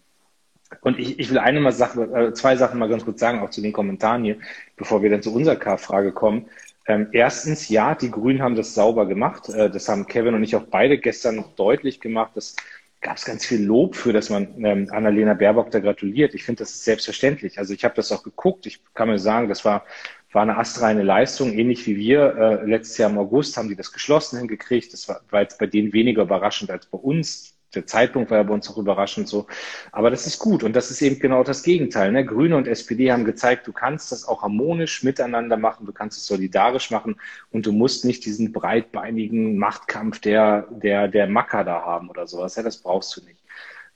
und 0.80 0.98
ich, 0.98 1.18
ich 1.18 1.30
will 1.30 1.38
eine 1.38 1.60
mal 1.60 1.72
Sache, 1.72 2.02
äh, 2.02 2.32
zwei 2.34 2.56
Sachen 2.56 2.78
mal 2.78 2.88
ganz 2.88 3.04
kurz 3.04 3.20
sagen, 3.20 3.40
auch 3.40 3.50
zu 3.50 3.60
den 3.60 3.72
Kommentaren 3.72 4.24
hier, 4.24 4.38
bevor 4.76 5.02
wir 5.02 5.10
dann 5.10 5.22
zu 5.22 5.34
unserer 5.34 5.56
K-Frage 5.56 6.12
kommen. 6.12 6.46
Ähm, 6.86 7.08
erstens, 7.12 7.68
ja, 7.68 7.94
die 7.94 8.10
Grünen 8.10 8.42
haben 8.42 8.56
das 8.56 8.74
sauber 8.74 9.06
gemacht. 9.06 9.48
Äh, 9.48 9.70
das 9.70 9.88
haben 9.88 10.06
Kevin 10.06 10.34
und 10.34 10.42
ich 10.42 10.56
auch 10.56 10.64
beide 10.64 10.98
gestern 10.98 11.44
deutlich 11.56 12.00
gemacht, 12.00 12.32
dass 12.34 12.56
gab 13.02 13.16
es 13.16 13.24
ganz 13.24 13.44
viel 13.44 13.62
Lob 13.62 13.96
für, 13.96 14.12
dass 14.12 14.30
man 14.30 14.64
ähm, 14.64 14.88
Annalena 14.90 15.34
Baerbock 15.34 15.70
da 15.70 15.80
gratuliert. 15.80 16.34
Ich 16.34 16.44
finde, 16.44 16.60
das 16.60 16.70
ist 16.70 16.84
selbstverständlich. 16.84 17.58
Also 17.58 17.74
ich 17.74 17.84
habe 17.84 17.94
das 17.94 18.12
auch 18.12 18.22
geguckt. 18.22 18.64
Ich 18.66 18.80
kann 18.94 19.08
mir 19.08 19.18
sagen, 19.18 19.48
das 19.48 19.64
war, 19.64 19.84
war 20.30 20.42
eine 20.42 20.56
astreine 20.56 21.02
Leistung, 21.02 21.52
ähnlich 21.52 21.86
wie 21.86 21.96
wir. 21.96 22.36
Äh, 22.36 22.66
letztes 22.66 22.98
Jahr 22.98 23.10
im 23.10 23.18
August 23.18 23.56
haben 23.56 23.68
die 23.68 23.76
das 23.76 23.92
geschlossen 23.92 24.38
hingekriegt. 24.38 24.92
Das 24.92 25.08
war, 25.08 25.20
war 25.30 25.42
jetzt 25.42 25.58
bei 25.58 25.66
denen 25.66 25.92
weniger 25.92 26.22
überraschend 26.22 26.70
als 26.70 26.86
bei 26.86 26.98
uns 26.98 27.51
der 27.74 27.86
Zeitpunkt 27.86 28.30
war 28.30 28.38
ja 28.38 28.44
bei 28.44 28.54
uns 28.54 28.68
auch 28.70 28.78
überraschend 28.78 29.28
so. 29.28 29.46
Aber 29.90 30.10
das 30.10 30.26
ist 30.26 30.38
gut 30.38 30.62
und 30.62 30.74
das 30.74 30.90
ist 30.90 31.02
eben 31.02 31.18
genau 31.18 31.42
das 31.44 31.62
Gegenteil. 31.62 32.12
Ne? 32.12 32.24
Grüne 32.24 32.56
und 32.56 32.68
SPD 32.68 33.12
haben 33.12 33.24
gezeigt, 33.24 33.66
du 33.66 33.72
kannst 33.72 34.12
das 34.12 34.26
auch 34.26 34.42
harmonisch 34.42 35.02
miteinander 35.02 35.56
machen, 35.56 35.86
du 35.86 35.92
kannst 35.92 36.18
es 36.18 36.26
solidarisch 36.26 36.90
machen 36.90 37.16
und 37.50 37.66
du 37.66 37.72
musst 37.72 38.04
nicht 38.04 38.24
diesen 38.24 38.52
breitbeinigen 38.52 39.56
Machtkampf 39.56 40.20
der, 40.20 40.68
der, 40.70 41.08
der 41.08 41.26
Macker 41.26 41.64
da 41.64 41.82
haben 41.82 42.10
oder 42.10 42.26
sowas. 42.26 42.56
Ja, 42.56 42.62
das 42.62 42.78
brauchst 42.78 43.16
du 43.16 43.24
nicht. 43.24 43.41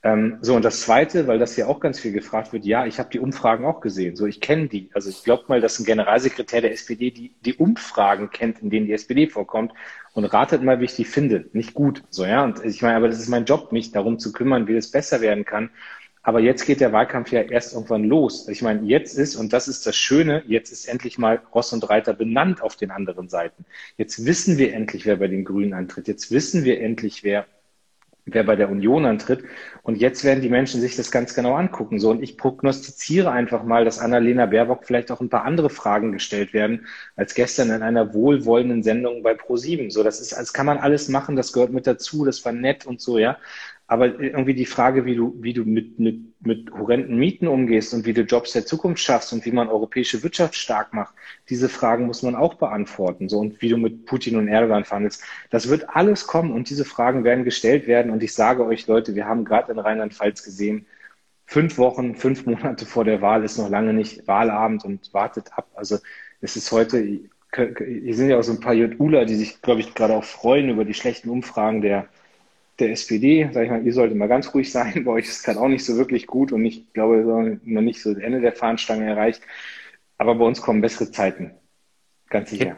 Ähm, 0.06 0.38
so, 0.40 0.54
und 0.54 0.64
das 0.64 0.82
Zweite, 0.82 1.26
weil 1.26 1.40
das 1.40 1.56
hier 1.56 1.68
auch 1.68 1.80
ganz 1.80 1.98
viel 1.98 2.12
gefragt 2.12 2.52
wird, 2.52 2.64
ja, 2.64 2.86
ich 2.86 3.00
habe 3.00 3.10
die 3.10 3.18
Umfragen 3.18 3.64
auch 3.64 3.80
gesehen. 3.80 4.14
So, 4.14 4.24
ich 4.26 4.40
kenne 4.40 4.68
die. 4.68 4.88
Also 4.94 5.10
ich 5.10 5.24
glaube 5.24 5.46
mal, 5.48 5.60
dass 5.60 5.80
ein 5.80 5.84
Generalsekretär 5.84 6.60
der 6.60 6.70
SPD 6.70 7.10
die, 7.10 7.34
die 7.44 7.54
Umfragen 7.54 8.30
kennt, 8.30 8.60
in 8.60 8.70
denen 8.70 8.86
die 8.86 8.92
SPD 8.92 9.26
vorkommt. 9.26 9.72
Und 10.12 10.24
ratet 10.24 10.62
mal, 10.62 10.78
wie 10.78 10.84
ich 10.84 10.94
die 10.94 11.04
finde. 11.04 11.46
Nicht 11.52 11.74
gut. 11.74 12.04
So, 12.08 12.24
ja. 12.24 12.44
Und 12.44 12.64
ich 12.64 12.82
meine, 12.82 12.94
aber 12.96 13.08
das 13.08 13.18
ist 13.18 13.28
mein 13.28 13.46
Job, 13.46 13.72
mich 13.72 13.90
darum 13.90 14.20
zu 14.20 14.32
kümmern, 14.32 14.68
wie 14.68 14.76
das 14.76 14.92
besser 14.92 15.20
werden 15.20 15.44
kann. 15.44 15.70
Aber 16.22 16.38
jetzt 16.38 16.66
geht 16.66 16.80
der 16.80 16.92
Wahlkampf 16.92 17.32
ja 17.32 17.42
erst 17.42 17.74
irgendwann 17.74 18.04
los. 18.04 18.48
Ich 18.48 18.62
meine, 18.62 18.86
jetzt 18.86 19.18
ist, 19.18 19.34
und 19.34 19.52
das 19.52 19.66
ist 19.66 19.86
das 19.86 19.96
Schöne, 19.96 20.44
jetzt 20.46 20.70
ist 20.70 20.86
endlich 20.86 21.18
mal 21.18 21.42
Ross 21.52 21.72
und 21.72 21.88
Reiter 21.88 22.14
benannt 22.14 22.62
auf 22.62 22.76
den 22.76 22.92
anderen 22.92 23.28
Seiten. 23.28 23.64
Jetzt 23.96 24.24
wissen 24.24 24.56
wir 24.56 24.72
endlich, 24.72 25.04
wer 25.04 25.16
bei 25.16 25.26
den 25.26 25.44
Grünen 25.44 25.74
antritt. 25.74 26.06
Jetzt 26.06 26.30
wissen 26.30 26.62
wir 26.64 26.80
endlich, 26.80 27.24
wer 27.24 27.46
wer 28.26 28.42
bei 28.44 28.56
der 28.56 28.70
Union 28.70 29.06
antritt. 29.06 29.44
Und 29.82 29.96
jetzt 29.96 30.24
werden 30.24 30.42
die 30.42 30.48
Menschen 30.48 30.80
sich 30.80 30.96
das 30.96 31.10
ganz 31.12 31.34
genau 31.34 31.54
angucken. 31.54 32.00
So, 32.00 32.10
und 32.10 32.22
ich 32.22 32.36
prognostiziere 32.36 33.30
einfach 33.30 33.62
mal, 33.62 33.84
dass 33.84 34.00
Annalena 34.00 34.46
Baerbock 34.46 34.84
vielleicht 34.84 35.12
auch 35.12 35.20
ein 35.20 35.30
paar 35.30 35.44
andere 35.44 35.70
Fragen 35.70 36.12
gestellt 36.12 36.52
werden, 36.52 36.86
als 37.14 37.34
gestern 37.34 37.70
in 37.70 37.82
einer 37.82 38.12
wohlwollenden 38.12 38.82
Sendung 38.82 39.22
bei 39.22 39.32
Pro7. 39.32 39.92
So, 39.92 40.02
das 40.02 40.20
ist, 40.20 40.32
das 40.32 40.52
kann 40.52 40.66
man 40.66 40.78
alles 40.78 41.08
machen, 41.08 41.36
das 41.36 41.52
gehört 41.52 41.72
mit 41.72 41.86
dazu, 41.86 42.24
das 42.24 42.44
war 42.44 42.52
nett 42.52 42.84
und 42.84 43.00
so, 43.00 43.18
ja. 43.18 43.38
Aber 43.88 44.18
irgendwie 44.20 44.54
die 44.54 44.66
Frage, 44.66 45.04
wie 45.04 45.14
du, 45.14 45.36
wie 45.40 45.52
du 45.52 45.64
mit, 45.64 46.00
mit, 46.00 46.20
mit 46.44 46.72
horrenden 46.72 47.18
Mieten 47.18 47.46
umgehst 47.46 47.94
und 47.94 48.04
wie 48.04 48.12
du 48.12 48.22
Jobs 48.22 48.52
der 48.52 48.66
Zukunft 48.66 49.00
schaffst 49.00 49.32
und 49.32 49.44
wie 49.44 49.52
man 49.52 49.68
europäische 49.68 50.24
Wirtschaft 50.24 50.56
stark 50.56 50.92
macht, 50.92 51.14
diese 51.48 51.68
Fragen 51.68 52.06
muss 52.06 52.22
man 52.22 52.34
auch 52.34 52.54
beantworten. 52.54 53.28
So 53.28 53.38
und 53.38 53.62
wie 53.62 53.68
du 53.68 53.76
mit 53.76 54.04
Putin 54.06 54.36
und 54.36 54.48
Erdogan 54.48 54.84
verhandelst. 54.84 55.22
Das 55.50 55.68
wird 55.68 55.88
alles 55.90 56.26
kommen 56.26 56.52
und 56.52 56.68
diese 56.68 56.84
Fragen 56.84 57.22
werden 57.22 57.44
gestellt 57.44 57.86
werden. 57.86 58.10
Und 58.10 58.24
ich 58.24 58.34
sage 58.34 58.66
euch, 58.66 58.88
Leute, 58.88 59.14
wir 59.14 59.26
haben 59.26 59.44
gerade 59.44 59.70
in 59.70 59.78
Rheinland-Pfalz 59.78 60.42
gesehen, 60.42 60.86
fünf 61.46 61.78
Wochen, 61.78 62.16
fünf 62.16 62.44
Monate 62.44 62.86
vor 62.86 63.04
der 63.04 63.22
Wahl 63.22 63.44
ist 63.44 63.56
noch 63.56 63.70
lange 63.70 63.92
nicht 63.92 64.26
Wahlabend 64.26 64.84
und 64.84 65.14
wartet 65.14 65.56
ab. 65.56 65.68
Also 65.74 65.98
es 66.40 66.56
ist 66.56 66.72
heute, 66.72 66.98
hier 67.54 68.14
sind 68.14 68.28
ja 68.28 68.38
auch 68.38 68.42
so 68.42 68.52
ein 68.52 68.60
paar 68.60 68.74
JUler, 68.74 69.24
die 69.24 69.36
sich, 69.36 69.62
glaube 69.62 69.80
ich, 69.80 69.94
gerade 69.94 70.14
auch 70.14 70.24
freuen 70.24 70.68
über 70.68 70.84
die 70.84 70.94
schlechten 70.94 71.30
Umfragen 71.30 71.80
der 71.80 72.08
der 72.78 72.90
SPD, 72.90 73.48
sage 73.52 73.66
ich 73.66 73.70
mal, 73.70 73.86
ihr 73.86 73.92
solltet 73.92 74.16
mal 74.16 74.28
ganz 74.28 74.52
ruhig 74.54 74.70
sein, 74.70 75.04
bei 75.04 75.12
euch 75.12 75.26
ist 75.26 75.38
es 75.38 75.42
gerade 75.42 75.60
auch 75.60 75.68
nicht 75.68 75.84
so 75.84 75.96
wirklich 75.96 76.26
gut 76.26 76.52
und 76.52 76.64
ich 76.64 76.92
glaube, 76.92 77.58
noch 77.64 77.82
nicht 77.82 78.02
so 78.02 78.14
das 78.14 78.22
Ende 78.22 78.40
der 78.40 78.52
Fahnenstange 78.52 79.06
erreicht. 79.06 79.42
Aber 80.18 80.34
bei 80.34 80.44
uns 80.44 80.62
kommen 80.62 80.80
bessere 80.80 81.10
Zeiten, 81.10 81.54
ganz 82.28 82.50
sicher. 82.50 82.76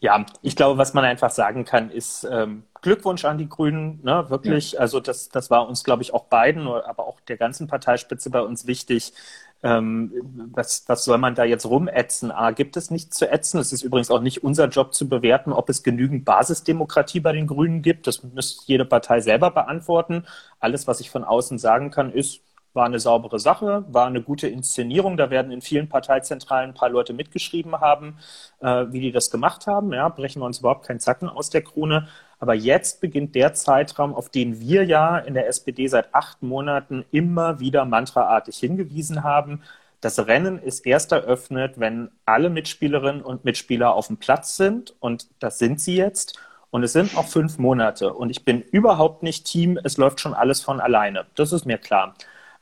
Ja, 0.00 0.24
ich 0.42 0.56
glaube, 0.56 0.78
was 0.78 0.94
man 0.94 1.04
einfach 1.04 1.30
sagen 1.30 1.64
kann, 1.64 1.90
ist 1.90 2.26
ähm, 2.30 2.64
Glückwunsch 2.80 3.24
an 3.24 3.38
die 3.38 3.48
Grünen, 3.48 4.00
ne, 4.02 4.26
wirklich. 4.28 4.72
Ja. 4.72 4.80
Also 4.80 5.00
das, 5.00 5.28
das 5.28 5.50
war 5.50 5.68
uns, 5.68 5.82
glaube 5.82 6.02
ich, 6.02 6.14
auch 6.14 6.24
beiden, 6.26 6.66
aber 6.68 7.06
auch 7.06 7.20
der 7.20 7.36
ganzen 7.36 7.66
Parteispitze 7.66 8.30
bei 8.30 8.40
uns 8.40 8.66
wichtig, 8.66 9.12
ähm, 9.62 10.12
was, 10.52 10.84
was 10.86 11.04
soll 11.04 11.18
man 11.18 11.34
da 11.34 11.44
jetzt 11.44 11.66
rumätzen? 11.66 12.30
A, 12.30 12.52
gibt 12.52 12.76
es 12.76 12.90
nichts 12.90 13.16
zu 13.16 13.28
ätzen. 13.30 13.58
Es 13.58 13.72
ist 13.72 13.82
übrigens 13.82 14.10
auch 14.10 14.20
nicht 14.20 14.44
unser 14.44 14.68
Job 14.68 14.94
zu 14.94 15.08
bewerten, 15.08 15.52
ob 15.52 15.68
es 15.68 15.82
genügend 15.82 16.24
Basisdemokratie 16.24 17.20
bei 17.20 17.32
den 17.32 17.46
Grünen 17.46 17.82
gibt. 17.82 18.06
Das 18.06 18.22
müsste 18.22 18.62
jede 18.66 18.84
Partei 18.84 19.20
selber 19.20 19.50
beantworten. 19.50 20.24
Alles, 20.60 20.86
was 20.86 21.00
ich 21.00 21.10
von 21.10 21.24
außen 21.24 21.58
sagen 21.58 21.90
kann, 21.90 22.12
ist, 22.12 22.40
war 22.74 22.86
eine 22.86 23.00
saubere 23.00 23.40
Sache, 23.40 23.84
war 23.88 24.06
eine 24.06 24.22
gute 24.22 24.46
Inszenierung. 24.46 25.16
Da 25.16 25.30
werden 25.30 25.50
in 25.50 25.60
vielen 25.62 25.88
Parteizentralen 25.88 26.70
ein 26.70 26.74
paar 26.74 26.90
Leute 26.90 27.12
mitgeschrieben 27.12 27.80
haben, 27.80 28.18
äh, 28.60 28.86
wie 28.90 29.00
die 29.00 29.12
das 29.12 29.30
gemacht 29.30 29.66
haben. 29.66 29.92
Ja, 29.92 30.08
brechen 30.08 30.40
wir 30.40 30.46
uns 30.46 30.60
überhaupt 30.60 30.86
keinen 30.86 31.00
Zacken 31.00 31.28
aus 31.28 31.50
der 31.50 31.62
Krone. 31.62 32.08
Aber 32.38 32.54
jetzt 32.54 33.00
beginnt 33.00 33.34
der 33.34 33.54
Zeitraum, 33.54 34.14
auf 34.14 34.28
den 34.28 34.60
wir 34.60 34.84
ja 34.84 35.18
in 35.18 35.34
der 35.34 35.48
SPD 35.48 35.88
seit 35.88 36.14
acht 36.14 36.42
Monaten 36.42 37.04
immer 37.10 37.60
wieder 37.60 37.84
mantraartig 37.84 38.56
hingewiesen 38.58 39.24
haben. 39.24 39.62
Das 40.00 40.26
Rennen 40.26 40.58
ist 40.62 40.86
erst 40.86 41.10
eröffnet, 41.10 41.80
wenn 41.80 42.10
alle 42.24 42.50
Mitspielerinnen 42.50 43.22
und 43.22 43.44
Mitspieler 43.44 43.94
auf 43.94 44.06
dem 44.06 44.18
Platz 44.18 44.56
sind. 44.56 44.94
Und 45.00 45.28
das 45.40 45.58
sind 45.58 45.80
sie 45.80 45.96
jetzt. 45.96 46.38
Und 46.70 46.84
es 46.84 46.92
sind 46.92 47.16
auch 47.16 47.26
fünf 47.26 47.58
Monate. 47.58 48.12
Und 48.12 48.30
ich 48.30 48.44
bin 48.44 48.60
überhaupt 48.60 49.22
nicht 49.22 49.44
Team, 49.46 49.78
es 49.82 49.96
läuft 49.96 50.20
schon 50.20 50.34
alles 50.34 50.60
von 50.60 50.80
alleine. 50.80 51.26
Das 51.34 51.52
ist 51.52 51.66
mir 51.66 51.78
klar. 51.78 52.14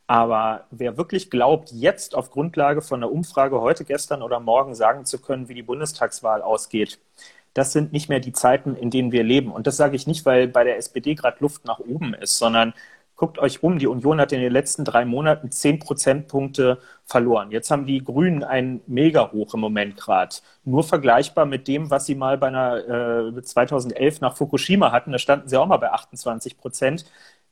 Aber 0.06 0.66
wer 0.70 0.96
wirklich 0.96 1.30
glaubt, 1.30 1.72
jetzt 1.72 2.14
auf 2.14 2.30
Grundlage 2.30 2.80
von 2.80 3.02
einer 3.02 3.10
Umfrage 3.10 3.60
heute, 3.60 3.84
gestern 3.84 4.22
oder 4.22 4.38
morgen 4.38 4.74
sagen 4.74 5.04
zu 5.04 5.20
können, 5.20 5.48
wie 5.48 5.54
die 5.54 5.64
Bundestagswahl 5.64 6.42
ausgeht, 6.42 7.00
das 7.56 7.72
sind 7.72 7.90
nicht 7.92 8.10
mehr 8.10 8.20
die 8.20 8.32
Zeiten, 8.32 8.76
in 8.76 8.90
denen 8.90 9.12
wir 9.12 9.24
leben. 9.24 9.50
Und 9.50 9.66
das 9.66 9.78
sage 9.78 9.96
ich 9.96 10.06
nicht, 10.06 10.26
weil 10.26 10.46
bei 10.46 10.62
der 10.62 10.76
SPD 10.76 11.14
gerade 11.14 11.38
Luft 11.40 11.64
nach 11.64 11.78
oben 11.78 12.12
ist, 12.12 12.36
sondern 12.36 12.74
guckt 13.16 13.38
euch 13.38 13.62
um, 13.62 13.78
die 13.78 13.86
Union 13.86 14.20
hat 14.20 14.32
in 14.32 14.40
den 14.40 14.52
letzten 14.52 14.84
drei 14.84 15.06
Monaten 15.06 15.50
zehn 15.50 15.78
Prozentpunkte 15.78 16.78
verloren. 17.06 17.50
Jetzt 17.50 17.70
haben 17.70 17.86
die 17.86 18.04
Grünen 18.04 18.44
einen 18.44 18.82
mega 18.86 19.32
hoch 19.32 19.54
im 19.54 19.60
Moment 19.60 19.96
gerade. 19.96 20.36
Nur 20.64 20.84
vergleichbar 20.84 21.46
mit 21.46 21.66
dem, 21.66 21.90
was 21.90 22.04
sie 22.04 22.14
mal 22.14 22.36
bei 22.36 22.48
einer 22.48 23.32
äh, 23.36 23.42
2011 23.42 24.20
nach 24.20 24.36
Fukushima 24.36 24.92
hatten. 24.92 25.12
Da 25.12 25.18
standen 25.18 25.48
sie 25.48 25.56
auch 25.56 25.66
mal 25.66 25.78
bei 25.78 25.90
28 25.90 26.58
Prozent. 26.58 27.06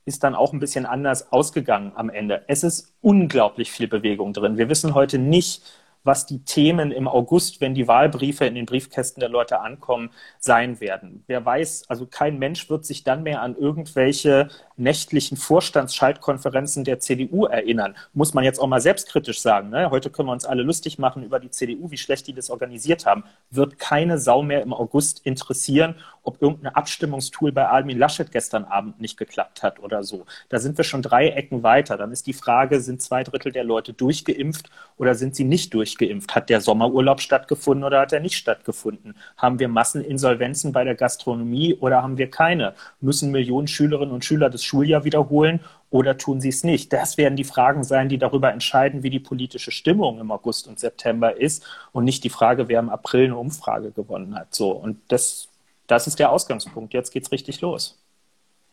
Ist 0.04 0.22
dann 0.22 0.34
auch 0.34 0.52
ein 0.52 0.60
bisschen 0.60 0.84
anders 0.84 1.32
ausgegangen 1.32 1.92
am 1.94 2.10
Ende. 2.10 2.44
Es 2.46 2.62
ist 2.62 2.92
unglaublich 3.00 3.72
viel 3.72 3.88
Bewegung 3.88 4.34
drin. 4.34 4.58
Wir 4.58 4.68
wissen 4.68 4.92
heute 4.94 5.18
nicht, 5.18 5.62
was 6.04 6.26
die 6.26 6.44
Themen 6.44 6.92
im 6.92 7.08
August, 7.08 7.60
wenn 7.60 7.74
die 7.74 7.88
Wahlbriefe 7.88 8.44
in 8.44 8.54
den 8.54 8.66
Briefkästen 8.66 9.20
der 9.20 9.30
Leute 9.30 9.60
ankommen, 9.60 10.10
sein 10.38 10.80
werden. 10.80 11.24
Wer 11.26 11.44
weiß, 11.44 11.84
also 11.88 12.06
kein 12.06 12.38
Mensch 12.38 12.68
wird 12.68 12.84
sich 12.84 13.04
dann 13.04 13.22
mehr 13.22 13.40
an 13.40 13.56
irgendwelche 13.56 14.48
nächtlichen 14.76 15.36
Vorstandsschaltkonferenzen 15.36 16.84
der 16.84 16.98
CDU 16.98 17.46
erinnern. 17.46 17.96
Muss 18.12 18.34
man 18.34 18.44
jetzt 18.44 18.58
auch 18.58 18.66
mal 18.66 18.80
selbstkritisch 18.80 19.40
sagen. 19.40 19.70
Ne? 19.70 19.90
Heute 19.90 20.10
können 20.10 20.28
wir 20.28 20.32
uns 20.32 20.44
alle 20.44 20.62
lustig 20.62 20.98
machen 20.98 21.22
über 21.22 21.40
die 21.40 21.50
CDU, 21.50 21.90
wie 21.90 21.96
schlecht 21.96 22.26
die 22.26 22.34
das 22.34 22.50
organisiert 22.50 23.06
haben. 23.06 23.24
Wird 23.50 23.78
keine 23.78 24.18
Sau 24.18 24.42
mehr 24.42 24.62
im 24.62 24.74
August 24.74 25.24
interessieren, 25.24 25.94
ob 26.22 26.42
irgendein 26.42 26.74
Abstimmungstool 26.74 27.52
bei 27.52 27.66
Armin 27.66 27.98
Laschet 27.98 28.30
gestern 28.30 28.64
Abend 28.64 29.00
nicht 29.00 29.16
geklappt 29.16 29.62
hat 29.62 29.80
oder 29.80 30.02
so. 30.02 30.26
Da 30.48 30.58
sind 30.58 30.76
wir 30.76 30.84
schon 30.84 31.02
drei 31.02 31.28
Ecken 31.28 31.62
weiter. 31.62 31.96
Dann 31.96 32.12
ist 32.12 32.26
die 32.26 32.32
Frage, 32.32 32.80
sind 32.80 33.00
zwei 33.00 33.22
Drittel 33.22 33.52
der 33.52 33.64
Leute 33.64 33.92
durchgeimpft 33.92 34.70
oder 34.98 35.14
sind 35.14 35.34
sie 35.34 35.44
nicht 35.44 35.72
durchgeimpft? 35.72 35.93
Hat 36.00 36.50
der 36.50 36.60
Sommerurlaub 36.60 37.20
stattgefunden 37.20 37.84
oder 37.84 38.00
hat 38.00 38.12
er 38.12 38.20
nicht 38.20 38.36
stattgefunden? 38.36 39.16
Haben 39.36 39.58
wir 39.58 39.68
Masseninsolvenzen 39.68 40.72
bei 40.72 40.84
der 40.84 40.94
Gastronomie 40.94 41.74
oder 41.74 42.02
haben 42.02 42.18
wir 42.18 42.30
keine? 42.30 42.74
Müssen 43.00 43.30
Millionen 43.30 43.66
Schülerinnen 43.66 44.14
und 44.14 44.24
Schüler 44.24 44.50
das 44.50 44.64
Schuljahr 44.64 45.04
wiederholen 45.04 45.60
oder 45.90 46.16
tun 46.16 46.40
sie 46.40 46.48
es 46.48 46.64
nicht? 46.64 46.92
Das 46.92 47.16
werden 47.18 47.36
die 47.36 47.44
Fragen 47.44 47.84
sein, 47.84 48.08
die 48.08 48.18
darüber 48.18 48.52
entscheiden, 48.52 49.02
wie 49.02 49.10
die 49.10 49.20
politische 49.20 49.70
Stimmung 49.70 50.18
im 50.20 50.30
August 50.30 50.68
und 50.68 50.78
September 50.78 51.36
ist 51.36 51.64
und 51.92 52.04
nicht 52.04 52.24
die 52.24 52.30
Frage, 52.30 52.68
wer 52.68 52.80
im 52.80 52.88
April 52.88 53.24
eine 53.24 53.36
Umfrage 53.36 53.90
gewonnen 53.90 54.34
hat. 54.34 54.54
So 54.54 54.70
und 54.70 55.00
das, 55.08 55.48
das 55.86 56.06
ist 56.06 56.18
der 56.18 56.30
Ausgangspunkt. 56.30 56.94
Jetzt 56.94 57.12
geht's 57.12 57.32
richtig 57.32 57.60
los. 57.60 57.98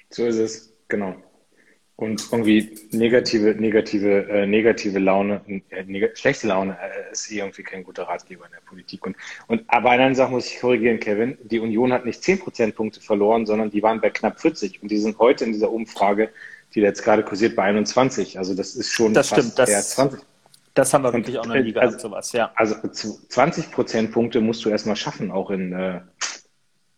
So 0.09 0.25
ist 0.25 0.37
es, 0.37 0.73
genau. 0.87 1.15
Und 2.01 2.29
irgendwie 2.31 2.79
negative, 2.89 3.53
negative, 3.61 4.27
äh, 4.27 4.47
negative 4.47 4.97
Laune, 4.97 5.39
äh, 5.69 5.83
neg 5.83 6.17
schlechte 6.17 6.47
Laune 6.47 6.75
äh, 6.81 7.11
ist 7.11 7.29
irgendwie 7.29 7.61
kein 7.61 7.83
guter 7.83 8.05
Ratgeber 8.05 8.47
in 8.47 8.51
der 8.53 8.61
Politik. 8.61 9.05
Und, 9.05 9.15
und 9.45 9.61
aber 9.67 9.91
einer 9.91 10.15
Sache 10.15 10.31
muss 10.31 10.47
ich 10.47 10.59
korrigieren, 10.59 10.99
Kevin. 10.99 11.37
Die 11.43 11.59
Union 11.59 11.93
hat 11.93 12.03
nicht 12.03 12.23
10 12.23 12.39
Prozentpunkte 12.39 13.01
verloren, 13.01 13.45
sondern 13.45 13.69
die 13.69 13.83
waren 13.83 14.01
bei 14.01 14.09
knapp 14.09 14.41
40. 14.41 14.81
Und 14.81 14.89
die 14.89 14.97
sind 14.97 15.19
heute 15.19 15.45
in 15.45 15.53
dieser 15.53 15.71
Umfrage, 15.71 16.31
die 16.73 16.79
jetzt 16.79 17.03
gerade 17.03 17.21
kursiert, 17.21 17.55
bei 17.55 17.65
21. 17.65 18.39
Also 18.39 18.55
das 18.55 18.73
ist 18.73 18.91
schon 18.91 19.13
das 19.13 19.29
fast 19.29 19.41
stimmt, 19.43 19.59
das, 19.59 19.91
20. 19.91 20.21
Das 20.73 20.95
haben 20.95 21.03
wir 21.03 21.13
wirklich 21.13 21.37
auch 21.37 21.45
noch 21.45 21.53
nie 21.53 21.71
gehabt, 21.71 21.85
also, 21.85 21.99
sowas, 21.99 22.31
ja. 22.31 22.51
Also 22.55 22.77
20 22.77 23.69
Prozentpunkte 23.71 24.41
musst 24.41 24.65
du 24.65 24.69
erstmal 24.69 24.95
schaffen, 24.95 25.29
auch 25.29 25.51
in 25.51 25.71
äh, 25.73 26.01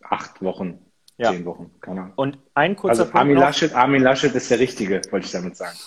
acht 0.01 0.41
Wochen. 0.41 0.79
Ja. 1.17 1.31
Zehn 1.31 1.45
Wochen, 1.45 1.71
keine 1.79 2.01
Ahnung. 2.01 2.13
Und 2.15 2.37
ein 2.53 2.75
kurzer 2.75 2.91
also 2.91 3.03
Punkt 3.03 3.17
Armin 3.17 3.35
noch. 3.35 3.41
Laschet, 3.41 3.73
Armin 3.73 4.01
Laschet 4.01 4.33
ist 4.33 4.49
der 4.49 4.59
Richtige, 4.59 5.01
wollte 5.11 5.25
ich 5.25 5.31
damit 5.31 5.55
sagen. 5.55 5.77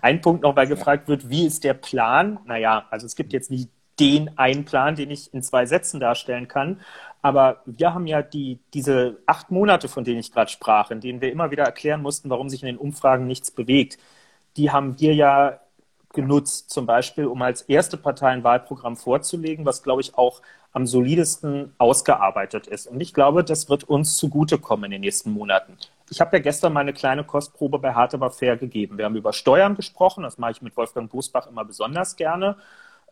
Ein 0.00 0.20
Punkt 0.20 0.42
noch, 0.42 0.56
weil 0.56 0.66
gefragt 0.66 1.04
ja. 1.04 1.08
wird, 1.08 1.28
wie 1.28 1.46
ist 1.46 1.64
der 1.64 1.74
Plan? 1.74 2.40
Naja, 2.44 2.86
also 2.90 3.06
es 3.06 3.14
gibt 3.14 3.32
jetzt 3.32 3.50
nicht 3.50 3.68
den 4.00 4.38
einen 4.38 4.64
Plan, 4.64 4.94
den 4.94 5.10
ich 5.10 5.32
in 5.34 5.42
zwei 5.42 5.66
Sätzen 5.66 6.00
darstellen 6.00 6.48
kann. 6.48 6.80
Aber 7.20 7.62
wir 7.66 7.94
haben 7.94 8.06
ja 8.06 8.22
die, 8.22 8.60
diese 8.74 9.18
acht 9.26 9.50
Monate, 9.50 9.88
von 9.88 10.04
denen 10.04 10.20
ich 10.20 10.32
gerade 10.32 10.50
sprach, 10.50 10.90
in 10.90 11.00
denen 11.00 11.20
wir 11.20 11.32
immer 11.32 11.50
wieder 11.50 11.64
erklären 11.64 12.02
mussten, 12.02 12.30
warum 12.30 12.48
sich 12.48 12.62
in 12.62 12.66
den 12.66 12.78
Umfragen 12.78 13.26
nichts 13.26 13.50
bewegt. 13.50 13.98
Die 14.56 14.70
haben 14.70 15.00
wir 15.00 15.14
ja 15.14 15.60
genutzt, 16.18 16.70
zum 16.70 16.84
Beispiel, 16.84 17.26
um 17.26 17.40
als 17.42 17.62
erste 17.62 17.96
Partei 17.96 18.30
ein 18.30 18.42
Wahlprogramm 18.42 18.96
vorzulegen, 18.96 19.64
was, 19.64 19.84
glaube 19.84 20.00
ich, 20.00 20.18
auch 20.18 20.42
am 20.72 20.84
solidesten 20.84 21.72
ausgearbeitet 21.78 22.66
ist. 22.66 22.88
Und 22.88 23.00
ich 23.00 23.14
glaube, 23.14 23.44
das 23.44 23.70
wird 23.70 23.84
uns 23.84 24.16
zugutekommen 24.16 24.86
in 24.86 24.90
den 24.90 25.02
nächsten 25.02 25.30
Monaten. 25.30 25.76
Ich 26.10 26.20
habe 26.20 26.36
ja 26.36 26.42
gestern 26.42 26.72
mal 26.72 26.80
eine 26.80 26.92
kleine 26.92 27.22
Kostprobe 27.22 27.78
bei 27.78 27.94
Hart 27.94 28.14
aber 28.14 28.32
fair 28.32 28.56
gegeben. 28.56 28.98
Wir 28.98 29.04
haben 29.04 29.14
über 29.14 29.32
Steuern 29.32 29.76
gesprochen, 29.76 30.24
das 30.24 30.38
mache 30.38 30.50
ich 30.50 30.60
mit 30.60 30.76
Wolfgang 30.76 31.08
Bosbach 31.08 31.46
immer 31.46 31.64
besonders 31.64 32.16
gerne. 32.16 32.56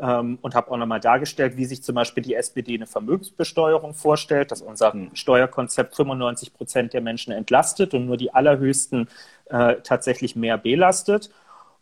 ähm, 0.00 0.38
und 0.42 0.54
habe 0.56 0.70
auch 0.72 0.76
nochmal 0.76 1.00
dargestellt, 1.00 1.56
wie 1.56 1.64
sich 1.64 1.82
zum 1.84 1.94
Beispiel 1.94 2.24
die 2.24 2.34
SPD 2.34 2.74
eine 2.74 2.86
Vermögensbesteuerung 2.86 3.94
vorstellt, 3.94 4.50
dass 4.50 4.62
unser 4.62 4.92
Steuerkonzept 5.14 5.94
95 5.94 6.52
Prozent 6.54 6.92
der 6.92 7.00
Menschen 7.02 7.32
entlastet 7.32 7.94
und 7.94 8.06
nur 8.06 8.16
die 8.16 8.34
allerhöchsten 8.34 9.08
äh, 9.46 9.76
tatsächlich 9.84 10.34
mehr 10.36 10.58
belastet. 10.58 11.30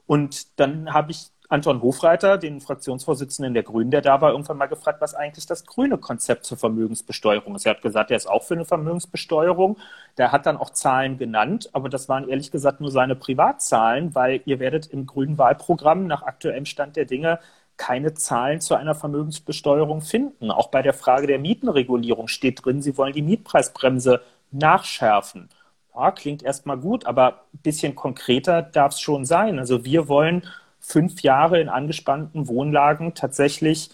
Und 0.06 0.58
dann 0.60 0.92
habe 0.92 1.12
ich 1.12 1.30
Anton 1.48 1.82
Hofreiter, 1.82 2.38
den 2.38 2.60
Fraktionsvorsitzenden 2.60 3.54
der 3.54 3.62
Grünen, 3.62 3.90
der 3.90 4.00
da 4.00 4.20
war, 4.20 4.32
irgendwann 4.32 4.56
mal 4.56 4.66
gefragt, 4.66 5.00
was 5.00 5.14
eigentlich 5.14 5.46
das 5.46 5.66
grüne 5.66 5.98
Konzept 5.98 6.44
zur 6.46 6.56
Vermögensbesteuerung 6.56 7.54
ist. 7.54 7.66
Er 7.66 7.74
hat 7.74 7.82
gesagt, 7.82 8.10
er 8.10 8.16
ist 8.16 8.26
auch 8.26 8.42
für 8.42 8.54
eine 8.54 8.64
Vermögensbesteuerung. 8.64 9.78
Der 10.16 10.32
hat 10.32 10.46
dann 10.46 10.56
auch 10.56 10.70
Zahlen 10.70 11.18
genannt, 11.18 11.68
aber 11.72 11.88
das 11.88 12.08
waren 12.08 12.28
ehrlich 12.28 12.50
gesagt 12.50 12.80
nur 12.80 12.90
seine 12.90 13.14
Privatzahlen, 13.14 14.14
weil 14.14 14.40
ihr 14.46 14.58
werdet 14.58 14.86
im 14.86 15.06
grünen 15.06 15.36
Wahlprogramm 15.38 16.06
nach 16.06 16.22
aktuellem 16.22 16.64
Stand 16.64 16.96
der 16.96 17.04
Dinge 17.04 17.38
keine 17.76 18.14
Zahlen 18.14 18.60
zu 18.60 18.74
einer 18.74 18.94
Vermögensbesteuerung 18.94 20.00
finden. 20.00 20.50
Auch 20.50 20.68
bei 20.68 20.80
der 20.82 20.94
Frage 20.94 21.26
der 21.26 21.38
Mietenregulierung 21.38 22.28
steht 22.28 22.64
drin, 22.64 22.82
sie 22.82 22.96
wollen 22.96 23.12
die 23.12 23.22
Mietpreisbremse 23.22 24.22
nachschärfen. 24.50 25.50
Ja, 25.94 26.10
klingt 26.10 26.42
erstmal 26.42 26.78
gut, 26.78 27.06
aber 27.06 27.44
ein 27.54 27.58
bisschen 27.62 27.94
konkreter 27.94 28.62
darf 28.62 28.94
es 28.94 29.00
schon 29.00 29.24
sein. 29.24 29.58
Also 29.58 29.84
wir 29.84 30.08
wollen 30.08 30.44
fünf 30.80 31.22
Jahre 31.22 31.60
in 31.60 31.68
angespannten 31.68 32.48
Wohnlagen 32.48 33.14
tatsächlich 33.14 33.90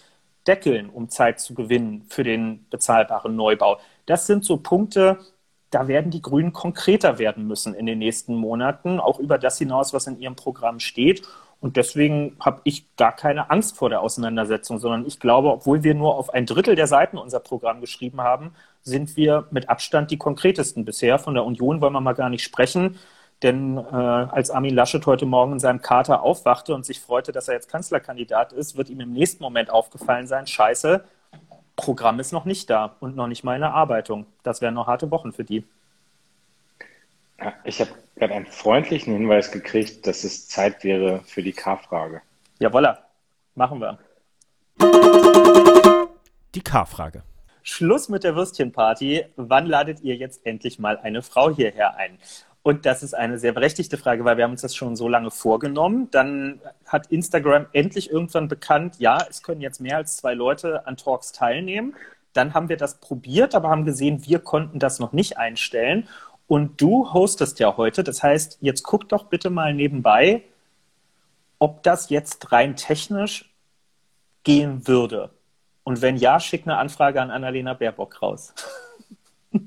deckeln, 0.47 0.89
um 0.89 1.09
Zeit 1.09 1.39
zu 1.39 1.53
gewinnen 1.53 2.03
für 2.09 2.23
den 2.23 2.65
bezahlbaren 2.69 3.35
Neubau. 3.35 3.79
Das 4.07 4.25
sind 4.25 4.43
so 4.43 4.57
Punkte, 4.57 5.19
da 5.69 5.87
werden 5.87 6.09
die 6.11 6.21
Grünen 6.23 6.53
konkreter 6.53 7.19
werden 7.19 7.47
müssen 7.47 7.75
in 7.75 7.85
den 7.85 7.99
nächsten 7.99 8.35
Monaten, 8.35 8.99
auch 8.99 9.19
über 9.19 9.37
das 9.37 9.59
hinaus, 9.59 9.93
was 9.93 10.07
in 10.07 10.19
ihrem 10.19 10.35
Programm 10.35 10.79
steht. 10.79 11.21
Und 11.59 11.77
deswegen 11.77 12.35
habe 12.39 12.61
ich 12.63 12.95
gar 12.95 13.15
keine 13.15 13.51
Angst 13.51 13.77
vor 13.77 13.89
der 13.89 14.01
Auseinandersetzung, 14.01 14.79
sondern 14.79 15.05
ich 15.05 15.19
glaube, 15.19 15.51
obwohl 15.51 15.83
wir 15.83 15.93
nur 15.93 16.15
auf 16.15 16.31
ein 16.33 16.47
Drittel 16.47 16.75
der 16.75 16.87
Seiten 16.87 17.17
unser 17.19 17.39
Programm 17.39 17.79
geschrieben 17.79 18.21
haben, 18.21 18.55
sind 18.83 19.15
wir 19.17 19.47
mit 19.51 19.69
Abstand 19.69 20.11
die 20.11 20.17
konkretesten 20.17 20.85
bisher. 20.85 21.19
Von 21.19 21.33
der 21.33 21.45
Union 21.45 21.81
wollen 21.81 21.93
wir 21.93 22.01
mal 22.01 22.13
gar 22.13 22.29
nicht 22.29 22.43
sprechen. 22.43 22.97
Denn 23.43 23.77
äh, 23.77 23.81
als 23.81 24.51
Armin 24.51 24.75
Laschet 24.75 25.05
heute 25.05 25.25
Morgen 25.25 25.53
in 25.53 25.59
seinem 25.59 25.81
Kater 25.81 26.21
aufwachte 26.21 26.75
und 26.75 26.85
sich 26.85 26.99
freute, 26.99 27.31
dass 27.31 27.47
er 27.47 27.55
jetzt 27.55 27.69
Kanzlerkandidat 27.69 28.53
ist, 28.53 28.77
wird 28.77 28.89
ihm 28.89 28.99
im 28.99 29.13
nächsten 29.13 29.43
Moment 29.43 29.71
aufgefallen 29.71 30.27
sein, 30.27 30.45
scheiße, 30.45 31.03
Programm 31.75 32.19
ist 32.19 32.31
noch 32.31 32.45
nicht 32.45 32.69
da 32.69 32.95
und 32.99 33.15
noch 33.15 33.27
nicht 33.27 33.43
mal 33.43 33.55
in 33.55 33.63
Erarbeitung. 33.63 34.27
Das 34.43 34.61
wären 34.61 34.75
noch 34.75 34.85
harte 34.85 35.09
Wochen 35.09 35.33
für 35.33 35.43
die. 35.43 35.63
Ja, 37.39 37.53
ich 37.63 37.79
habe 37.81 37.89
gerade 38.15 38.35
einen 38.35 38.45
freundlichen 38.45 39.13
Hinweis 39.13 39.51
gekriegt, 39.51 40.05
dass 40.05 40.23
es 40.23 40.47
Zeit 40.47 40.83
wäre 40.83 41.21
für 41.25 41.41
die 41.41 41.53
K-Frage. 41.53 42.21
Jawolla, 42.59 42.99
machen 43.55 43.81
wir. 43.81 43.97
Die 46.53 46.61
K-Frage. 46.61 47.23
Schluss 47.63 48.09
mit 48.09 48.23
der 48.23 48.35
Würstchenparty. 48.35 49.25
Wann 49.35 49.65
ladet 49.65 50.01
ihr 50.01 50.15
jetzt 50.15 50.45
endlich 50.45 50.79
mal 50.79 50.97
eine 50.97 51.21
Frau 51.21 51.49
hierher 51.49 51.95
ein? 51.95 52.17
Und 52.63 52.85
das 52.85 53.01
ist 53.01 53.15
eine 53.15 53.39
sehr 53.39 53.53
berechtigte 53.53 53.97
Frage, 53.97 54.23
weil 54.23 54.37
wir 54.37 54.43
haben 54.43 54.51
uns 54.51 54.61
das 54.61 54.75
schon 54.75 54.95
so 54.95 55.07
lange 55.07 55.31
vorgenommen. 55.31 56.09
Dann 56.11 56.61
hat 56.85 57.07
Instagram 57.07 57.65
endlich 57.73 58.11
irgendwann 58.11 58.47
bekannt, 58.47 58.97
ja, 58.99 59.17
es 59.29 59.41
können 59.41 59.61
jetzt 59.61 59.81
mehr 59.81 59.97
als 59.97 60.17
zwei 60.17 60.35
Leute 60.35 60.85
an 60.85 60.95
Talks 60.95 61.31
teilnehmen. 61.31 61.95
Dann 62.33 62.53
haben 62.53 62.69
wir 62.69 62.77
das 62.77 62.99
probiert, 62.99 63.55
aber 63.55 63.69
haben 63.69 63.83
gesehen, 63.83 64.25
wir 64.25 64.39
konnten 64.39 64.77
das 64.77 64.99
noch 64.99 65.11
nicht 65.11 65.37
einstellen. 65.37 66.07
Und 66.47 66.79
du 66.81 67.11
hostest 67.13 67.59
ja 67.59 67.77
heute. 67.77 68.03
Das 68.03 68.21
heißt, 68.21 68.59
jetzt 68.61 68.83
guck 68.83 69.09
doch 69.09 69.25
bitte 69.25 69.49
mal 69.49 69.73
nebenbei, 69.73 70.43
ob 71.57 71.81
das 71.83 72.09
jetzt 72.09 72.51
rein 72.51 72.75
technisch 72.75 73.51
gehen 74.43 74.87
würde. 74.87 75.31
Und 75.83 76.01
wenn 76.01 76.15
ja, 76.17 76.39
schick 76.39 76.63
eine 76.65 76.77
Anfrage 76.77 77.21
an 77.21 77.31
Annalena 77.31 77.73
Baerbock 77.73 78.21
raus. 78.21 78.53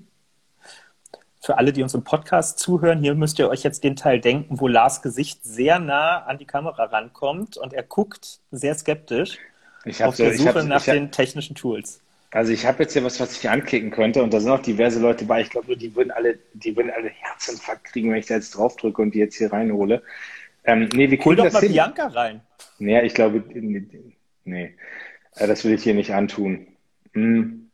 für 1.40 1.58
alle, 1.58 1.72
die 1.72 1.82
uns 1.82 1.94
im 1.94 2.04
Podcast 2.04 2.58
zuhören, 2.58 3.00
hier 3.00 3.14
müsst 3.14 3.38
ihr 3.38 3.48
euch 3.48 3.62
jetzt 3.62 3.84
den 3.84 3.96
Teil 3.96 4.20
denken, 4.20 4.60
wo 4.60 4.68
Lars 4.68 5.02
Gesicht 5.02 5.44
sehr 5.44 5.78
nah 5.78 6.24
an 6.24 6.38
die 6.38 6.46
Kamera 6.46 6.84
rankommt 6.84 7.56
und 7.56 7.72
er 7.72 7.82
guckt 7.82 8.40
sehr 8.50 8.74
skeptisch 8.74 9.38
auf 10.00 10.16
der 10.16 10.34
Suche 10.34 10.54
hab, 10.54 10.64
nach 10.64 10.86
hab, 10.86 10.94
den 10.94 11.10
technischen 11.10 11.54
Tools. 11.54 12.00
Also 12.30 12.52
ich 12.52 12.64
habe 12.64 12.82
jetzt 12.82 12.94
hier 12.94 13.04
was, 13.04 13.20
was 13.20 13.36
ich 13.36 13.48
anklicken 13.48 13.90
könnte 13.90 14.22
und 14.22 14.32
da 14.32 14.40
sind 14.40 14.50
auch 14.50 14.62
diverse 14.62 15.00
Leute 15.00 15.24
bei. 15.24 15.42
Ich 15.42 15.50
glaube, 15.50 15.76
die 15.76 15.94
würden 15.94 16.10
alle, 16.10 16.38
die 16.54 16.74
würden 16.76 16.90
alle 16.90 17.10
Herzinfarkt 17.10 17.84
kriegen, 17.84 18.10
wenn 18.10 18.18
ich 18.18 18.26
da 18.26 18.34
jetzt 18.34 18.56
draufdrücke 18.56 19.02
und 19.02 19.14
die 19.14 19.18
jetzt 19.18 19.36
hier 19.36 19.52
reinhole. 19.52 20.02
Ähm, 20.64 20.88
nee, 20.94 21.10
wir 21.10 21.22
Hol 21.24 21.36
doch 21.36 21.52
mal 21.52 21.60
hin. 21.60 21.72
Bianca 21.72 22.06
rein. 22.06 22.40
Nee, 22.78 23.02
ich 23.02 23.14
glaube, 23.14 23.44
nee, 24.44 24.74
das 25.36 25.64
will 25.64 25.74
ich 25.74 25.82
hier 25.82 25.94
nicht 25.94 26.12
antun. 26.12 26.68
Hm. 27.12 27.70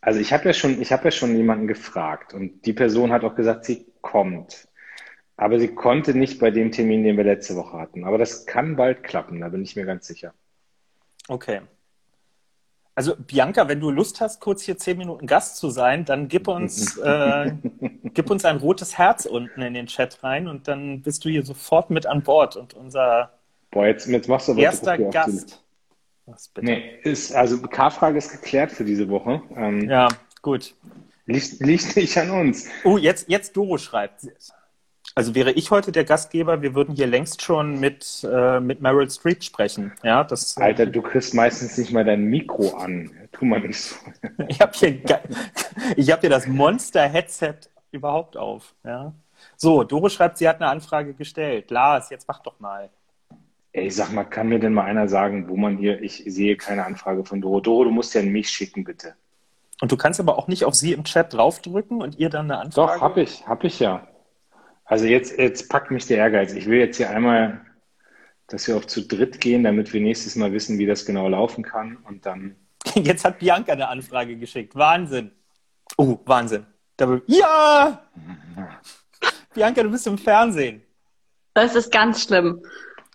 Also 0.00 0.20
ich 0.20 0.32
habe 0.32 0.44
ja 0.44 0.52
schon, 0.52 0.80
ich 0.82 0.92
habe 0.92 1.04
ja 1.04 1.10
schon 1.10 1.36
jemanden 1.36 1.66
gefragt 1.66 2.34
und 2.34 2.66
die 2.66 2.72
Person 2.72 3.12
hat 3.12 3.24
auch 3.24 3.34
gesagt, 3.34 3.64
sie 3.64 3.86
kommt. 4.02 4.68
Aber 5.36 5.58
sie 5.58 5.68
konnte 5.68 6.14
nicht 6.14 6.38
bei 6.38 6.50
dem 6.50 6.70
Termin, 6.70 7.02
den 7.02 7.16
wir 7.16 7.24
letzte 7.24 7.56
Woche 7.56 7.78
hatten. 7.78 8.04
Aber 8.04 8.18
das 8.18 8.46
kann 8.46 8.76
bald 8.76 9.02
klappen, 9.02 9.40
da 9.40 9.48
bin 9.48 9.62
ich 9.62 9.76
mir 9.76 9.86
ganz 9.86 10.06
sicher. 10.06 10.32
Okay. 11.28 11.62
Also 12.94 13.16
Bianca, 13.16 13.66
wenn 13.66 13.80
du 13.80 13.90
Lust 13.90 14.20
hast, 14.20 14.40
kurz 14.40 14.62
hier 14.62 14.78
zehn 14.78 14.98
Minuten 14.98 15.26
Gast 15.26 15.56
zu 15.56 15.70
sein, 15.70 16.04
dann 16.04 16.28
gib 16.28 16.46
uns, 16.46 16.96
äh, 16.98 17.52
gib 18.04 18.30
uns 18.30 18.44
ein 18.44 18.58
rotes 18.58 18.96
Herz 18.98 19.26
unten 19.26 19.62
in 19.62 19.74
den 19.74 19.86
Chat 19.86 20.22
rein 20.22 20.46
und 20.46 20.68
dann 20.68 21.02
bist 21.02 21.24
du 21.24 21.28
hier 21.28 21.44
sofort 21.44 21.90
mit 21.90 22.06
an 22.06 22.22
Bord 22.22 22.56
und 22.56 22.74
unser 22.74 23.32
Boah, 23.72 23.86
jetzt, 23.86 24.06
jetzt 24.06 24.28
machst 24.28 24.46
du 24.46 24.54
erster 24.54 24.98
Gast. 24.98 25.63
Was 26.26 26.48
bitte? 26.48 26.66
Nee, 26.66 26.98
ist, 27.02 27.34
also 27.34 27.60
K-Frage 27.60 28.18
ist 28.18 28.32
geklärt 28.32 28.72
für 28.72 28.84
diese 28.84 29.08
Woche. 29.08 29.42
Ähm, 29.56 29.88
ja, 29.88 30.08
gut. 30.42 30.74
Liegt, 31.26 31.60
liegt 31.60 31.96
nicht 31.96 32.16
an 32.18 32.30
uns. 32.30 32.68
Oh, 32.84 32.98
jetzt, 32.98 33.28
jetzt 33.28 33.56
Doro 33.56 33.78
schreibt. 33.78 34.26
Also 35.14 35.34
wäre 35.34 35.52
ich 35.52 35.70
heute 35.70 35.92
der 35.92 36.04
Gastgeber, 36.04 36.60
wir 36.60 36.74
würden 36.74 36.96
hier 36.96 37.06
längst 37.06 37.40
schon 37.42 37.78
mit, 37.78 38.26
äh, 38.28 38.58
mit 38.58 38.80
Meryl 38.80 39.08
Streep 39.08 39.44
sprechen. 39.44 39.92
Ja, 40.02 40.24
das, 40.24 40.56
Alter, 40.56 40.86
du 40.86 41.02
kriegst 41.02 41.34
meistens 41.34 41.78
nicht 41.78 41.92
mal 41.92 42.04
dein 42.04 42.24
Mikro 42.24 42.76
an. 42.76 43.12
Tu 43.30 43.44
mal 43.44 43.60
nicht 43.60 43.80
so. 43.80 43.96
ich 44.48 44.60
habe 44.60 44.72
hier, 44.74 45.02
hab 45.04 46.20
hier 46.20 46.30
das 46.30 46.46
Monster-Headset 46.46 47.54
überhaupt 47.92 48.36
auf. 48.36 48.74
Ja. 48.82 49.12
So, 49.56 49.84
Doro 49.84 50.08
schreibt, 50.08 50.38
sie 50.38 50.48
hat 50.48 50.56
eine 50.56 50.68
Anfrage 50.68 51.14
gestellt. 51.14 51.70
Lars, 51.70 52.10
jetzt 52.10 52.26
mach 52.26 52.40
doch 52.40 52.58
mal. 52.58 52.90
Ey, 53.74 53.90
sag 53.90 54.12
mal, 54.12 54.22
kann 54.22 54.48
mir 54.48 54.60
denn 54.60 54.72
mal 54.72 54.84
einer 54.84 55.08
sagen, 55.08 55.48
wo 55.48 55.56
man 55.56 55.76
hier, 55.76 56.00
ich 56.00 56.22
sehe 56.28 56.56
keine 56.56 56.84
Anfrage 56.84 57.24
von 57.24 57.40
Doro. 57.40 57.60
Doro, 57.60 57.82
du 57.82 57.90
musst 57.90 58.14
ja 58.14 58.20
an 58.20 58.28
mich 58.28 58.48
schicken, 58.48 58.84
bitte. 58.84 59.16
Und 59.80 59.90
du 59.90 59.96
kannst 59.96 60.20
aber 60.20 60.38
auch 60.38 60.46
nicht 60.46 60.64
auf 60.64 60.76
sie 60.76 60.92
im 60.92 61.02
Chat 61.02 61.34
draufdrücken 61.34 62.00
und 62.00 62.16
ihr 62.16 62.30
dann 62.30 62.48
eine 62.48 62.60
Anfrage? 62.60 62.92
Doch, 62.92 63.00
hab 63.00 63.16
ich, 63.16 63.44
hab 63.48 63.64
ich 63.64 63.80
ja. 63.80 64.06
Also 64.84 65.06
jetzt, 65.06 65.36
jetzt 65.38 65.68
packt 65.68 65.90
mich 65.90 66.06
der 66.06 66.18
Ehrgeiz. 66.18 66.52
Ich 66.52 66.66
will 66.66 66.78
jetzt 66.78 66.98
hier 66.98 67.10
einmal, 67.10 67.62
dass 68.46 68.68
wir 68.68 68.76
auch 68.76 68.84
zu 68.84 69.08
dritt 69.08 69.40
gehen, 69.40 69.64
damit 69.64 69.92
wir 69.92 70.00
nächstes 70.00 70.36
Mal 70.36 70.52
wissen, 70.52 70.78
wie 70.78 70.86
das 70.86 71.04
genau 71.04 71.28
laufen 71.28 71.64
kann 71.64 71.96
und 71.96 72.26
dann. 72.26 72.54
Jetzt 72.94 73.24
hat 73.24 73.40
Bianca 73.40 73.72
eine 73.72 73.88
Anfrage 73.88 74.36
geschickt. 74.36 74.76
Wahnsinn. 74.76 75.32
Oh, 75.96 76.18
Wahnsinn. 76.26 76.64
Ja! 77.26 78.04
Bianca, 79.54 79.82
du 79.82 79.90
bist 79.90 80.06
im 80.06 80.18
Fernsehen. 80.18 80.82
Das 81.54 81.74
ist 81.74 81.90
ganz 81.90 82.22
schlimm. 82.22 82.62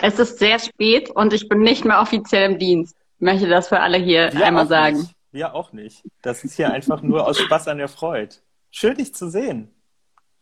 Es 0.01 0.17
ist 0.17 0.39
sehr 0.39 0.59
spät 0.59 1.09
und 1.09 1.33
ich 1.33 1.49
bin 1.49 1.59
nicht 1.59 1.83
mehr 1.83 1.99
offiziell 1.99 2.49
im 2.49 2.57
Dienst. 2.57 2.95
Ich 3.17 3.21
möchte 3.21 3.49
das 3.49 3.67
für 3.67 3.81
alle 3.81 3.97
hier 3.97 4.31
Wir 4.31 4.45
einmal 4.45 4.67
sagen. 4.67 4.97
Nicht. 4.97 5.15
Wir 5.31 5.53
auch 5.53 5.73
nicht. 5.73 6.03
Das 6.21 6.43
ist 6.45 6.55
hier 6.55 6.71
einfach 6.71 7.01
nur 7.01 7.27
aus 7.27 7.37
Spaß 7.37 7.67
an 7.67 7.77
der 7.77 7.89
Freude. 7.89 8.35
Schön, 8.71 8.95
dich 8.95 9.13
zu 9.13 9.29
sehen. 9.29 9.69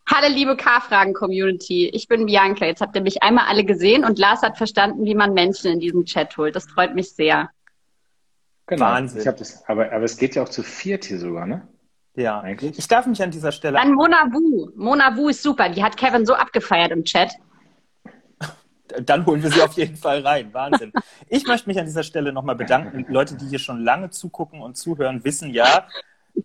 Hallo, 0.05 0.33
liebe 0.33 0.55
K-Fragen-Community. 0.55 1.89
Ich 1.89 2.07
bin 2.07 2.27
Bianca. 2.27 2.65
Jetzt 2.65 2.81
habt 2.81 2.95
ihr 2.95 3.01
mich 3.01 3.23
einmal 3.23 3.45
alle 3.47 3.65
gesehen 3.65 4.05
und 4.05 4.19
Lars 4.19 4.43
hat 4.43 4.57
verstanden, 4.57 5.03
wie 5.05 5.15
man 5.15 5.33
Menschen 5.33 5.71
in 5.71 5.79
diesen 5.79 6.05
Chat 6.05 6.37
holt. 6.37 6.55
Das 6.55 6.65
freut 6.67 6.93
mich 6.93 7.11
sehr. 7.11 7.49
Genau. 8.67 8.85
Wahnsinn. 8.85 9.19
Ich 9.19 9.25
das, 9.25 9.67
aber, 9.67 9.91
aber 9.91 10.05
es 10.05 10.17
geht 10.17 10.35
ja 10.35 10.43
auch 10.43 10.49
zu 10.49 10.61
viert 10.61 11.03
hier 11.05 11.19
sogar, 11.19 11.47
ne? 11.47 11.67
Ja, 12.15 12.39
eigentlich. 12.39 12.77
Ich 12.77 12.87
darf 12.87 13.05
mich 13.07 13.21
an 13.21 13.31
dieser 13.31 13.51
Stelle. 13.51 13.77
Dann 13.77 13.93
Mona 13.93 14.31
Wu. 14.31 14.69
Mona 14.75 15.17
Wu 15.17 15.29
ist 15.29 15.41
super. 15.41 15.69
Die 15.69 15.83
hat 15.83 15.97
Kevin 15.97 16.25
so 16.25 16.35
abgefeiert 16.35 16.91
im 16.91 17.03
Chat 17.03 17.31
dann 19.03 19.25
holen 19.25 19.43
wir 19.43 19.51
sie 19.51 19.61
auf 19.61 19.73
jeden 19.73 19.95
Fall 19.95 20.21
rein. 20.21 20.53
Wahnsinn. 20.53 20.91
Ich 21.29 21.45
möchte 21.45 21.69
mich 21.69 21.79
an 21.79 21.85
dieser 21.85 22.03
Stelle 22.03 22.31
nochmal 22.31 22.55
bedanken. 22.55 23.05
Leute, 23.09 23.35
die 23.35 23.47
hier 23.47 23.59
schon 23.59 23.83
lange 23.83 24.09
zugucken 24.09 24.61
und 24.61 24.77
zuhören, 24.77 25.23
wissen 25.23 25.51
ja, 25.51 25.87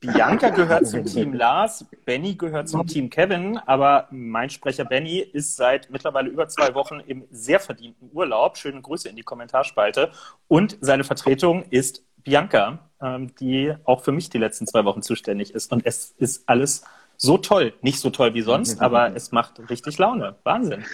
Bianca 0.01 0.49
gehört 0.49 0.87
zum 0.89 1.05
Team 1.05 1.35
Lars, 1.35 1.85
Benny 2.05 2.35
gehört 2.35 2.69
zum 2.69 2.87
Team 2.87 3.11
Kevin, 3.11 3.59
aber 3.59 4.09
mein 4.11 4.49
Sprecher 4.49 4.85
Benny 4.85 5.19
ist 5.19 5.57
seit 5.57 5.91
mittlerweile 5.91 6.31
über 6.31 6.49
zwei 6.49 6.75
Wochen 6.75 7.01
im 7.01 7.25
sehr 7.31 7.61
verdienten 7.61 8.11
Urlaub. 8.13 8.57
Schöne 8.57 8.81
Grüße 8.81 9.09
in 9.09 9.17
die 9.17 9.23
Kommentarspalte. 9.23 10.11
Und 10.49 10.79
seine 10.81 11.05
Vertretung 11.05 11.65
ist 11.71 12.05
Bianca, 12.25 12.91
ähm, 13.03 13.35
die 13.37 13.75
auch 13.85 14.03
für 14.03 14.13
mich 14.13 14.31
die 14.31 14.39
letzten 14.39 14.67
zwei 14.67 14.85
Wochen 14.85 15.03
zuständig 15.03 15.55
ist. 15.55 15.73
Und 15.73 15.85
es 15.85 16.15
ist 16.19 16.49
alles 16.49 16.85
so 17.17 17.39
toll. 17.39 17.75
Nicht 17.83 18.01
so 18.01 18.11
toll 18.11 18.35
wie 18.35 18.43
sonst, 18.43 18.81
aber 18.81 19.15
es 19.15 19.31
macht 19.31 19.61
richtig 19.71 19.99
Laune. 19.99 20.37
Wahnsinn. 20.43 20.85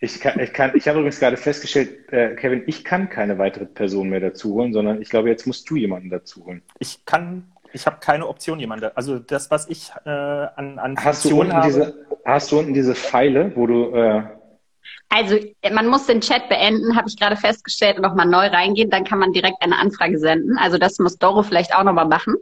Ich, 0.00 0.20
kann, 0.20 0.38
ich, 0.40 0.52
kann, 0.52 0.72
ich 0.74 0.88
habe 0.88 0.98
übrigens 0.98 1.20
gerade 1.20 1.36
festgestellt, 1.36 2.12
äh, 2.12 2.34
Kevin, 2.34 2.62
ich 2.66 2.84
kann 2.84 3.08
keine 3.08 3.38
weitere 3.38 3.66
Person 3.66 4.08
mehr 4.08 4.20
dazu 4.20 4.54
holen, 4.54 4.72
sondern 4.72 5.00
ich 5.02 5.08
glaube, 5.08 5.28
jetzt 5.28 5.46
musst 5.46 5.68
du 5.70 5.76
jemanden 5.76 6.10
dazu 6.10 6.44
holen. 6.44 6.62
Ich 6.78 7.04
kann, 7.04 7.52
ich 7.72 7.86
habe 7.86 7.98
keine 8.00 8.26
Option, 8.26 8.60
jemanden. 8.60 8.90
Also 8.94 9.18
das, 9.18 9.50
was 9.50 9.68
ich 9.68 9.90
äh, 10.04 10.08
an, 10.10 10.78
an 10.78 10.96
hast 10.98 11.24
du, 11.24 11.40
unten 11.40 11.52
habe, 11.52 11.66
diese, 11.66 12.06
hast 12.24 12.52
du 12.52 12.58
unten 12.58 12.74
diese 12.74 12.94
Pfeile, 12.94 13.52
wo 13.54 13.66
du. 13.66 13.94
Äh, 13.94 14.22
also 15.10 15.38
man 15.72 15.86
muss 15.88 16.06
den 16.06 16.20
Chat 16.20 16.48
beenden, 16.48 16.96
habe 16.96 17.08
ich 17.08 17.18
gerade 17.18 17.36
festgestellt, 17.36 17.96
und 17.96 18.02
nochmal 18.02 18.26
neu 18.26 18.46
reingehen, 18.46 18.90
dann 18.90 19.04
kann 19.04 19.18
man 19.18 19.32
direkt 19.32 19.56
eine 19.60 19.78
Anfrage 19.78 20.18
senden. 20.18 20.58
Also 20.58 20.78
das 20.78 20.98
muss 20.98 21.18
Doro 21.18 21.42
vielleicht 21.42 21.74
auch 21.74 21.84
nochmal 21.84 22.06
machen. 22.06 22.36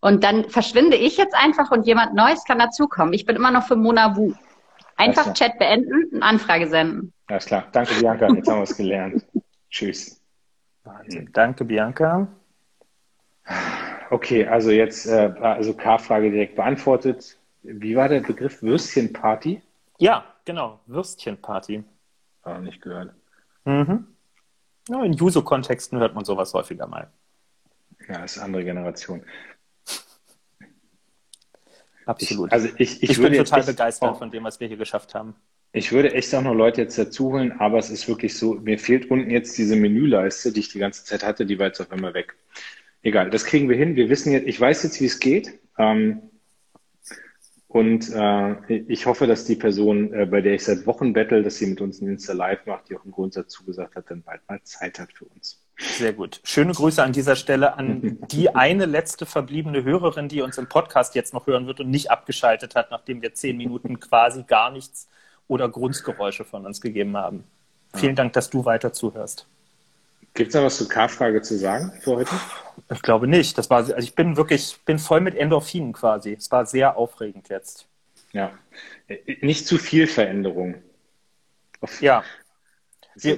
Und 0.00 0.24
dann 0.24 0.48
verschwinde 0.48 0.96
ich 0.96 1.16
jetzt 1.16 1.34
einfach 1.34 1.70
und 1.70 1.86
jemand 1.86 2.14
Neues 2.14 2.44
kann 2.44 2.58
dazukommen. 2.58 3.14
Ich 3.14 3.26
bin 3.26 3.36
immer 3.36 3.50
noch 3.50 3.66
für 3.66 3.76
Mona 3.76 4.16
Wu. 4.16 4.32
Einfach 4.98 5.32
Chat 5.32 5.58
beenden 5.58 6.10
und 6.12 6.22
Anfrage 6.22 6.68
senden. 6.68 7.12
Alles 7.28 7.46
klar. 7.46 7.66
Danke, 7.72 7.94
Bianca. 7.94 8.28
Jetzt 8.34 8.48
haben 8.48 8.58
wir 8.58 8.62
es 8.64 8.76
gelernt. 8.76 9.24
Tschüss. 9.70 10.20
Wahnsinn. 10.84 11.30
Danke, 11.32 11.64
Bianca. 11.64 12.26
Okay, 14.10 14.46
also 14.46 14.70
jetzt, 14.70 15.06
äh, 15.06 15.32
also 15.40 15.74
K-Frage 15.74 16.30
direkt 16.30 16.56
beantwortet. 16.56 17.38
Wie 17.62 17.96
war 17.96 18.08
der 18.08 18.20
Begriff 18.20 18.62
Würstchenparty? 18.62 19.62
Ja, 19.98 20.24
genau. 20.44 20.80
Würstchenparty. 20.86 21.84
Ah, 22.42 22.58
nicht 22.58 22.80
gehört. 22.80 23.12
Mhm. 23.64 24.06
Ja, 24.88 25.04
in 25.04 25.12
Juso-Kontexten 25.12 25.98
hört 25.98 26.14
man 26.14 26.24
sowas 26.24 26.54
häufiger 26.54 26.86
mal. 26.86 27.10
Ja, 28.08 28.22
das 28.22 28.32
ist 28.32 28.38
eine 28.38 28.46
andere 28.46 28.64
Generation. 28.64 29.22
Absolut. 32.08 32.48
Ich, 32.48 32.52
also 32.52 32.68
ich, 32.78 33.02
ich, 33.02 33.10
ich 33.10 33.20
bin 33.20 33.34
total 33.34 33.62
begeistert 33.62 34.12
oh, 34.14 34.18
von 34.18 34.30
dem, 34.30 34.42
was 34.44 34.58
wir 34.60 34.66
hier 34.66 34.78
geschafft 34.78 35.14
haben. 35.14 35.34
Ich 35.72 35.92
würde 35.92 36.14
echt 36.14 36.34
auch 36.34 36.40
noch 36.40 36.54
Leute 36.54 36.80
jetzt 36.80 36.96
dazu 36.96 37.32
holen, 37.32 37.52
aber 37.58 37.76
es 37.76 37.90
ist 37.90 38.08
wirklich 38.08 38.34
so, 38.34 38.54
mir 38.54 38.78
fehlt 38.78 39.10
unten 39.10 39.28
jetzt 39.28 39.58
diese 39.58 39.76
Menüleiste, 39.76 40.50
die 40.50 40.60
ich 40.60 40.70
die 40.70 40.78
ganze 40.78 41.04
Zeit 41.04 41.22
hatte, 41.22 41.44
die 41.44 41.58
war 41.58 41.66
jetzt 41.66 41.80
auf 41.80 41.92
einmal 41.92 42.14
weg. 42.14 42.34
Egal, 43.02 43.28
das 43.28 43.44
kriegen 43.44 43.68
wir 43.68 43.76
hin. 43.76 43.94
Wir 43.94 44.08
wissen 44.08 44.32
jetzt, 44.32 44.48
ich 44.48 44.58
weiß 44.58 44.84
jetzt, 44.84 45.02
wie 45.02 45.04
es 45.04 45.20
geht. 45.20 45.60
Ähm, 45.76 46.22
und 47.66 48.10
äh, 48.14 48.76
ich 48.88 49.04
hoffe, 49.04 49.26
dass 49.26 49.44
die 49.44 49.56
Person, 49.56 50.14
äh, 50.14 50.24
bei 50.24 50.40
der 50.40 50.54
ich 50.54 50.64
seit 50.64 50.86
Wochen 50.86 51.12
bettel, 51.12 51.42
dass 51.42 51.58
sie 51.58 51.66
mit 51.66 51.82
uns 51.82 52.00
ein 52.00 52.08
Insta 52.08 52.32
Live 52.32 52.64
macht, 52.64 52.88
die 52.88 52.96
auch 52.96 53.04
im 53.04 53.12
Grundsatz 53.12 53.52
zugesagt 53.52 53.96
hat, 53.96 54.10
dann 54.10 54.22
bald 54.22 54.40
mal 54.48 54.62
Zeit 54.62 54.98
hat 54.98 55.12
für 55.12 55.26
uns. 55.26 55.62
Sehr 55.78 56.12
gut. 56.12 56.40
Schöne 56.42 56.72
Grüße 56.72 57.02
an 57.02 57.12
dieser 57.12 57.36
Stelle 57.36 57.76
an 57.76 58.18
die 58.30 58.54
eine 58.54 58.86
letzte 58.86 59.26
verbliebene 59.26 59.84
Hörerin, 59.84 60.28
die 60.28 60.42
uns 60.42 60.58
im 60.58 60.68
Podcast 60.68 61.14
jetzt 61.14 61.32
noch 61.32 61.46
hören 61.46 61.66
wird 61.66 61.80
und 61.80 61.90
nicht 61.90 62.10
abgeschaltet 62.10 62.74
hat, 62.74 62.90
nachdem 62.90 63.22
wir 63.22 63.34
zehn 63.34 63.56
Minuten 63.56 64.00
quasi 64.00 64.42
gar 64.42 64.70
nichts 64.70 65.08
oder 65.46 65.68
Grundgeräusche 65.68 66.44
von 66.44 66.66
uns 66.66 66.80
gegeben 66.80 67.16
haben. 67.16 67.44
Vielen 67.94 68.16
Dank, 68.16 68.34
dass 68.34 68.50
du 68.50 68.64
weiter 68.64 68.92
zuhörst. 68.92 69.46
Gibt 70.34 70.50
es 70.50 70.54
noch 70.54 70.62
was 70.62 70.76
zur 70.76 70.88
K-Frage 70.88 71.40
zu 71.42 71.56
sagen 71.56 71.92
für 72.00 72.16
heute? 72.16 72.30
Ich 72.92 73.02
glaube 73.02 73.26
nicht. 73.26 73.56
Das 73.56 73.70
war, 73.70 73.78
also 73.78 73.96
ich 73.96 74.14
bin 74.14 74.36
wirklich, 74.36 74.78
bin 74.84 74.98
voll 74.98 75.20
mit 75.20 75.34
Endorphinen 75.34 75.92
quasi. 75.92 76.34
Es 76.34 76.50
war 76.50 76.66
sehr 76.66 76.96
aufregend 76.96 77.48
jetzt. 77.48 77.86
Ja. 78.32 78.52
Nicht 79.40 79.66
zu 79.66 79.78
viel 79.78 80.06
Veränderung. 80.06 80.76
Ja. 82.00 82.22
Wie, 83.22 83.36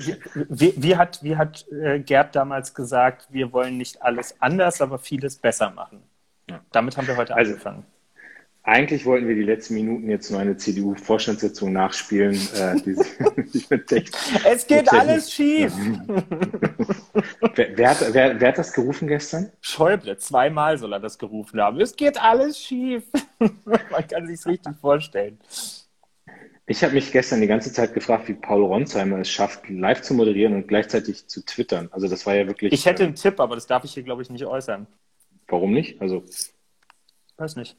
wie, 0.49 0.75
wie, 0.77 0.97
hat, 0.97 1.23
wie 1.23 1.37
hat 1.37 1.67
äh, 1.71 2.01
Gerd 2.01 2.35
damals 2.37 2.75
gesagt, 2.75 3.29
wir 3.31 3.53
wollen 3.53 3.77
nicht 3.77 4.03
alles 4.03 4.35
anders, 4.41 4.81
aber 4.81 4.99
vieles 4.99 5.37
besser 5.37 5.71
machen? 5.71 6.03
Ja. 6.49 6.61
Damit 6.73 6.97
haben 6.97 7.07
wir 7.07 7.17
heute 7.17 7.35
also, 7.35 7.53
angefangen. 7.53 7.85
Eigentlich 8.63 9.07
wollten 9.07 9.27
wir 9.27 9.35
die 9.35 9.43
letzten 9.43 9.75
Minuten 9.75 10.11
jetzt 10.11 10.31
nur 10.31 10.39
eine 10.39 10.55
CDU-Vorstandssitzung 10.55 11.73
nachspielen. 11.73 12.35
Äh, 12.55 12.77
die 12.83 12.95
es 14.45 14.67
geht 14.67 14.93
alles 14.93 15.33
schief. 15.33 15.73
wer, 17.55 17.69
wer, 17.75 17.91
hat, 17.91 18.13
wer, 18.13 18.39
wer, 18.39 18.49
hat 18.49 18.59
das 18.59 18.75
gerufen 18.75 19.09
gestern? 19.09 19.51
Schäuble, 19.63 20.19
zweimal 20.19 20.77
soll 20.77 20.93
er 20.93 21.01
das 21.01 21.19
gerufen 21.19 21.59
haben. 21.59 21.81
Es 21.81 21.97
geht 21.97 22.21
alles 22.21 22.59
schief. 22.59 23.05
Man 23.65 24.07
kann 24.07 24.27
sich 24.27 24.45
richtig 24.45 24.77
vorstellen. 24.79 25.39
Ich 26.71 26.85
habe 26.85 26.95
mich 26.95 27.11
gestern 27.11 27.41
die 27.41 27.49
ganze 27.49 27.73
Zeit 27.73 27.95
gefragt, 27.95 28.29
wie 28.29 28.35
Paul 28.35 28.63
Ronsheimer 28.63 29.19
es 29.19 29.29
schafft, 29.29 29.69
live 29.69 30.03
zu 30.03 30.15
moderieren 30.15 30.55
und 30.55 30.69
gleichzeitig 30.69 31.27
zu 31.27 31.45
twittern. 31.45 31.89
Also 31.91 32.07
das 32.07 32.27
war 32.27 32.37
ja 32.37 32.47
wirklich. 32.47 32.73
Ich 32.73 32.87
hätte 32.87 33.03
einen 33.03 33.17
Tipp, 33.17 33.41
aber 33.41 33.57
das 33.57 33.67
darf 33.67 33.83
ich 33.83 33.93
hier, 33.93 34.05
glaube 34.05 34.23
ich, 34.23 34.31
nicht 34.31 34.47
äußern. 34.47 34.87
Warum 35.49 35.73
nicht? 35.73 36.01
Also. 36.01 36.23
Weiß 37.39 37.57
nicht. 37.57 37.77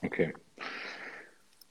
Okay. 0.00 0.32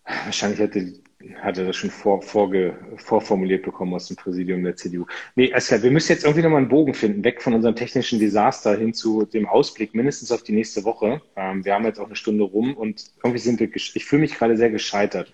Wahrscheinlich 0.05 0.59
hätte, 0.59 0.93
hatte 1.41 1.65
das 1.65 1.77
schon 1.77 1.89
vor, 1.89 2.21
vorge, 2.21 2.77
vorformuliert 2.97 3.63
bekommen 3.63 3.95
aus 3.95 4.07
dem 4.07 4.15
Präsidium 4.15 4.63
der 4.63 4.75
CDU. 4.75 5.07
Nee, 5.33 5.51
also 5.51 5.81
wir 5.81 5.89
müssen 5.89 6.11
jetzt 6.11 6.25
irgendwie 6.25 6.43
nochmal 6.43 6.59
einen 6.59 6.69
Bogen 6.69 6.93
finden, 6.93 7.23
weg 7.23 7.41
von 7.41 7.55
unserem 7.55 7.75
technischen 7.75 8.19
Desaster 8.19 8.77
hin 8.77 8.93
zu 8.93 9.25
dem 9.25 9.47
Ausblick, 9.47 9.95
mindestens 9.95 10.31
auf 10.31 10.43
die 10.43 10.53
nächste 10.53 10.83
Woche. 10.83 11.23
Ähm, 11.35 11.65
wir 11.65 11.73
haben 11.73 11.85
jetzt 11.85 11.99
auch 11.99 12.05
eine 12.05 12.15
Stunde 12.15 12.43
rum 12.43 12.77
und 12.77 13.03
irgendwie 13.23 13.39
sind 13.41 13.59
wir, 13.59 13.75
ich 13.75 14.05
fühle 14.05 14.21
mich 14.21 14.35
gerade 14.35 14.57
sehr 14.57 14.69
gescheitert. 14.69 15.33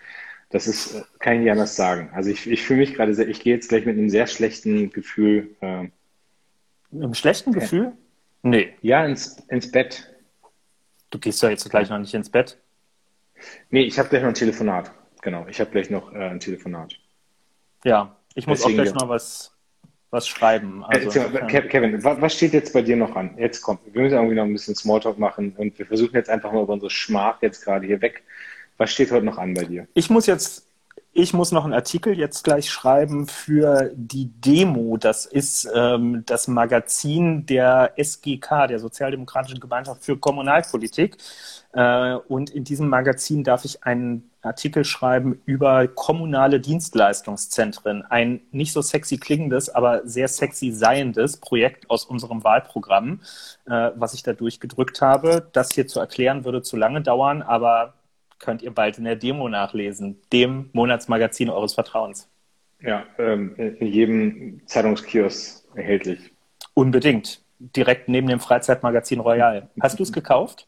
Das 0.50 0.68
ist, 0.68 0.96
äh, 0.96 1.04
kann 1.20 1.36
ich 1.36 1.40
nicht 1.42 1.52
anders 1.52 1.76
sagen. 1.76 2.10
Also 2.14 2.30
ich, 2.30 2.50
ich 2.50 2.64
fühle 2.64 2.80
mich 2.80 2.96
gerade 2.96 3.14
sehr, 3.14 3.28
ich 3.28 3.42
gehe 3.42 3.54
jetzt 3.54 3.70
gleich 3.70 3.86
mit 3.86 3.98
einem 3.98 4.10
sehr 4.10 4.28
schlechten 4.28 4.92
Gefühl. 4.92 5.56
Äh, 5.62 5.88
einem 6.92 7.14
schlechten 7.14 7.54
Gefühl? 7.54 7.94
Nee. 8.42 8.74
Ja, 8.82 9.06
ins, 9.06 9.38
ins 9.48 9.72
Bett. 9.72 10.14
Du 11.12 11.20
gehst 11.20 11.42
ja 11.42 11.50
jetzt 11.50 11.70
gleich 11.70 11.90
noch 11.90 12.00
nicht 12.00 12.14
ins 12.14 12.30
Bett. 12.30 12.58
Nee, 13.70 13.84
ich 13.84 13.98
habe 14.00 14.10
gleich 14.10 14.22
noch 14.22 14.30
ein 14.30 14.36
Telefonat. 14.36 14.92
Genau, 15.22 15.46
ich 15.48 15.60
habe 15.60 15.70
gleich 15.72 15.90
noch 15.90 16.14
äh, 16.14 16.30
ein 16.30 16.40
Telefonat. 16.40 16.94
Ja, 17.84 18.16
ich 18.36 18.48
muss 18.48 18.60
Deswegen, 18.60 18.80
auch 18.80 18.84
gleich 18.84 18.94
noch 18.96 19.10
was, 19.10 19.56
was 20.10 20.28
schreiben. 20.28 20.84
Äh, 20.90 21.06
also, 21.06 21.20
äh, 21.20 21.62
Kevin, 21.68 22.04
was, 22.04 22.22
was, 22.22 22.34
steht 22.34 22.54
jetzt 22.54 22.74
bei 22.74 22.82
dir 22.82 22.96
noch 22.96 23.16
an? 23.16 23.38
Jetzt 23.38 23.62
kommt, 23.62 23.82
wir 23.94 24.02
müssen 24.02 24.16
irgendwie 24.16 24.36
noch 24.36 24.44
ein 24.44 24.54
bisschen 24.54 24.76
Smalltalk 24.76 25.18
machen 25.20 25.54
und 25.58 25.78
wir 25.78 25.86
versuchen 25.86 26.16
jetzt 26.16 26.30
einfach 26.30 26.52
mal 26.52 26.64
über 26.64 26.74
unsere 26.74 26.90
Schmach 26.90 27.42
jetzt 27.42 27.64
gerade 27.64 27.86
hier 27.86 28.02
weg. 28.02 28.24
Was 28.80 28.92
steht 28.92 29.12
heute 29.12 29.26
noch 29.26 29.38
an 29.38 29.54
bei 29.54 29.66
dir? 29.66 29.88
Ich 29.94 30.10
muss 30.10 30.26
jetzt 30.26 30.70
ich 31.12 31.34
muss 31.34 31.52
noch 31.52 31.66
einen 31.66 31.74
Artikel 31.74 32.18
jetzt 32.18 32.44
gleich 32.44 32.70
schreiben 32.70 33.28
für 33.28 33.92
die 33.96 34.28
Demo. 34.28 34.96
Das 34.98 35.26
ist 35.26 35.68
ähm, 35.74 36.24
das 36.26 36.48
Magazin 36.48 37.46
der 37.46 37.94
SGK, 37.98 38.68
der 38.68 38.80
Sozialdemokratischen 38.80 39.60
Gemeinschaft 39.60 40.04
für 40.04 40.18
Kommunalpolitik. 40.18 41.18
Äh, 41.74 42.14
und 42.14 42.52
in 42.52 42.64
diesem 42.64 42.88
Magazin 42.90 43.44
darf 43.44 43.66
ich 43.66 43.84
einen 43.84 44.30
Artikel 44.42 44.86
schreiben 44.86 45.42
über 45.46 45.88
kommunale 45.88 46.60
Dienstleistungszentren. 46.60 48.04
Ein 48.04 48.42
nicht 48.52 48.72
so 48.72 48.82
sexy 48.82 49.18
klingendes, 49.18 49.70
aber 49.70 50.08
sehr 50.08 50.28
sexy 50.28 50.72
seiendes 50.72 51.38
Projekt 51.38 51.90
aus 51.90 52.06
unserem 52.06 52.44
Wahlprogramm, 52.44 53.20
äh, 53.66 53.92
was 53.96 54.14
ich 54.14 54.24
da 54.24 54.34
durchgedrückt 54.34 55.02
habe. 55.02 55.50
Das 55.52 55.74
hier 55.74 55.88
zu 55.88 56.00
erklären 56.00 56.46
würde 56.46 56.62
zu 56.62 56.78
lange 56.78 57.02
dauern, 57.02 57.42
aber 57.42 57.96
könnt 58.40 58.62
ihr 58.62 58.72
bald 58.72 58.98
in 58.98 59.04
der 59.04 59.16
Demo 59.16 59.48
nachlesen, 59.50 60.20
dem 60.32 60.70
Monatsmagazin 60.74 61.50
eures 61.50 61.74
Vertrauens. 61.74 62.30
Ja, 62.82 63.06
ähm, 63.18 63.56
in 63.58 63.88
jedem 63.88 64.62
Zeitungskiosk 64.66 65.66
erhältlich. 65.76 66.32
Unbedingt. 66.74 67.42
Direkt 67.60 68.08
neben 68.08 68.28
dem 68.28 68.40
Freizeitmagazin 68.40 69.20
Royal. 69.20 69.70
Hast 69.82 70.00
du 70.00 70.04
es 70.04 70.14
gekauft? 70.14 70.66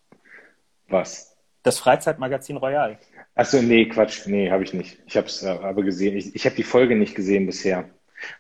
Was? 0.90 1.38
Das 1.64 1.80
Freizeitmagazin 1.80 2.58
Royal. 2.58 2.98
Achso, 3.36 3.62
nee, 3.62 3.88
Quatsch. 3.88 4.28
Nee, 4.28 4.52
habe 4.52 4.64
ich 4.64 4.74
nicht. 4.74 5.00
Ich 5.06 5.16
habe 5.16 5.28
es 5.28 5.42
äh, 5.42 5.48
aber 5.48 5.84
gesehen. 5.84 6.18
Ich, 6.18 6.36
ich 6.36 6.46
habe 6.46 6.56
die 6.56 6.64
Folge 6.64 6.98
nicht 6.98 7.16
gesehen 7.16 7.46
bisher. 7.46 7.90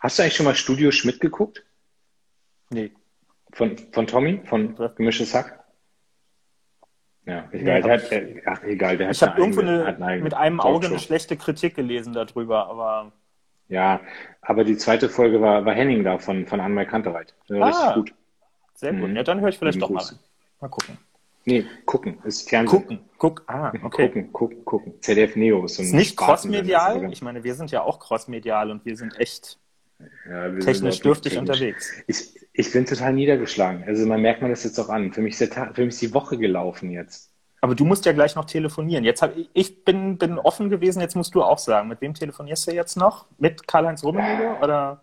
Hast 0.02 0.20
du 0.20 0.24
eigentlich 0.24 0.36
schon 0.36 0.46
mal 0.46 0.56
Studio 0.56 0.92
Schmidt 0.92 1.22
geguckt? 1.22 1.64
Nee. 2.72 2.92
Von, 3.54 3.78
von 3.94 4.06
Tommy? 4.06 4.42
Von 4.46 4.76
Gemischtes 4.96 5.34
Hack? 5.34 5.61
Ja, 7.26 7.48
egal, 7.52 7.82
der 7.84 7.94
hat, 7.94 8.12
äh, 8.12 8.42
ach, 8.46 8.64
egal, 8.64 8.98
der 8.98 9.12
Ich 9.12 9.22
habe 9.22 9.40
irgendwo 9.40 9.62
eine, 9.62 9.86
eine 9.86 10.22
mit 10.22 10.34
einem 10.34 10.60
Auge 10.60 10.88
eine 10.88 11.00
schlechte 11.00 11.38
Kritik 11.38 11.76
gelesen 11.76 12.14
darüber, 12.14 12.68
aber. 12.68 13.12
Ja, 13.68 14.02
aber 14.42 14.64
die 14.64 14.76
zweite 14.76 15.08
Folge 15.08 15.40
war, 15.40 15.64
war 15.66 15.74
Henning 15.74 16.04
da 16.04 16.18
von, 16.18 16.46
von 16.48 16.60
Anne 16.60 16.86
Kantereit. 16.86 17.34
Ah, 17.50 17.66
richtig 17.66 17.94
gut. 17.94 18.14
Sehr 18.74 18.94
gut. 18.94 19.10
Mhm. 19.10 19.16
Ja, 19.16 19.24
dann 19.24 19.40
höre 19.40 19.50
ich 19.50 19.60
vielleicht 19.60 19.82
doch 19.82 19.90
mal. 19.90 20.04
Mal 20.60 20.68
gucken. 20.68 20.98
Nee, 21.46 21.66
gucken. 21.86 22.18
Ist 22.24 22.50
Fernsehen. 22.50 22.82
Gucken. 22.82 23.00
Guck, 23.18 23.44
ah, 23.48 23.72
okay. 23.84 24.08
Gucken, 24.08 24.34
gucken, 24.34 24.66
gucken. 24.66 24.94
ZDF 25.02 25.36
Neo 25.36 25.66
ist 25.66 25.76
so 25.76 25.84
ein 25.84 25.88
Ist 25.88 25.94
nicht 25.94 26.18
crossmedial? 26.18 27.12
Ich 27.12 27.22
meine, 27.22 27.44
wir 27.44 27.56
sind 27.56 27.72
ja 27.72 27.82
auch 27.82 28.00
crossmedial 28.00 28.72
und 28.72 28.86
wir 28.86 28.98
sind 28.98 29.20
echt 29.20 29.58
ja, 30.30 30.50
technisch 30.60 31.00
dürftig 31.00 31.34
technisch. 31.34 31.50
unterwegs. 31.50 31.92
Ich, 32.08 32.36
ich 32.54 32.72
bin 32.72 32.86
total 32.86 33.14
niedergeschlagen. 33.14 33.84
Also 33.86 34.06
man 34.06 34.22
merkt 34.22 34.42
man 34.42 34.52
das 34.52 34.64
jetzt 34.64 34.80
auch 34.80 34.90
an. 34.90 35.14
Für 35.14 35.22
mich 35.22 35.40
ist, 35.40 35.56
der, 35.56 35.74
für 35.74 35.82
mich 35.82 35.96
ist 35.96 36.02
die 36.02 36.14
Woche 36.14 36.38
gelaufen 36.38 36.92
jetzt. 36.92 37.32
Aber 37.62 37.76
du 37.76 37.86
musst 37.86 38.06
ja 38.06 38.12
gleich 38.12 38.36
noch 38.36 38.46
telefonieren. 38.46 39.04
Jetzt 39.04 39.22
hab, 39.22 39.34
ich 39.54 39.86
bin, 39.86 40.18
bin 40.18 40.40
offen 40.40 40.70
gewesen, 40.70 41.00
jetzt 41.00 41.16
musst 41.16 41.36
du 41.36 41.44
auch 41.44 41.60
sagen. 41.60 41.88
Mit 41.88 42.02
wem 42.02 42.16
telefonierst 42.16 42.68
du 42.68 42.72
jetzt 42.72 42.98
noch? 42.98 43.28
Mit 43.38 43.68
Karl-Heinz 43.68 44.04
Rummenigge 44.04 44.58
oder? 44.62 45.02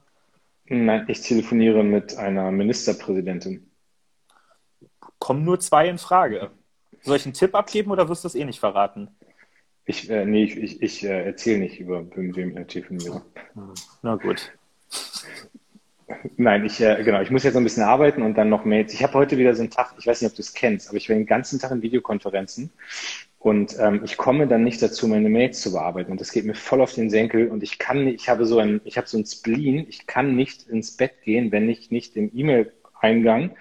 Nein, 0.66 1.04
ich 1.08 1.20
telefoniere 1.22 1.84
mit 1.84 2.16
einer 2.16 2.50
Ministerpräsidentin. 2.50 3.70
Kommen 5.18 5.44
nur 5.44 5.60
zwei 5.60 5.88
in 5.88 5.98
Frage. 5.98 6.50
Soll 7.02 7.16
ich 7.16 7.24
einen 7.24 7.34
Tipp 7.34 7.54
abgeben 7.54 7.90
oder 7.90 8.08
wirst 8.08 8.24
du 8.24 8.28
es 8.28 8.34
eh 8.34 8.44
nicht 8.44 8.60
verraten? 8.60 9.08
Ich, 9.84 10.10
äh, 10.10 10.26
nee, 10.26 10.44
ich, 10.44 10.56
ich, 10.56 10.82
ich 10.82 11.04
äh, 11.04 11.24
erzähle 11.24 11.60
nicht 11.60 11.80
über 11.80 12.02
mit 12.02 12.36
wem 12.36 12.58
ich 12.58 12.66
telefoniere. 12.66 13.22
Na 14.02 14.16
gut. 14.16 14.52
Nein, 16.36 16.64
ich, 16.64 16.80
äh, 16.80 17.02
genau, 17.04 17.20
ich 17.20 17.30
muss 17.30 17.42
jetzt 17.42 17.54
noch 17.54 17.60
ein 17.60 17.64
bisschen 17.64 17.82
arbeiten 17.82 18.22
und 18.22 18.34
dann 18.34 18.48
noch 18.48 18.64
Mails. 18.64 18.94
Ich 18.94 19.02
habe 19.02 19.14
heute 19.14 19.36
wieder 19.36 19.54
so 19.54 19.62
einen 19.62 19.70
Tag, 19.70 19.94
ich 19.98 20.06
weiß 20.06 20.22
nicht, 20.22 20.30
ob 20.30 20.36
du 20.36 20.42
es 20.42 20.54
kennst, 20.54 20.88
aber 20.88 20.96
ich 20.96 21.08
war 21.08 21.16
den 21.16 21.26
ganzen 21.26 21.58
Tag 21.58 21.70
in 21.70 21.82
Videokonferenzen 21.82 22.70
und 23.38 23.76
ähm, 23.78 24.02
ich 24.04 24.16
komme 24.16 24.46
dann 24.48 24.64
nicht 24.64 24.82
dazu, 24.82 25.06
meine 25.06 25.28
Mails 25.28 25.60
zu 25.60 25.72
bearbeiten. 25.72 26.10
Und 26.10 26.20
das 26.20 26.32
geht 26.32 26.44
mir 26.44 26.54
voll 26.54 26.80
auf 26.80 26.94
den 26.94 27.10
Senkel 27.10 27.48
und 27.48 27.62
ich 27.62 27.78
kann 27.78 28.04
nicht, 28.04 28.22
ich 28.22 28.28
habe 28.28 28.46
so 28.46 28.58
ein, 28.58 28.80
ich 28.84 28.96
habe 28.96 29.06
so 29.06 29.18
ein 29.18 29.26
Spleen, 29.26 29.86
ich 29.88 30.06
kann 30.06 30.34
nicht 30.34 30.66
ins 30.68 30.96
Bett 30.96 31.22
gehen, 31.22 31.52
wenn 31.52 31.68
ich 31.68 31.90
nicht 31.90 32.16
im 32.16 32.30
E-Mail-Eingang 32.34 33.56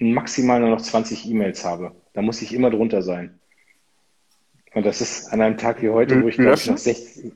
maximal 0.00 0.60
nur 0.60 0.70
noch 0.70 0.82
20 0.82 1.26
E-Mails 1.26 1.64
habe. 1.64 1.92
Da 2.12 2.22
muss 2.22 2.42
ich 2.42 2.52
immer 2.52 2.70
drunter 2.70 3.02
sein. 3.02 3.38
Und 4.74 4.86
das 4.86 5.00
ist 5.00 5.32
an 5.32 5.40
einem 5.40 5.56
Tag 5.56 5.82
wie 5.82 5.90
heute, 5.90 6.22
wo 6.22 6.28
ich 6.28 6.36
glaube 6.36 6.54
ich 6.54 6.66
noch 6.66 6.78
60. 6.78 7.32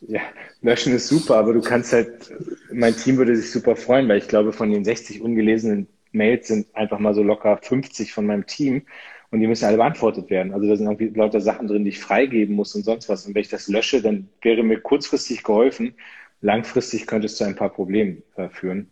Ja, 0.00 0.20
löschen 0.62 0.94
ist 0.94 1.08
super, 1.08 1.36
aber 1.36 1.52
du 1.52 1.60
kannst 1.60 1.92
halt, 1.92 2.32
mein 2.72 2.96
Team 2.96 3.16
würde 3.16 3.36
sich 3.36 3.50
super 3.50 3.76
freuen, 3.76 4.08
weil 4.08 4.18
ich 4.18 4.28
glaube, 4.28 4.52
von 4.52 4.70
den 4.70 4.84
60 4.84 5.22
ungelesenen 5.22 5.88
Mails 6.12 6.48
sind 6.48 6.74
einfach 6.74 6.98
mal 6.98 7.14
so 7.14 7.22
locker 7.22 7.58
50 7.62 8.12
von 8.12 8.26
meinem 8.26 8.46
Team 8.46 8.82
und 9.30 9.40
die 9.40 9.46
müssen 9.46 9.64
alle 9.64 9.76
beantwortet 9.76 10.28
werden. 10.30 10.52
Also 10.52 10.66
da 10.68 10.76
sind 10.76 10.86
irgendwie 10.86 11.08
lauter 11.18 11.40
Sachen 11.40 11.68
drin, 11.68 11.84
die 11.84 11.90
ich 11.90 12.00
freigeben 12.00 12.56
muss 12.56 12.74
und 12.74 12.84
sonst 12.84 13.08
was. 13.08 13.26
Und 13.26 13.34
wenn 13.34 13.42
ich 13.42 13.48
das 13.48 13.68
lösche, 13.68 14.02
dann 14.02 14.28
wäre 14.42 14.62
mir 14.62 14.80
kurzfristig 14.80 15.44
geholfen. 15.44 15.94
Langfristig 16.40 17.06
könnte 17.06 17.26
es 17.26 17.36
zu 17.36 17.44
ein 17.44 17.54
paar 17.56 17.70
Problemen 17.70 18.22
äh, 18.36 18.48
führen. 18.48 18.90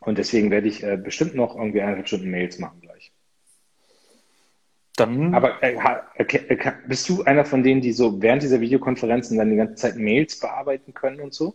Und 0.00 0.18
deswegen 0.18 0.50
werde 0.50 0.68
ich 0.68 0.82
äh, 0.82 0.96
bestimmt 0.96 1.34
noch 1.34 1.56
irgendwie 1.56 1.80
eineinhalb 1.82 2.06
Stunden 2.08 2.30
Mails 2.30 2.58
machen 2.58 2.80
gleich. 2.80 2.95
Dann. 4.96 5.34
Aber 5.34 5.62
äh, 5.62 5.76
äh, 6.16 6.72
bist 6.88 7.08
du 7.08 7.22
einer 7.24 7.44
von 7.44 7.62
denen, 7.62 7.80
die 7.80 7.92
so 7.92 8.20
während 8.22 8.42
dieser 8.42 8.60
Videokonferenzen 8.60 9.36
dann 9.36 9.50
die 9.50 9.56
ganze 9.56 9.74
Zeit 9.74 9.96
Mails 9.96 10.40
bearbeiten 10.40 10.94
können 10.94 11.20
und 11.20 11.34
so? 11.34 11.54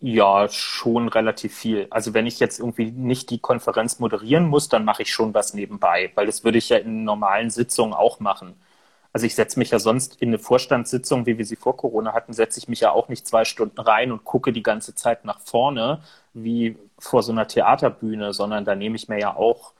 Ja, 0.00 0.48
schon 0.48 1.06
relativ 1.08 1.56
viel. 1.56 1.86
Also 1.90 2.12
wenn 2.12 2.26
ich 2.26 2.40
jetzt 2.40 2.58
irgendwie 2.58 2.90
nicht 2.90 3.30
die 3.30 3.38
Konferenz 3.38 4.00
moderieren 4.00 4.48
muss, 4.48 4.68
dann 4.68 4.84
mache 4.84 5.02
ich 5.02 5.12
schon 5.12 5.32
was 5.32 5.54
nebenbei, 5.54 6.10
weil 6.16 6.26
das 6.26 6.42
würde 6.42 6.58
ich 6.58 6.70
ja 6.70 6.78
in 6.78 7.04
normalen 7.04 7.50
Sitzungen 7.50 7.94
auch 7.94 8.18
machen. 8.18 8.56
Also 9.12 9.26
ich 9.26 9.36
setze 9.36 9.60
mich 9.60 9.70
ja 9.70 9.78
sonst 9.78 10.20
in 10.20 10.30
eine 10.30 10.38
Vorstandssitzung, 10.40 11.26
wie 11.26 11.38
wir 11.38 11.44
sie 11.44 11.54
vor 11.54 11.76
Corona 11.76 12.14
hatten, 12.14 12.32
setze 12.32 12.58
ich 12.58 12.66
mich 12.66 12.80
ja 12.80 12.90
auch 12.90 13.08
nicht 13.08 13.28
zwei 13.28 13.44
Stunden 13.44 13.78
rein 13.80 14.10
und 14.10 14.24
gucke 14.24 14.52
die 14.52 14.62
ganze 14.64 14.96
Zeit 14.96 15.24
nach 15.24 15.38
vorne, 15.38 16.02
wie 16.34 16.76
vor 16.98 17.22
so 17.22 17.30
einer 17.30 17.46
Theaterbühne, 17.46 18.32
sondern 18.32 18.64
da 18.64 18.74
nehme 18.74 18.96
ich 18.96 19.08
mir 19.08 19.20
ja 19.20 19.36
auch 19.36 19.74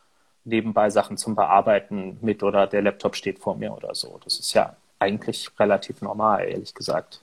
nebenbei 0.44 0.90
Sachen 0.90 1.16
zum 1.16 1.34
Bearbeiten 1.34 2.18
mit 2.20 2.42
oder 2.42 2.66
der 2.66 2.82
Laptop 2.82 3.16
steht 3.16 3.38
vor 3.38 3.56
mir 3.56 3.72
oder 3.72 3.94
so. 3.94 4.20
Das 4.24 4.38
ist 4.38 4.52
ja 4.54 4.76
eigentlich 4.98 5.50
relativ 5.58 6.00
normal, 6.02 6.48
ehrlich 6.48 6.74
gesagt. 6.74 7.22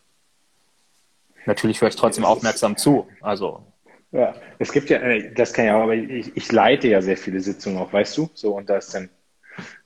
Natürlich 1.45 1.81
höre 1.81 1.89
ich 1.89 1.95
trotzdem 1.95 2.25
aufmerksam 2.25 2.77
zu. 2.77 3.07
Also. 3.21 3.63
Ja, 4.11 4.35
es 4.57 4.71
gibt 4.71 4.89
ja, 4.89 4.99
äh, 4.99 5.33
das 5.33 5.53
kann 5.53 5.65
ja 5.65 5.77
auch, 5.77 5.83
aber 5.83 5.95
ich, 5.95 6.35
ich 6.35 6.51
leite 6.51 6.87
ja 6.87 7.01
sehr 7.01 7.17
viele 7.17 7.39
Sitzungen 7.39 7.77
auch, 7.77 7.93
weißt 7.93 8.17
du? 8.17 8.29
So, 8.33 8.55
und 8.55 8.69
da 8.69 8.77
ist 8.77 8.93
dann, 8.93 9.09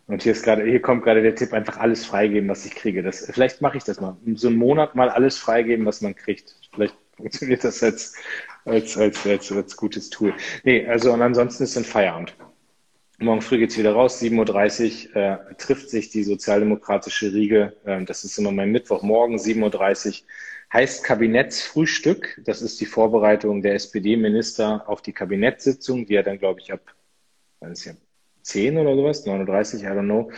und 0.08 0.24
hier 0.24 0.32
ist 0.32 0.44
gerade, 0.44 0.64
hier 0.64 0.82
kommt 0.82 1.04
gerade 1.04 1.22
der 1.22 1.36
Tipp, 1.36 1.54
einfach 1.54 1.78
alles 1.78 2.06
freigeben, 2.06 2.50
was 2.50 2.66
ich 2.66 2.76
kriege. 2.76 3.04
Das, 3.04 3.30
vielleicht 3.32 3.62
mache 3.62 3.78
ich 3.78 3.84
das 3.84 4.00
mal. 4.00 4.16
So 4.36 4.48
einen 4.48 4.58
Monat 4.58 4.96
mal 4.96 5.10
alles 5.10 5.38
freigeben, 5.38 5.86
was 5.86 6.02
man 6.02 6.16
kriegt. 6.16 6.56
Vielleicht 6.74 6.96
funktioniert 7.18 7.64
das 7.64 7.84
als, 7.84 8.16
als, 8.66 8.98
als, 8.98 9.26
als, 9.26 9.52
als 9.52 9.78
gutes 9.78 10.10
Tool. 10.10 10.34
Nee, 10.64 10.88
also, 10.88 11.12
und 11.12 11.22
ansonsten 11.22 11.64
ist 11.64 11.76
dann 11.76 11.86
Feierabend. 11.86 12.34
Morgen 13.20 13.42
früh 13.42 13.60
geht's 13.60 13.78
wieder 13.78 13.94
raus, 13.94 14.22
7.30 14.22 15.10
Uhr 15.10 15.16
äh, 15.16 15.56
trifft 15.56 15.90
sich 15.90 16.10
die 16.10 16.24
sozialdemokratische 16.24 17.34
Riege. 17.34 17.74
Äh, 17.86 18.04
das 18.06 18.24
ist 18.24 18.38
immer 18.38 18.52
mein 18.52 18.72
Mittwochmorgen, 18.72 19.38
7.30 19.38 20.08
Uhr. 20.08 20.28
Heißt 20.74 21.04
Kabinettsfrühstück. 21.04 22.42
Das 22.44 22.64
ist 22.64 22.82
die 22.82 22.88
Vorbereitung 22.88 23.62
der 23.62 23.76
SPD-Minister 23.76 24.90
auf 24.90 25.04
die 25.04 25.14
Kabinettssitzung, 25.14 26.08
die 26.08 26.16
ja 26.16 26.24
dann, 26.24 26.40
glaube 26.40 26.60
ich, 26.60 26.74
ab 26.74 26.82
das 27.70 27.80
ist 27.80 27.86
ja 27.86 27.94
10 28.42 28.78
oder 28.78 28.96
sowas, 28.96 29.26
39, 29.26 29.84
I 29.84 29.86
don't 29.88 30.04
know. 30.04 30.32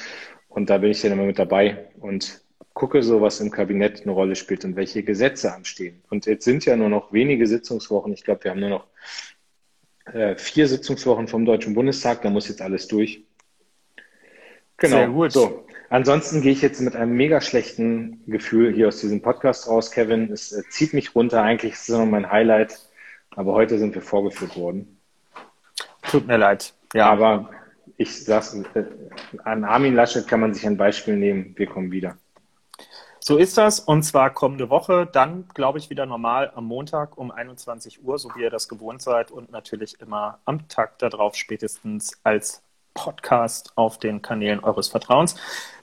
Und 0.48 0.70
da 0.70 0.78
bin 0.78 0.92
ich 0.92 1.02
dann 1.02 1.14
immer 1.14 1.24
mit 1.24 1.40
dabei 1.40 1.90
und 2.00 2.42
gucke 2.74 3.02
so, 3.02 3.22
was 3.22 3.40
im 3.40 3.52
Kabinett 3.52 4.04
eine 4.04 4.12
Rolle 4.12 4.36
spielt 4.36 4.66
und 4.66 4.76
welche 4.76 5.04
Gesetze 5.04 5.54
anstehen. 5.54 6.04
Und 6.10 6.26
jetzt 6.26 6.46
sind 6.46 6.66
ja 6.66 6.76
nur 6.76 6.90
noch 6.90 7.14
wenige 7.14 7.48
Sitzungswochen. 7.48 8.14
Ich 8.14 8.24
glaube, 8.24 8.44
wir 8.44 8.52
haben 8.52 8.60
nur 8.60 8.70
noch 8.70 8.88
äh, 10.06 10.36
vier 10.36 10.68
Sitzungswochen 10.68 11.28
vom 11.28 11.46
Deutschen 11.46 11.74
Bundestag, 11.74 12.22
da 12.22 12.30
muss 12.30 12.48
jetzt 12.48 12.62
alles 12.62 12.88
durch. 12.88 13.24
Genau. 14.78 14.98
Sehr 14.98 15.08
gut. 15.08 15.32
So. 15.32 15.66
Ansonsten 15.90 16.42
gehe 16.42 16.52
ich 16.52 16.62
jetzt 16.62 16.82
mit 16.82 16.96
einem 16.96 17.16
mega 17.16 17.42
schlechten 17.42 18.22
Gefühl 18.28 18.74
hier 18.74 18.88
aus 18.88 19.00
diesem 19.00 19.22
Podcast 19.22 19.68
raus, 19.68 19.92
Kevin. 19.92 20.32
Es 20.32 20.52
äh, 20.52 20.64
zieht 20.70 20.94
mich 20.94 21.16
runter. 21.16 21.42
Eigentlich 21.42 21.74
ist 21.74 21.90
es 21.90 21.96
noch 21.96 22.06
mein 22.06 22.32
Highlight. 22.32 22.80
Aber 23.32 23.54
heute 23.54 23.78
sind 23.78 23.94
wir 23.96 24.02
vorgeführt 24.02 24.58
worden. 24.58 24.98
Tut 26.10 26.28
mir 26.28 26.38
leid. 26.38 26.74
Ja. 26.94 27.08
Aber 27.08 27.50
ich 27.98 28.24
sag's, 28.24 28.56
äh, 28.74 28.84
an 29.44 29.64
Armin 29.64 29.96
Laschet 29.96 30.28
kann 30.28 30.40
man 30.40 30.54
sich 30.54 30.66
ein 30.66 30.78
Beispiel 30.78 31.16
nehmen. 31.16 31.54
Wir 31.56 31.68
kommen 31.68 31.92
wieder. 31.92 32.18
So 33.28 33.38
ist 33.38 33.58
das. 33.58 33.80
Und 33.80 34.04
zwar 34.04 34.30
kommende 34.30 34.70
Woche, 34.70 35.10
dann 35.12 35.50
glaube 35.56 35.80
ich 35.80 35.90
wieder 35.90 36.06
normal 36.06 36.52
am 36.54 36.66
Montag 36.66 37.18
um 37.18 37.32
21 37.32 38.04
Uhr, 38.04 38.20
so 38.20 38.30
wie 38.36 38.44
ihr 38.44 38.52
das 38.52 38.70
gewohnt 38.70 39.02
seid. 39.02 39.32
Und 39.32 39.52
natürlich 39.52 40.00
immer 40.00 40.38
am 40.46 40.68
Tag 40.68 41.00
darauf 41.00 41.34
spätestens 41.34 42.20
als 42.24 42.62
Podcast 42.94 43.74
auf 43.78 43.98
den 43.98 44.22
Kanälen 44.22 44.60
eures 44.60 44.90
Vertrauens. 44.90 45.34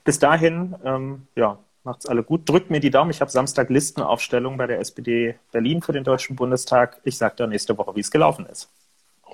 Bis 0.04 0.20
dahin, 0.20 0.76
ähm, 0.84 1.26
ja, 1.34 1.58
macht's 1.82 2.06
alle 2.06 2.22
gut. 2.22 2.48
Drückt 2.48 2.70
mir 2.70 2.78
die 2.78 2.90
Daumen. 2.90 3.10
Ich 3.10 3.20
habe 3.20 3.30
Samstag 3.32 3.70
Listenaufstellung 3.70 4.56
bei 4.56 4.68
der 4.68 4.78
SPD 4.78 5.34
Berlin 5.50 5.82
für 5.82 5.90
den 5.90 6.04
Deutschen 6.04 6.36
Bundestag. 6.36 7.00
Ich 7.02 7.18
sage 7.18 7.34
dann 7.38 7.50
nächste 7.50 7.76
Woche, 7.76 7.96
wie 7.96 8.00
es 8.00 8.12
gelaufen 8.12 8.46
ist. 8.46 8.70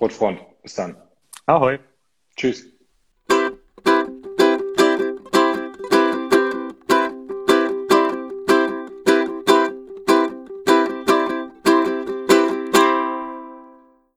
Rotfront. 0.01 0.41
Bis 0.63 0.75
dann. 0.75 0.97
Ahoi. 1.45 1.79
Tschüss. 2.37 2.78